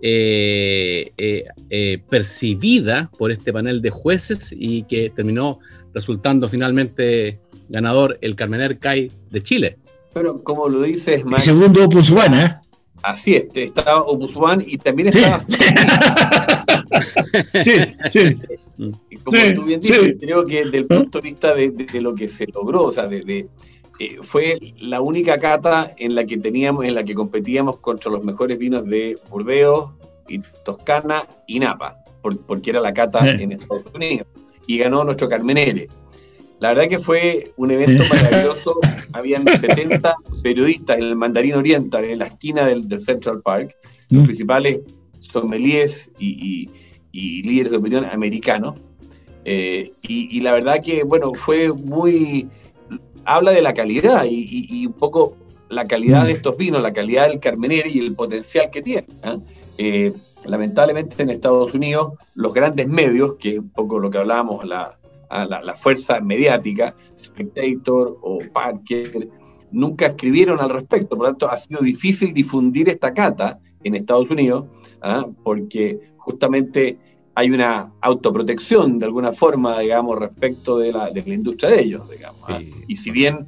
eh, 0.00 1.10
percibida 2.08 3.10
por 3.18 3.32
este 3.32 3.52
panel 3.52 3.82
de 3.82 3.90
jueces 3.90 4.54
y 4.56 4.84
que 4.84 5.10
terminó 5.10 5.58
resultando 5.92 6.48
finalmente 6.48 7.40
ganador 7.68 8.16
el 8.20 8.36
Carmener 8.36 8.78
CAI 8.78 9.10
de 9.28 9.42
Chile. 9.42 9.78
Pero 10.14 10.42
como 10.44 10.68
lo 10.68 10.82
dices, 10.82 11.24
Mike, 11.24 11.40
segundo 11.40 11.84
Opus 11.84 12.12
One, 12.12 12.60
Así 13.02 13.34
es, 13.36 13.48
estaba 13.54 14.02
One 14.02 14.64
y 14.66 14.78
también 14.78 15.08
estaba. 15.08 15.38
Sí, 17.62 17.72
sí. 18.10 18.20
sí. 18.20 18.36
Como 19.22 19.54
tú 19.54 19.64
bien 19.64 19.78
dices, 19.78 20.14
creo 20.20 20.46
que 20.46 20.64
desde 20.64 20.78
el 20.78 20.86
punto 20.86 21.20
de 21.20 21.22
vista 21.22 21.54
de, 21.54 22.00
lo 22.00 22.14
que 22.14 22.26
se 22.26 22.46
logró, 22.46 22.84
o 22.84 22.92
sea, 22.92 23.06
de, 23.06 23.46
eh, 24.00 24.18
fue 24.22 24.58
la 24.78 25.00
única 25.00 25.38
cata 25.38 25.94
en 25.98 26.14
la 26.14 26.24
que 26.24 26.38
teníamos, 26.38 26.86
en 26.86 26.94
la 26.94 27.04
que 27.04 27.14
competíamos 27.14 27.78
contra 27.78 28.10
los 28.10 28.24
mejores 28.24 28.58
vinos 28.58 28.86
de 28.86 29.18
Burdeos, 29.30 29.92
y 30.28 30.40
Toscana 30.64 31.26
y 31.46 31.58
Napa, 31.58 31.98
porque 32.22 32.70
era 32.70 32.80
la 32.80 32.92
cata 32.92 33.28
en 33.28 33.52
Estados 33.52 33.84
Unidos. 33.94 34.26
Y 34.66 34.78
ganó 34.78 35.02
nuestro 35.04 35.28
Carmenere. 35.28 35.88
La 36.60 36.70
verdad 36.70 36.88
que 36.88 36.98
fue 36.98 37.52
un 37.56 37.70
evento 37.70 38.02
maravilloso. 38.08 38.74
Habían 39.12 39.46
70 39.46 40.16
periodistas 40.42 40.98
en 40.98 41.04
el 41.04 41.16
Mandarín 41.16 41.54
Oriental, 41.54 42.04
en 42.04 42.18
la 42.18 42.26
esquina 42.26 42.66
del, 42.66 43.00
Central 43.00 43.40
Park, 43.42 43.74
los 44.10 44.22
mm. 44.22 44.26
principales 44.26 44.80
sommeliers 45.20 46.10
y, 46.18 46.68
líderes 47.12 47.70
de 47.72 47.78
opinión 47.78 48.04
americanos. 48.04 48.74
Eh, 49.44 49.92
y, 50.02 50.40
la 50.40 50.52
verdad 50.52 50.82
que, 50.82 51.04
bueno, 51.04 51.32
fue 51.34 51.72
muy... 51.72 52.48
Habla 53.24 53.52
de 53.52 53.62
la 53.62 53.74
calidad 53.74 54.24
y, 54.28 54.86
un 54.86 54.92
poco 54.94 55.36
la 55.68 55.84
calidad 55.84 56.24
de 56.26 56.32
mm. 56.32 56.36
estos 56.36 56.56
vinos, 56.56 56.82
la 56.82 56.92
calidad 56.92 57.28
del 57.28 57.40
Carmenere 57.40 57.88
y 57.88 57.98
el 57.98 58.14
potencial 58.14 58.70
que 58.70 58.82
tiene. 58.82 59.06
¿ah? 59.22 59.38
Eh, 59.76 60.12
lamentablemente 60.44 61.22
en 61.22 61.30
Estados 61.30 61.74
Unidos, 61.74 62.14
los 62.34 62.52
grandes 62.52 62.88
medios, 62.88 63.36
que 63.36 63.50
es 63.50 63.58
un 63.58 63.70
poco 63.70 63.98
lo 63.98 64.10
que 64.10 64.18
hablábamos 64.18 64.64
la, 64.64 64.97
a 65.30 65.44
la, 65.44 65.74
fuerza 65.74 66.20
mediática, 66.20 66.94
Spectator 67.16 68.18
o 68.22 68.40
Parker, 68.52 69.28
nunca 69.70 70.06
escribieron 70.06 70.60
al 70.60 70.70
respecto. 70.70 71.16
Por 71.16 71.26
lo 71.26 71.30
tanto, 71.32 71.50
ha 71.50 71.58
sido 71.58 71.80
difícil 71.80 72.32
difundir 72.32 72.88
esta 72.88 73.12
cata 73.12 73.58
en 73.84 73.94
Estados 73.94 74.30
Unidos, 74.30 74.66
¿ah? 75.02 75.26
porque 75.42 76.12
justamente 76.16 76.98
hay 77.34 77.50
una 77.50 77.92
autoprotección 78.00 78.98
de 78.98 79.06
alguna 79.06 79.32
forma, 79.32 79.78
digamos, 79.78 80.18
respecto 80.18 80.78
de 80.78 80.92
la, 80.92 81.10
de 81.10 81.22
la 81.24 81.34
industria 81.34 81.70
de 81.70 81.82
ellos, 81.82 82.10
digamos. 82.10 82.42
¿ah? 82.48 82.60
Y 82.88 82.96
si 82.96 83.10
bien 83.10 83.46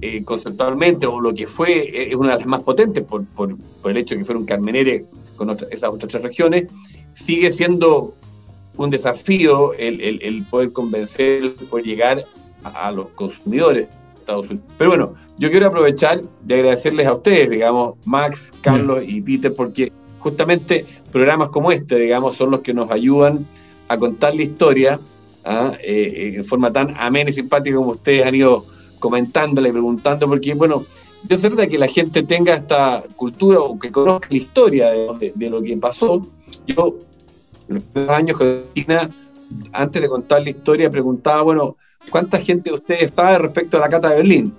eh, 0.00 0.24
conceptualmente, 0.24 1.06
o 1.06 1.20
lo 1.20 1.34
que 1.34 1.46
fue, 1.46 1.72
eh, 1.72 2.08
es 2.10 2.14
una 2.14 2.32
de 2.32 2.38
las 2.38 2.46
más 2.46 2.62
potentes 2.62 3.04
por, 3.04 3.24
por, 3.26 3.56
por 3.56 3.90
el 3.90 3.96
hecho 3.96 4.14
de 4.14 4.20
que 4.20 4.24
fuera 4.24 4.40
un 4.40 4.46
Carmenere 4.46 5.06
con 5.36 5.50
esas 5.50 5.90
otras 5.90 6.10
tres 6.10 6.22
regiones, 6.22 6.66
sigue 7.14 7.52
siendo 7.52 8.14
un 8.78 8.90
desafío 8.90 9.74
el, 9.74 10.46
poder 10.48 10.72
convencer, 10.72 11.54
poder 11.68 11.84
llegar 11.84 12.24
a, 12.62 12.90
los 12.92 13.08
consumidores 13.10 13.88
de 13.88 14.20
Estados 14.20 14.48
Unidos. 14.48 14.66
Pero 14.78 14.90
bueno, 14.90 15.14
yo 15.36 15.50
quiero 15.50 15.66
aprovechar 15.66 16.22
de 16.44 16.54
agradecerles 16.54 17.06
a 17.06 17.14
ustedes, 17.14 17.50
digamos, 17.50 17.96
Max, 18.06 18.52
Carlos 18.62 19.02
y 19.06 19.20
Peter, 19.20 19.52
porque 19.52 19.92
justamente 20.20 20.86
programas 21.12 21.48
como 21.48 21.72
este, 21.72 21.96
digamos, 21.96 22.36
son 22.36 22.52
los 22.52 22.60
que 22.60 22.72
nos 22.72 22.90
ayudan 22.90 23.44
a 23.88 23.98
contar 23.98 24.34
la 24.34 24.42
historia 24.42 25.00
¿ah? 25.44 25.72
eh, 25.80 26.12
eh, 26.14 26.32
en 26.36 26.44
forma 26.44 26.72
tan 26.72 26.94
amena 26.98 27.30
y 27.30 27.32
simpática 27.32 27.76
como 27.76 27.90
ustedes 27.90 28.24
han 28.24 28.34
ido 28.34 28.64
comentándola 29.00 29.68
y 29.68 29.72
preguntando, 29.72 30.28
porque, 30.28 30.54
bueno, 30.54 30.84
yo 31.28 31.36
sé 31.36 31.50
que 31.50 31.78
la 31.78 31.88
gente 31.88 32.22
tenga 32.22 32.54
esta 32.54 33.02
cultura 33.16 33.58
o 33.58 33.76
que 33.76 33.90
conozca 33.90 34.28
la 34.30 34.36
historia 34.36 34.90
de, 34.90 35.32
de 35.34 35.50
lo 35.50 35.60
que 35.62 35.76
pasó. 35.76 36.24
Yo 36.66 36.94
los 37.68 38.08
años 38.08 38.38
que 38.38 38.64
antes 39.72 40.02
de 40.02 40.08
contar 40.08 40.42
la 40.42 40.50
historia, 40.50 40.90
preguntaba, 40.90 41.42
bueno, 41.42 41.76
¿cuánta 42.10 42.38
gente 42.38 42.70
de 42.70 42.76
ustedes 42.76 43.12
sabe 43.14 43.38
respecto 43.38 43.76
a 43.76 43.80
la 43.80 43.88
Cata 43.88 44.10
de 44.10 44.16
Berlín? 44.16 44.54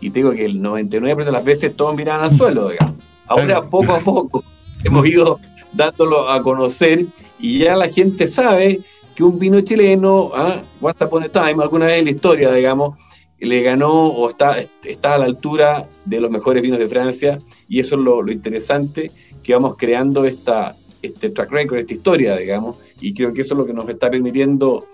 Y 0.00 0.10
te 0.10 0.20
digo 0.20 0.32
que 0.32 0.44
el 0.44 0.60
99% 0.60 1.24
de 1.24 1.32
las 1.32 1.44
veces 1.44 1.76
todos 1.76 1.94
miran 1.94 2.20
al 2.22 2.36
suelo, 2.36 2.68
digamos. 2.70 2.94
Ahora, 3.26 3.68
poco 3.68 3.92
a 3.92 4.00
poco, 4.00 4.44
hemos 4.84 5.06
ido 5.06 5.40
dándolo 5.72 6.28
a 6.28 6.42
conocer 6.42 7.06
y 7.38 7.60
ya 7.60 7.74
la 7.76 7.88
gente 7.88 8.28
sabe 8.28 8.80
que 9.14 9.24
un 9.24 9.38
vino 9.38 9.60
chileno, 9.60 10.30
¿ah? 10.34 10.60
Once 10.80 11.04
Upon 11.04 11.30
Time, 11.30 11.62
alguna 11.62 11.86
vez 11.86 11.98
en 11.98 12.04
la 12.06 12.10
historia, 12.10 12.52
digamos, 12.52 12.98
le 13.38 13.62
ganó 13.62 14.06
o 14.08 14.28
está, 14.28 14.56
está 14.84 15.14
a 15.14 15.18
la 15.18 15.24
altura 15.26 15.88
de 16.04 16.20
los 16.20 16.30
mejores 16.30 16.62
vinos 16.62 16.78
de 16.78 16.88
Francia 16.88 17.38
y 17.68 17.80
eso 17.80 17.96
es 17.96 18.02
lo, 18.02 18.22
lo 18.22 18.32
interesante, 18.32 19.10
que 19.42 19.54
vamos 19.54 19.76
creando 19.76 20.24
esta, 20.24 20.76
este 21.06 21.30
track 21.30 21.50
record, 21.50 21.78
esta 21.78 21.94
historia, 21.94 22.36
digamos, 22.36 22.76
y 23.00 23.14
creo 23.14 23.32
que 23.32 23.42
eso 23.42 23.54
es 23.54 23.58
lo 23.58 23.66
que 23.66 23.72
nos 23.72 23.88
está 23.88 24.10
permitiendo 24.10 24.86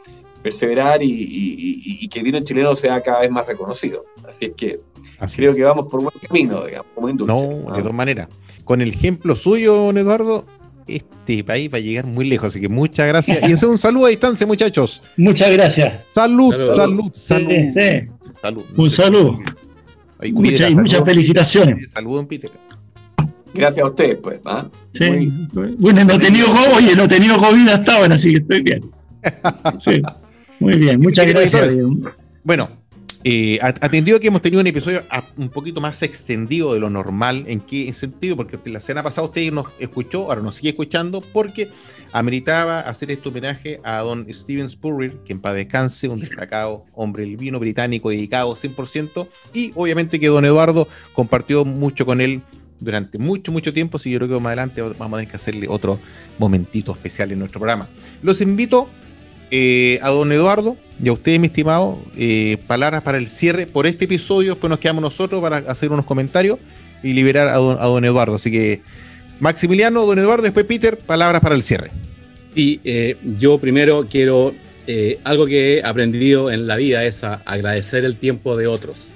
perseverar 0.42 1.00
y, 1.02 2.08
que 2.08 2.18
el 2.18 2.24
vino 2.24 2.40
chileno 2.40 2.74
sea 2.74 3.00
cada 3.02 3.20
vez 3.20 3.30
más 3.30 3.46
reconocido. 3.46 4.04
Así 4.26 4.46
es 4.46 4.52
que 4.56 4.80
creo 5.36 5.54
que 5.54 5.62
vamos 5.62 5.86
por 5.86 6.02
buen 6.02 6.14
camino, 6.26 6.64
digamos, 6.64 6.86
como 6.94 7.08
industria. 7.08 7.38
No, 7.38 7.74
de 7.74 7.82
todas 7.82 7.94
maneras. 7.94 8.28
Con 8.64 8.80
el 8.80 8.88
ejemplo 8.88 9.36
suyo, 9.36 9.74
don 9.74 9.98
Eduardo, 9.98 10.44
este 10.86 11.44
país 11.44 11.70
va 11.72 11.78
a 11.78 11.80
llegar 11.80 12.06
muy 12.06 12.28
lejos. 12.28 12.48
Así 12.48 12.60
que 12.60 12.68
muchas 12.68 13.06
gracias. 13.06 13.48
Y 13.48 13.52
es 13.52 13.62
un 13.62 13.78
saludo 13.78 14.06
a 14.06 14.08
distancia, 14.08 14.46
muchachos. 14.46 15.02
Muchas 15.16 15.52
gracias. 15.52 16.04
Salud, 16.08 16.54
salud, 16.56 17.10
salud. 17.14 17.52
salud. 18.42 18.64
Un 18.76 18.90
saludo. 18.90 19.38
y 20.22 20.32
muchas 20.32 21.04
felicitaciones. 21.04 21.92
Saludos, 21.92 22.26
Peter. 22.26 22.50
Gracias 23.54 23.84
a 23.84 23.88
ustedes, 23.88 24.16
pues. 24.22 24.40
¿ah? 24.44 24.68
Sí. 24.92 25.32
Bueno, 25.78 26.04
no 26.04 26.14
he 26.14 26.18
tenido 26.18 26.46
COVID, 26.46 26.96
no 26.96 27.04
he 27.04 27.08
tenido 27.08 27.36
COVID 27.38 27.68
hasta 27.68 27.96
ahora, 27.96 28.14
así 28.14 28.32
que 28.32 28.38
estoy 28.38 28.62
bien. 28.62 28.90
Sí. 29.78 30.02
Muy 30.58 30.76
bien, 30.76 31.00
muchas 31.00 31.26
gracias. 31.26 31.68
Bueno, 32.42 32.68
eh, 33.22 33.58
atendido 33.60 34.18
que 34.18 34.28
hemos 34.28 34.40
tenido 34.40 34.62
un 34.62 34.66
episodio 34.66 35.02
un 35.36 35.50
poquito 35.50 35.78
más 35.82 36.02
extendido 36.02 36.72
de 36.72 36.80
lo 36.80 36.88
normal, 36.88 37.44
¿en 37.48 37.60
qué 37.60 37.92
sentido? 37.92 38.34
Porque 38.34 38.58
la 38.70 38.80
semana 38.80 39.02
pasada 39.02 39.26
usted 39.26 39.52
nos 39.52 39.66
escuchó, 39.78 40.24
ahora 40.24 40.40
nos 40.40 40.54
sigue 40.54 40.70
escuchando, 40.70 41.20
porque 41.20 41.68
ameritaba 42.12 42.80
hacer 42.80 43.10
este 43.10 43.28
homenaje 43.28 43.78
a 43.84 43.98
don 43.98 44.26
Steven 44.32 44.70
Spurrier, 44.70 45.18
que 45.18 45.34
en 45.34 45.40
paz 45.40 45.54
descanse, 45.54 46.08
un 46.08 46.20
destacado 46.20 46.86
hombre 46.94 47.24
del 47.24 47.36
vino 47.36 47.58
británico 47.58 48.08
dedicado 48.08 48.54
100%, 48.54 49.28
y 49.52 49.72
obviamente 49.74 50.18
que 50.18 50.28
don 50.28 50.46
Eduardo 50.46 50.88
compartió 51.12 51.66
mucho 51.66 52.06
con 52.06 52.22
él 52.22 52.40
durante 52.80 53.18
mucho, 53.18 53.52
mucho 53.52 53.72
tiempo, 53.72 53.98
así 53.98 54.10
yo 54.10 54.18
creo 54.18 54.28
que 54.28 54.34
más 54.34 54.46
adelante 54.46 54.82
vamos 54.82 55.12
a 55.14 55.16
tener 55.18 55.28
que 55.30 55.36
hacerle 55.36 55.66
otro 55.68 55.98
momentito 56.38 56.92
especial 56.92 57.30
en 57.30 57.38
nuestro 57.38 57.60
programa. 57.60 57.88
Los 58.22 58.40
invito 58.40 58.88
eh, 59.50 59.98
a 60.02 60.10
don 60.10 60.30
Eduardo 60.32 60.76
y 61.02 61.08
a 61.08 61.12
usted, 61.12 61.38
mi 61.38 61.46
estimado, 61.46 61.98
eh, 62.16 62.58
palabras 62.66 63.02
para 63.02 63.18
el 63.18 63.28
cierre 63.28 63.66
por 63.66 63.86
este 63.86 64.06
episodio. 64.06 64.52
Después 64.52 64.70
nos 64.70 64.78
quedamos 64.78 65.02
nosotros 65.02 65.40
para 65.40 65.58
hacer 65.58 65.90
unos 65.90 66.04
comentarios 66.04 66.58
y 67.02 67.12
liberar 67.12 67.48
a 67.48 67.56
don, 67.56 68.04
Eduardo. 68.04 68.36
Así 68.36 68.50
que, 68.50 68.82
Maximiliano, 69.40 70.06
don 70.06 70.18
Eduardo, 70.18 70.44
después 70.44 70.66
Peter, 70.66 70.98
palabras 70.98 71.40
para 71.40 71.54
el 71.54 71.62
cierre. 71.62 71.90
Y 72.54 72.80
eh, 72.84 73.16
yo 73.38 73.58
primero 73.58 74.06
quiero, 74.10 74.54
algo 75.24 75.46
que 75.46 75.78
he 75.78 75.84
aprendido 75.84 76.50
en 76.50 76.66
la 76.66 76.76
vida 76.76 77.04
es 77.04 77.22
agradecer 77.22 78.04
el 78.04 78.16
tiempo 78.16 78.56
de 78.56 78.66
otros. 78.66 79.10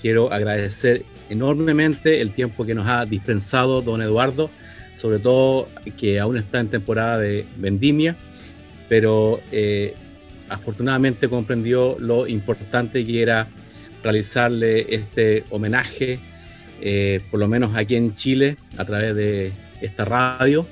Quiero 0.00 0.32
agradecer 0.32 1.04
enormemente 1.30 2.20
el 2.20 2.30
tiempo 2.30 2.64
que 2.64 2.74
nos 2.74 2.86
ha 2.86 3.04
dispensado 3.06 3.82
don 3.82 4.02
Eduardo, 4.02 4.50
sobre 4.96 5.18
todo 5.18 5.68
que 5.96 6.20
aún 6.20 6.36
está 6.36 6.60
en 6.60 6.68
temporada 6.68 7.18
de 7.18 7.44
vendimia 7.56 8.16
pero 8.88 9.40
eh, 9.50 9.94
afortunadamente 10.48 11.28
comprendió 11.28 11.96
lo 11.98 12.26
importante 12.26 13.04
que 13.04 13.22
era 13.22 13.48
realizarle 14.02 14.94
este 14.94 15.44
homenaje, 15.50 16.18
eh, 16.80 17.20
por 17.30 17.40
lo 17.40 17.48
menos 17.48 17.76
aquí 17.76 17.96
en 17.96 18.14
Chile, 18.14 18.56
a 18.76 18.84
través 18.84 19.14
de 19.14 19.52
esta 19.80 20.04
radio, 20.04 20.66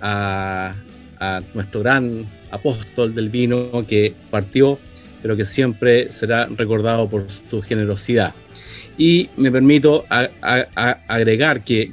a, 0.00 0.74
nuestro 1.54 1.82
gran 1.82 2.26
apóstol 2.50 3.14
del 3.14 3.28
vino 3.28 3.86
que 3.86 4.12
partió, 4.28 4.76
pero 5.22 5.36
que 5.36 5.44
siempre 5.44 6.10
será 6.10 6.46
recordado 6.46 7.08
por 7.08 7.26
su 7.48 7.62
generosidad. 7.62 8.34
Y 8.98 9.28
me 9.36 9.50
permito 9.50 10.04
agregar 11.08 11.64
que 11.64 11.92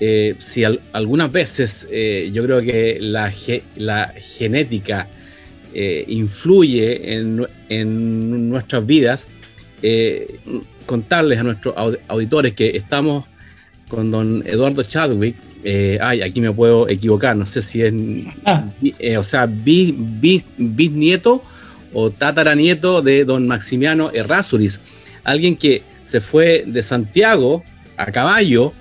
eh, 0.00 0.36
si 0.38 0.62
algunas 0.92 1.32
veces 1.32 1.88
eh, 1.90 2.30
yo 2.32 2.44
creo 2.44 2.60
que 2.62 2.98
la, 3.00 3.32
la 3.76 4.14
genética 4.16 5.08
eh, 5.74 6.04
influye 6.06 7.14
en, 7.14 8.48
nuestras 8.48 8.86
vidas, 8.86 9.26
contarles 10.86 11.38
a 11.38 11.42
nuestros 11.42 11.74
auditores 12.08 12.54
que 12.54 12.76
estamos 12.76 13.26
con 13.88 14.10
don 14.10 14.42
Eduardo 14.46 14.82
Chadwick, 14.82 15.36
ay, 16.00 16.22
aquí 16.22 16.40
me 16.40 16.52
puedo 16.52 16.88
equivocar, 16.88 17.36
no 17.36 17.46
sé 17.46 17.62
si 17.62 17.82
es, 17.82 17.92
ah. 18.44 18.64
o 19.18 19.24
sea, 19.24 19.48
bisnieto 19.48 21.42
o 21.92 22.10
tataranieto 22.10 23.02
de 23.02 23.24
don 23.24 23.46
Maximiano 23.46 24.10
Errázuriz, 24.12 24.80
alguien 25.24 25.56
que 25.56 25.82
se 26.02 26.20
fue 26.20 26.64
de 26.66 26.82
Santiago 26.82 27.62
a 27.96 28.06
caballo, 28.12 28.72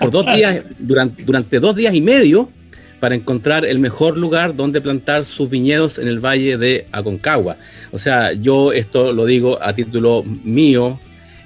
por 0.00 0.10
dos 0.10 0.26
días, 0.34 0.62
durante, 0.78 1.24
durante 1.24 1.60
dos 1.60 1.76
días 1.76 1.94
y 1.94 2.00
medio, 2.00 2.50
para 3.00 3.14
encontrar 3.14 3.64
el 3.64 3.78
mejor 3.78 4.16
lugar 4.16 4.56
donde 4.56 4.80
plantar 4.80 5.24
sus 5.24 5.48
viñedos 5.50 5.98
en 5.98 6.08
el 6.08 6.18
valle 6.18 6.56
de 6.56 6.86
Aconcagua. 6.92 7.56
O 7.92 7.98
sea, 7.98 8.32
yo 8.32 8.72
esto 8.72 9.12
lo 9.12 9.26
digo 9.26 9.58
a 9.62 9.74
título 9.74 10.24
mío. 10.24 10.98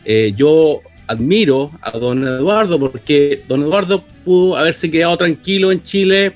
Eh, 0.05 0.33
yo 0.37 0.81
admiro 1.07 1.73
a 1.83 1.91
don 1.99 2.23
Eduardo 2.23 2.79
porque 2.79 3.43
don 3.49 3.63
Eduardo 3.63 4.05
pudo 4.25 4.57
haberse 4.57 4.91
quedado 4.91 5.17
tranquilo 5.17 5.73
en 5.73 5.83
Chile 5.83 6.33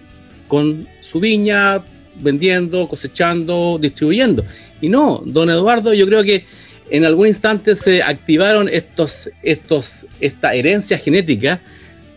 con 0.48 0.86
su 1.00 1.20
viña, 1.20 1.82
vendiendo, 2.16 2.88
cosechando, 2.88 3.78
distribuyendo. 3.80 4.44
Y 4.80 4.88
no, 4.88 5.22
don 5.24 5.48
Eduardo 5.48 5.94
yo 5.94 6.06
creo 6.06 6.24
que 6.24 6.44
en 6.90 7.04
algún 7.04 7.28
instante 7.28 7.76
se 7.76 8.02
activaron 8.02 8.68
estos, 8.68 9.30
estos, 9.42 10.06
esta 10.20 10.54
herencia 10.54 10.98
genética 10.98 11.60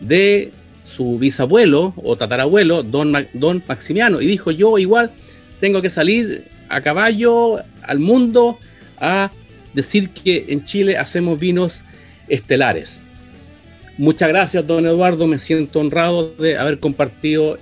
de 0.00 0.52
su 0.84 1.18
bisabuelo 1.18 1.94
o 1.96 2.16
tatarabuelo, 2.16 2.82
don, 2.82 3.28
don 3.32 3.62
Maximiano, 3.66 4.20
y 4.20 4.26
dijo, 4.26 4.50
yo 4.50 4.78
igual 4.78 5.10
tengo 5.60 5.82
que 5.82 5.90
salir 5.90 6.44
a 6.68 6.80
caballo 6.80 7.58
al 7.82 7.98
mundo 7.98 8.58
a 8.98 9.30
decir 9.74 10.10
que 10.10 10.46
en 10.48 10.64
Chile 10.64 10.96
hacemos 10.96 11.38
vinos 11.38 11.82
estelares. 12.28 13.02
Muchas 13.96 14.28
gracias, 14.28 14.66
don 14.66 14.86
Eduardo, 14.86 15.26
me 15.26 15.38
siento 15.38 15.80
honrado 15.80 16.34
de 16.36 16.56
haber 16.56 16.78
compartido 16.78 17.58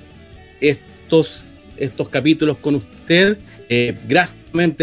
estos, 0.60 1.64
estos 1.76 2.08
capítulos 2.08 2.58
con 2.58 2.76
usted. 2.76 3.38
Eh, 3.68 3.96
gracias 4.06 4.36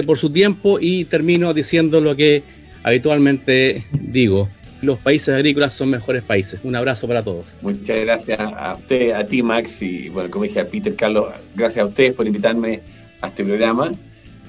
por 0.05 0.18
su 0.18 0.30
tiempo 0.30 0.78
y 0.80 1.05
termino 1.05 1.53
diciendo 1.53 2.01
lo 2.01 2.16
que 2.16 2.43
habitualmente 2.84 3.84
digo. 3.91 4.49
Los 4.82 4.99
países 4.99 5.34
agrícolas 5.34 5.74
son 5.74 5.89
mejores 5.89 6.24
países. 6.24 6.59
Un 6.64 6.76
abrazo 6.76 7.07
para 7.07 7.24
todos. 7.24 7.55
Muchas 7.61 8.01
gracias 8.01 8.39
a 8.39 8.76
usted, 8.78 9.11
a 9.11 9.26
ti 9.26 9.41
Max 9.41 9.82
y 9.82 10.09
bueno, 10.09 10.30
como 10.30 10.43
dije 10.43 10.59
a 10.59 10.68
Peter 10.68 10.93
Carlos, 10.95 11.28
gracias 11.55 11.84
a 11.84 11.88
ustedes 11.88 12.14
por 12.14 12.28
invitarme 12.28 12.82
a 13.22 13.28
este 13.28 13.43
programa. 13.43 13.93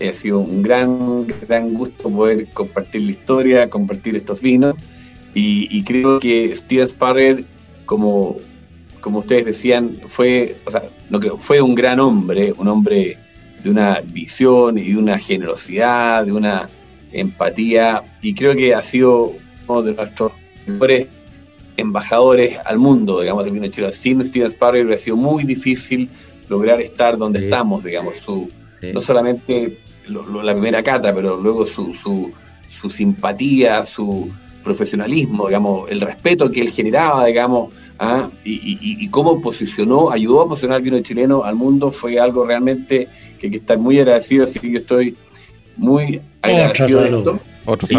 Ha 0.01 0.13
sido 0.13 0.41
un 0.41 0.63
gran, 0.63 1.27
gran 1.49 1.75
gusto 1.75 2.11
poder 2.11 2.49
compartir 2.49 3.03
la 3.03 3.11
historia, 3.13 3.71
compartir 3.71 4.17
estos 4.17 4.41
vinos 4.41 4.75
y, 5.35 5.83
creo 5.83 6.21
que 6.21 6.55
Steven 6.57 6.89
Sparrer, 6.89 7.45
como, 7.87 8.37
como 9.01 9.19
ustedes 9.21 9.47
decían, 9.47 9.99
fue, 10.07 10.57
o 10.65 10.71
sea, 10.71 10.85
fue 11.41 11.61
un 11.61 11.75
gran 11.75 11.99
hombre, 11.99 12.55
un 12.57 12.69
hombre 12.69 13.19
de 13.65 13.71
una 13.71 14.01
visión 14.05 14.79
y 14.79 14.93
de 14.93 14.99
una 14.99 15.19
generosidad, 15.19 16.27
de 16.27 16.33
una 16.33 16.69
empatía, 17.13 18.03
y 18.21 18.35
creo 18.35 18.55
que 18.55 18.75
ha 18.75 18.83
sido 18.83 19.33
uno 19.67 19.83
de 19.83 19.95
nuestros 19.95 20.33
mejores 20.67 21.09
embajadores 21.77 22.59
al 22.67 22.79
mundo, 22.79 23.21
digamos, 23.21 23.45
de 23.47 23.51
vino 23.51 23.67
chile. 23.69 23.93
Sin 23.93 24.25
Steven 24.25 24.49
Sparrow 24.49 24.93
ha 24.93 24.99
sido 24.99 25.17
muy 25.17 25.45
difícil 25.45 26.09
lograr 26.49 26.81
estar 26.81 27.17
donde 27.17 27.45
estamos, 27.45 27.83
digamos, 27.83 28.15
su, 28.19 28.51
no 28.93 29.01
solamente 29.01 29.79
la 30.07 30.53
primera 30.53 30.83
cata, 30.83 31.15
pero 31.15 31.39
luego 31.39 31.67
su, 31.67 31.95
su, 31.95 32.31
su 32.69 32.91
simpatía, 32.91 33.85
su 33.85 34.31
profesionalismo, 34.63 35.47
digamos, 35.47 35.91
el 35.91 36.03
respeto 36.03 36.51
que 36.51 36.61
él 36.61 36.71
generaba, 36.71 37.25
digamos, 37.27 37.73
¿ah? 37.99 38.29
y, 38.45 38.79
y, 38.81 39.09
cómo 39.09 39.41
posicionó, 39.41 40.11
ayudó 40.11 40.43
a 40.43 40.49
posicionar 40.49 40.79
el 40.79 40.85
vino 40.85 41.01
chileno 41.01 41.45
al 41.45 41.55
mundo, 41.55 41.91
fue 41.91 42.19
algo 42.19 42.47
realmente 42.47 43.09
que 43.45 43.49
hay 43.49 43.51
que 43.51 43.57
estar 43.59 43.79
muy 43.79 43.99
agradecido, 43.99 44.45
así 44.45 44.59
que 44.59 44.71
yo 44.71 44.79
estoy 44.79 45.17
muy 45.77 46.21
agradecido 46.41 47.03
de 47.03 47.09
esto. 47.19 47.41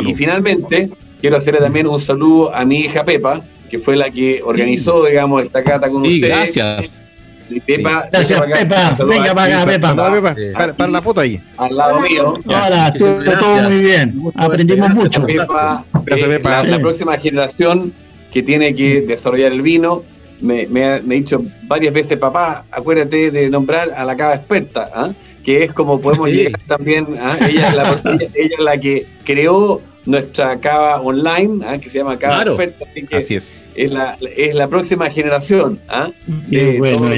y, 0.01 0.15
finalmente, 0.15 0.89
quiero 1.21 1.37
hacerle 1.37 1.59
también 1.59 1.87
un 1.87 2.01
saludo 2.01 2.53
a 2.53 2.65
mi 2.65 2.79
hija 2.81 3.03
Pepa, 3.05 3.43
que 3.69 3.77
fue 3.77 3.95
la 3.95 4.09
que 4.09 4.41
organizó, 4.43 5.05
digamos, 5.05 5.43
esta 5.43 5.63
cata 5.63 5.89
con 5.89 6.03
sí, 6.03 6.15
ustedes. 6.15 6.55
Gracias. 6.55 7.01
Y 7.47 7.59
Pepa, 7.59 8.09
gracias, 8.11 8.41
Pepa. 8.41 8.97
Venga 9.05 9.35
para 9.35 9.61
acá, 9.61 9.71
Pepa. 9.71 10.75
Para, 10.75 10.87
la 10.87 11.01
foto 11.01 11.21
ahí. 11.21 11.39
Al 11.57 11.75
lado 11.75 12.01
mío. 12.01 12.39
Hola, 12.43 12.87
estuvo 12.87 13.37
todo 13.37 13.61
muy 13.61 13.83
bien. 13.83 14.19
Aprendimos 14.33 14.89
mucho. 14.91 15.25
Pepa, 15.25 15.85
gracias, 16.05 16.27
eh, 16.27 16.31
Pepa. 16.31 16.63
La, 16.63 16.79
próxima 16.79 17.17
generación 17.17 17.93
que 18.31 18.41
tiene 18.41 18.73
que 18.73 19.01
desarrollar 19.01 19.51
el 19.51 19.61
vino 19.61 20.01
me, 20.41 20.67
me, 20.67 20.85
ha, 20.85 20.99
dicho 20.99 21.41
varias 21.67 21.93
veces, 21.93 22.17
papá, 22.17 22.65
acuérdate 22.71 23.29
de 23.31 23.49
nombrar 23.49 23.91
a 23.95 24.03
la 24.05 24.17
cava 24.17 24.33
experta. 24.33 24.89
¿ah? 24.93 25.11
Que 25.45 25.63
es 25.63 25.71
como 25.71 26.01
podemos 26.01 26.29
llegar 26.31 26.59
también, 26.67 27.07
¿ah? 27.19 27.37
ella, 27.47 27.69
es 27.69 27.75
la, 27.75 28.01
ella, 28.33 28.55
es 28.57 28.63
la 28.63 28.77
que 28.79 29.05
creó 29.23 29.81
nuestra 30.05 30.59
cava 30.59 30.99
online, 31.01 31.63
¿ah? 31.65 31.77
que 31.77 31.89
se 31.89 31.99
llama 31.99 32.17
Cava 32.17 32.43
Experta, 32.43 32.85
así, 33.13 33.35
es. 33.35 33.65
Es 33.75 33.91
la, 33.91 34.17
es 34.35 34.55
la 34.55 34.67
próxima 34.67 35.09
generación 35.09 35.79
¿ah? 35.87 36.09
de 36.47 36.77
bueno, 36.77 37.09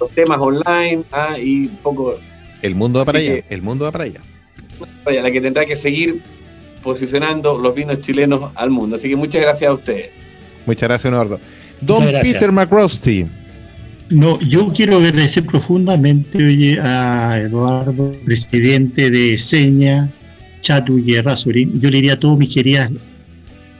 los 0.00 0.10
temas 0.10 0.38
online 0.40 1.04
¿ah? 1.12 1.38
y 1.38 1.66
un 1.66 1.76
poco... 1.78 2.18
El 2.62 2.74
mundo 2.74 2.98
va 2.98 3.04
para 3.04 3.18
allá, 3.18 3.42
el 3.48 3.62
mundo 3.62 3.84
va 3.84 3.92
para 3.92 4.04
allá. 4.04 4.20
La 5.06 5.30
que 5.30 5.40
tendrá 5.40 5.66
que 5.66 5.76
seguir 5.76 6.22
posicionando 6.82 7.58
los 7.58 7.74
vinos 7.74 8.00
chilenos 8.00 8.50
al 8.54 8.70
mundo. 8.70 8.96
Así 8.96 9.08
que 9.08 9.16
muchas 9.16 9.42
gracias 9.42 9.70
a 9.70 9.74
ustedes. 9.74 10.10
Muchas 10.64 10.88
gracias, 10.88 11.12
Eduardo. 11.12 11.38
Don 11.80 12.04
Peter 12.22 12.50
McRosty. 12.50 13.26
No, 14.10 14.38
yo 14.40 14.68
quiero 14.68 14.98
agradecer 14.98 15.46
profundamente 15.46 16.78
a 16.80 17.40
Eduardo, 17.40 18.14
presidente 18.24 19.10
de 19.10 19.38
Seña, 19.38 20.10
Chadwick 20.60 21.08
y 21.08 21.20
Rasurin. 21.20 21.80
Yo 21.80 21.88
le 21.88 21.96
diría 21.96 22.12
a 22.12 22.18
todos 22.18 22.38
mis 22.38 22.52
queridas 22.52 22.92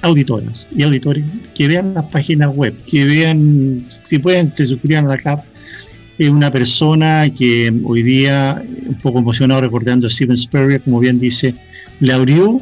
auditoras 0.00 0.66
y 0.74 0.82
auditores 0.82 1.24
que 1.54 1.68
vean 1.68 1.94
las 1.94 2.04
páginas 2.04 2.54
web, 2.54 2.74
que 2.86 3.04
vean, 3.04 3.84
si 4.02 4.18
pueden, 4.18 4.54
se 4.54 4.66
suscriban 4.66 5.06
a 5.06 5.08
la 5.08 5.18
CAP. 5.18 5.44
Es 6.18 6.28
una 6.30 6.50
persona 6.50 7.28
que 7.30 7.72
hoy 7.84 8.02
día, 8.02 8.62
un 8.86 8.94
poco 8.96 9.18
emocionado 9.18 9.60
recordando 9.60 10.06
a 10.06 10.10
Steven 10.10 10.38
Spurrier, 10.38 10.80
como 10.80 11.00
bien 11.00 11.20
dice, 11.20 11.54
le 12.00 12.12
abrió 12.12 12.60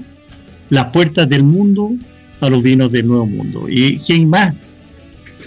las 0.71 0.87
puertas 0.87 1.29
del 1.29 1.45
mundo 1.45 1.93
a 2.41 2.51
los 2.51 2.63
vinos 2.63 2.91
del 2.91 3.07
Nuevo 3.07 3.27
Mundo. 3.27 3.67
¿Y 3.69 3.99
quién 3.99 4.29
más? 4.29 4.55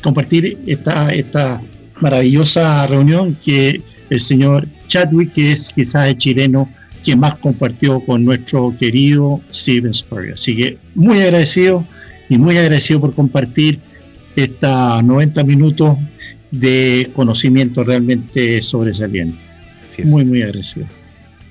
Compartir 0.02 0.58
esta, 0.68 1.14
esta 1.14 1.60
maravillosa 2.00 2.86
reunión 2.88 3.38
que 3.44 3.82
el 4.10 4.20
señor 4.20 4.68
Chadwick, 4.88 5.34
que 5.34 5.54
es 5.54 5.72
quizás 5.74 6.08
el 6.08 6.18
chileno 6.18 6.70
que 7.04 7.16
más 7.16 7.38
compartió 7.38 8.00
con 8.00 8.26
nuestro 8.26 8.76
querido 8.80 9.42
Steven 9.54 9.94
Spurrier. 9.94 10.34
Así 10.34 10.56
que 10.56 10.78
muy 10.96 11.20
agradecido 11.22 11.86
y 12.30 12.38
muy 12.38 12.58
agradecido 12.58 13.02
por 13.02 13.14
compartir 13.14 13.80
estos 14.36 15.04
90 15.04 15.44
minutos 15.44 15.98
de 16.52 17.12
conocimiento 17.16 17.84
realmente 17.84 18.62
sobresaliente. 18.62 19.38
Muy, 20.06 20.26
muy 20.26 20.42
agradecido. 20.42 20.88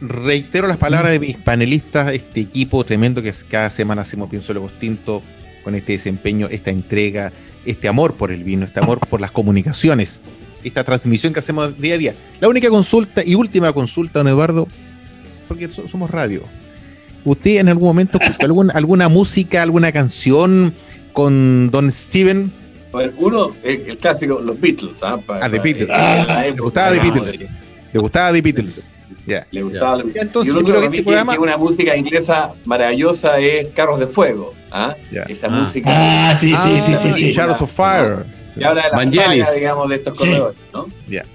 Reitero 0.01 0.66
las 0.66 0.76
palabras 0.76 1.12
de 1.12 1.20
mis 1.20 1.36
panelistas, 1.36 2.12
este 2.12 2.40
equipo 2.40 2.84
tremendo 2.84 3.22
que 3.22 3.32
cada 3.49 3.70
semana 3.70 4.03
hacemos 4.03 4.28
Pienso 4.28 4.53
Lo 4.53 4.68
Tinto 4.68 5.22
con 5.62 5.74
este 5.74 5.92
desempeño, 5.92 6.49
esta 6.51 6.70
entrega, 6.70 7.32
este 7.64 7.88
amor 7.88 8.14
por 8.14 8.32
el 8.32 8.44
vino, 8.44 8.64
este 8.64 8.80
amor 8.80 9.00
por 9.08 9.20
las 9.20 9.30
comunicaciones, 9.30 10.20
esta 10.62 10.84
transmisión 10.84 11.32
que 11.32 11.40
hacemos 11.40 11.78
día 11.80 11.94
a 11.94 11.98
día. 11.98 12.14
La 12.40 12.48
única 12.48 12.68
consulta 12.70 13.22
y 13.24 13.34
última 13.34 13.72
consulta, 13.72 14.20
don 14.20 14.28
Eduardo, 14.28 14.68
porque 15.48 15.68
somos 15.68 16.10
radio. 16.10 16.42
¿Usted 17.24 17.58
en 17.58 17.68
algún 17.68 17.88
momento 17.88 18.18
escuchó 18.20 18.38
alguna, 18.44 18.72
alguna 18.74 19.08
música, 19.08 19.62
alguna 19.62 19.92
canción 19.92 20.74
con 21.12 21.70
Don 21.70 21.90
Steven? 21.90 22.52
uno, 23.18 23.52
el 23.64 23.98
clásico, 23.98 24.40
los 24.40 24.60
Beatles. 24.60 25.02
¿ah? 25.02 25.18
ah, 25.28 25.50
The 25.50 25.58
Beatles. 25.58 25.88
le 25.88 26.60
gustaba 26.60 26.92
The 26.92 27.00
Beatles. 27.00 27.44
Le 27.92 28.00
gustaba 28.00 28.32
The 28.32 28.40
Beatles. 28.42 28.88
Ya. 29.26 29.46
Le 29.50 29.62
gustaba 29.62 30.02
Entonces, 30.14 30.54
yo 30.54 30.60
creo 30.62 30.80
que 30.80 30.86
este 30.86 31.02
programa. 31.02 31.38
una 31.38 31.56
música 31.56 31.96
inglesa 31.96 32.54
maravillosa 32.64 33.38
es 33.38 33.68
Carros 33.68 33.98
de 33.98 34.06
Fuego. 34.06 34.54
¿ah? 34.70 34.94
Esa 35.28 35.46
ah. 35.46 35.50
música. 35.50 35.90
Ah, 35.90 36.34
sí, 36.34 36.48
sí, 36.48 36.80
sí, 36.80 37.12
sí. 37.14 37.32
sí, 37.32 37.40
of 37.40 37.72
Fire. 37.72 38.24
Y 38.56 38.62
habla 38.62 38.82
de 38.84 38.90
la 38.90 39.24
saga, 39.24 39.52
digamos, 39.52 39.88
de 39.88 39.94
estos 39.96 40.18
corredores, 40.18 40.56
¿no? 40.72 40.86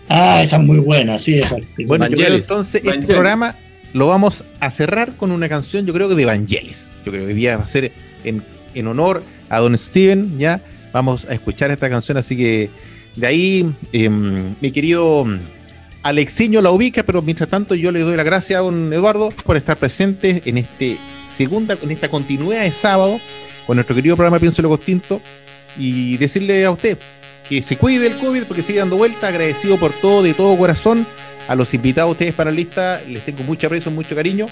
Ah, 0.08 0.42
esa 0.42 0.56
es 0.56 0.62
muy 0.62 0.78
buena, 0.78 1.20
sí, 1.20 1.40
esa. 1.40 1.58
Bueno, 1.86 2.08
yo 2.08 2.16
creo 2.16 2.36
entonces 2.36 2.82
este 2.84 3.14
programa 3.14 3.56
lo 3.92 4.08
vamos 4.08 4.46
a 4.60 4.72
cerrar 4.72 5.16
con 5.18 5.32
una 5.32 5.50
canción, 5.50 5.86
yo 5.86 5.94
creo 5.94 6.08
que 6.08 6.16
de 6.16 6.24
Evangelis. 6.24 6.92
Yo 7.06 7.12
creo 7.12 7.26
que 7.26 7.34
hoy 7.34 7.34
día 7.34 7.58
va 7.58 7.64
a 7.64 7.68
ser 7.68 7.92
en, 8.24 8.44
en 8.74 8.88
honor 8.88 9.24
a 9.50 9.60
Don 9.60 9.78
Steven, 9.78 10.38
¿ya? 10.38 10.62
Vamos 10.94 11.26
a 11.26 11.34
escuchar 11.34 11.72
esta 11.72 11.90
canción, 11.90 12.18
así 12.18 12.38
que 12.38 12.70
de 13.16 13.28
ahí, 13.28 13.76
em, 13.92 14.56
mi 14.62 14.72
querido 14.72 15.26
Alexiño 16.04 16.62
la 16.62 16.72
ubica, 16.72 17.04
pero 17.04 17.22
mientras 17.22 17.50
tanto 17.50 17.76
yo 17.76 17.92
le 17.92 18.00
doy 18.02 18.16
la 18.16 18.24
gracia 18.24 18.58
a 18.58 18.62
don 18.62 18.92
Eduardo 18.94 19.32
por 19.32 19.58
estar 19.58 19.78
presente 19.78 20.42
en 20.46 20.58
este 20.58 20.98
segunda, 21.28 21.78
en 21.82 21.92
esta 21.92 22.10
continuidad 22.10 22.64
de 22.64 22.72
sábado 22.72 23.20
con 23.68 23.76
nuestro 23.76 23.96
querido 23.96 24.16
programa 24.16 24.40
Pienso 24.40 24.62
lo 24.62 24.70
Costinto 24.70 25.22
y 25.78 26.18
decirle 26.18 26.66
a 26.66 26.72
usted 26.72 26.98
que 27.48 27.62
se 27.62 27.78
cuide 27.78 28.10
del 28.10 28.18
COVID 28.18 28.44
porque 28.44 28.62
sigue 28.62 28.80
dando 28.80 28.98
vuelta, 28.98 29.28
agradecido 29.28 29.78
por 29.78 29.92
todo, 29.92 30.24
de 30.24 30.34
todo 30.34 30.58
corazón 30.58 31.06
a 31.48 31.56
los 31.56 31.74
invitados, 31.74 32.12
ustedes 32.12 32.34
panelistas, 32.34 33.06
les 33.08 33.26
tengo 33.26 33.44
mucho 33.44 33.68
aprecio, 33.68 33.92
mucho 33.92 34.16
cariño 34.16 34.48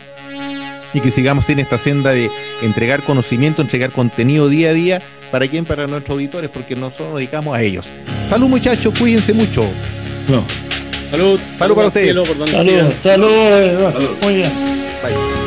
y 0.93 0.99
que 0.99 1.11
sigamos 1.11 1.49
en 1.49 1.59
esta 1.59 1.77
senda 1.77 2.11
de 2.11 2.29
entregar 2.61 3.03
conocimiento, 3.03 3.61
entregar 3.61 3.91
contenido 3.91 4.49
día 4.49 4.69
a 4.69 4.73
día. 4.73 5.01
¿Para 5.31 5.47
quién? 5.47 5.65
Para 5.65 5.87
nuestros 5.87 6.15
auditores, 6.15 6.49
porque 6.49 6.75
nosotros 6.75 7.09
nos 7.09 7.17
dedicamos 7.17 7.55
a 7.55 7.61
ellos. 7.61 7.91
Salud 8.03 8.47
muchachos, 8.47 8.97
cuídense 8.97 9.33
mucho. 9.33 9.65
Salud. 11.11 11.39
Salud, 11.57 11.75
para 11.75 11.87
ustedes. 11.87 12.15
Salud, 12.15 12.27
salud, 12.99 13.93
salud. 13.93 14.09
Muy 14.23 14.33
bien. 14.35 14.51
Bye. 15.03 15.46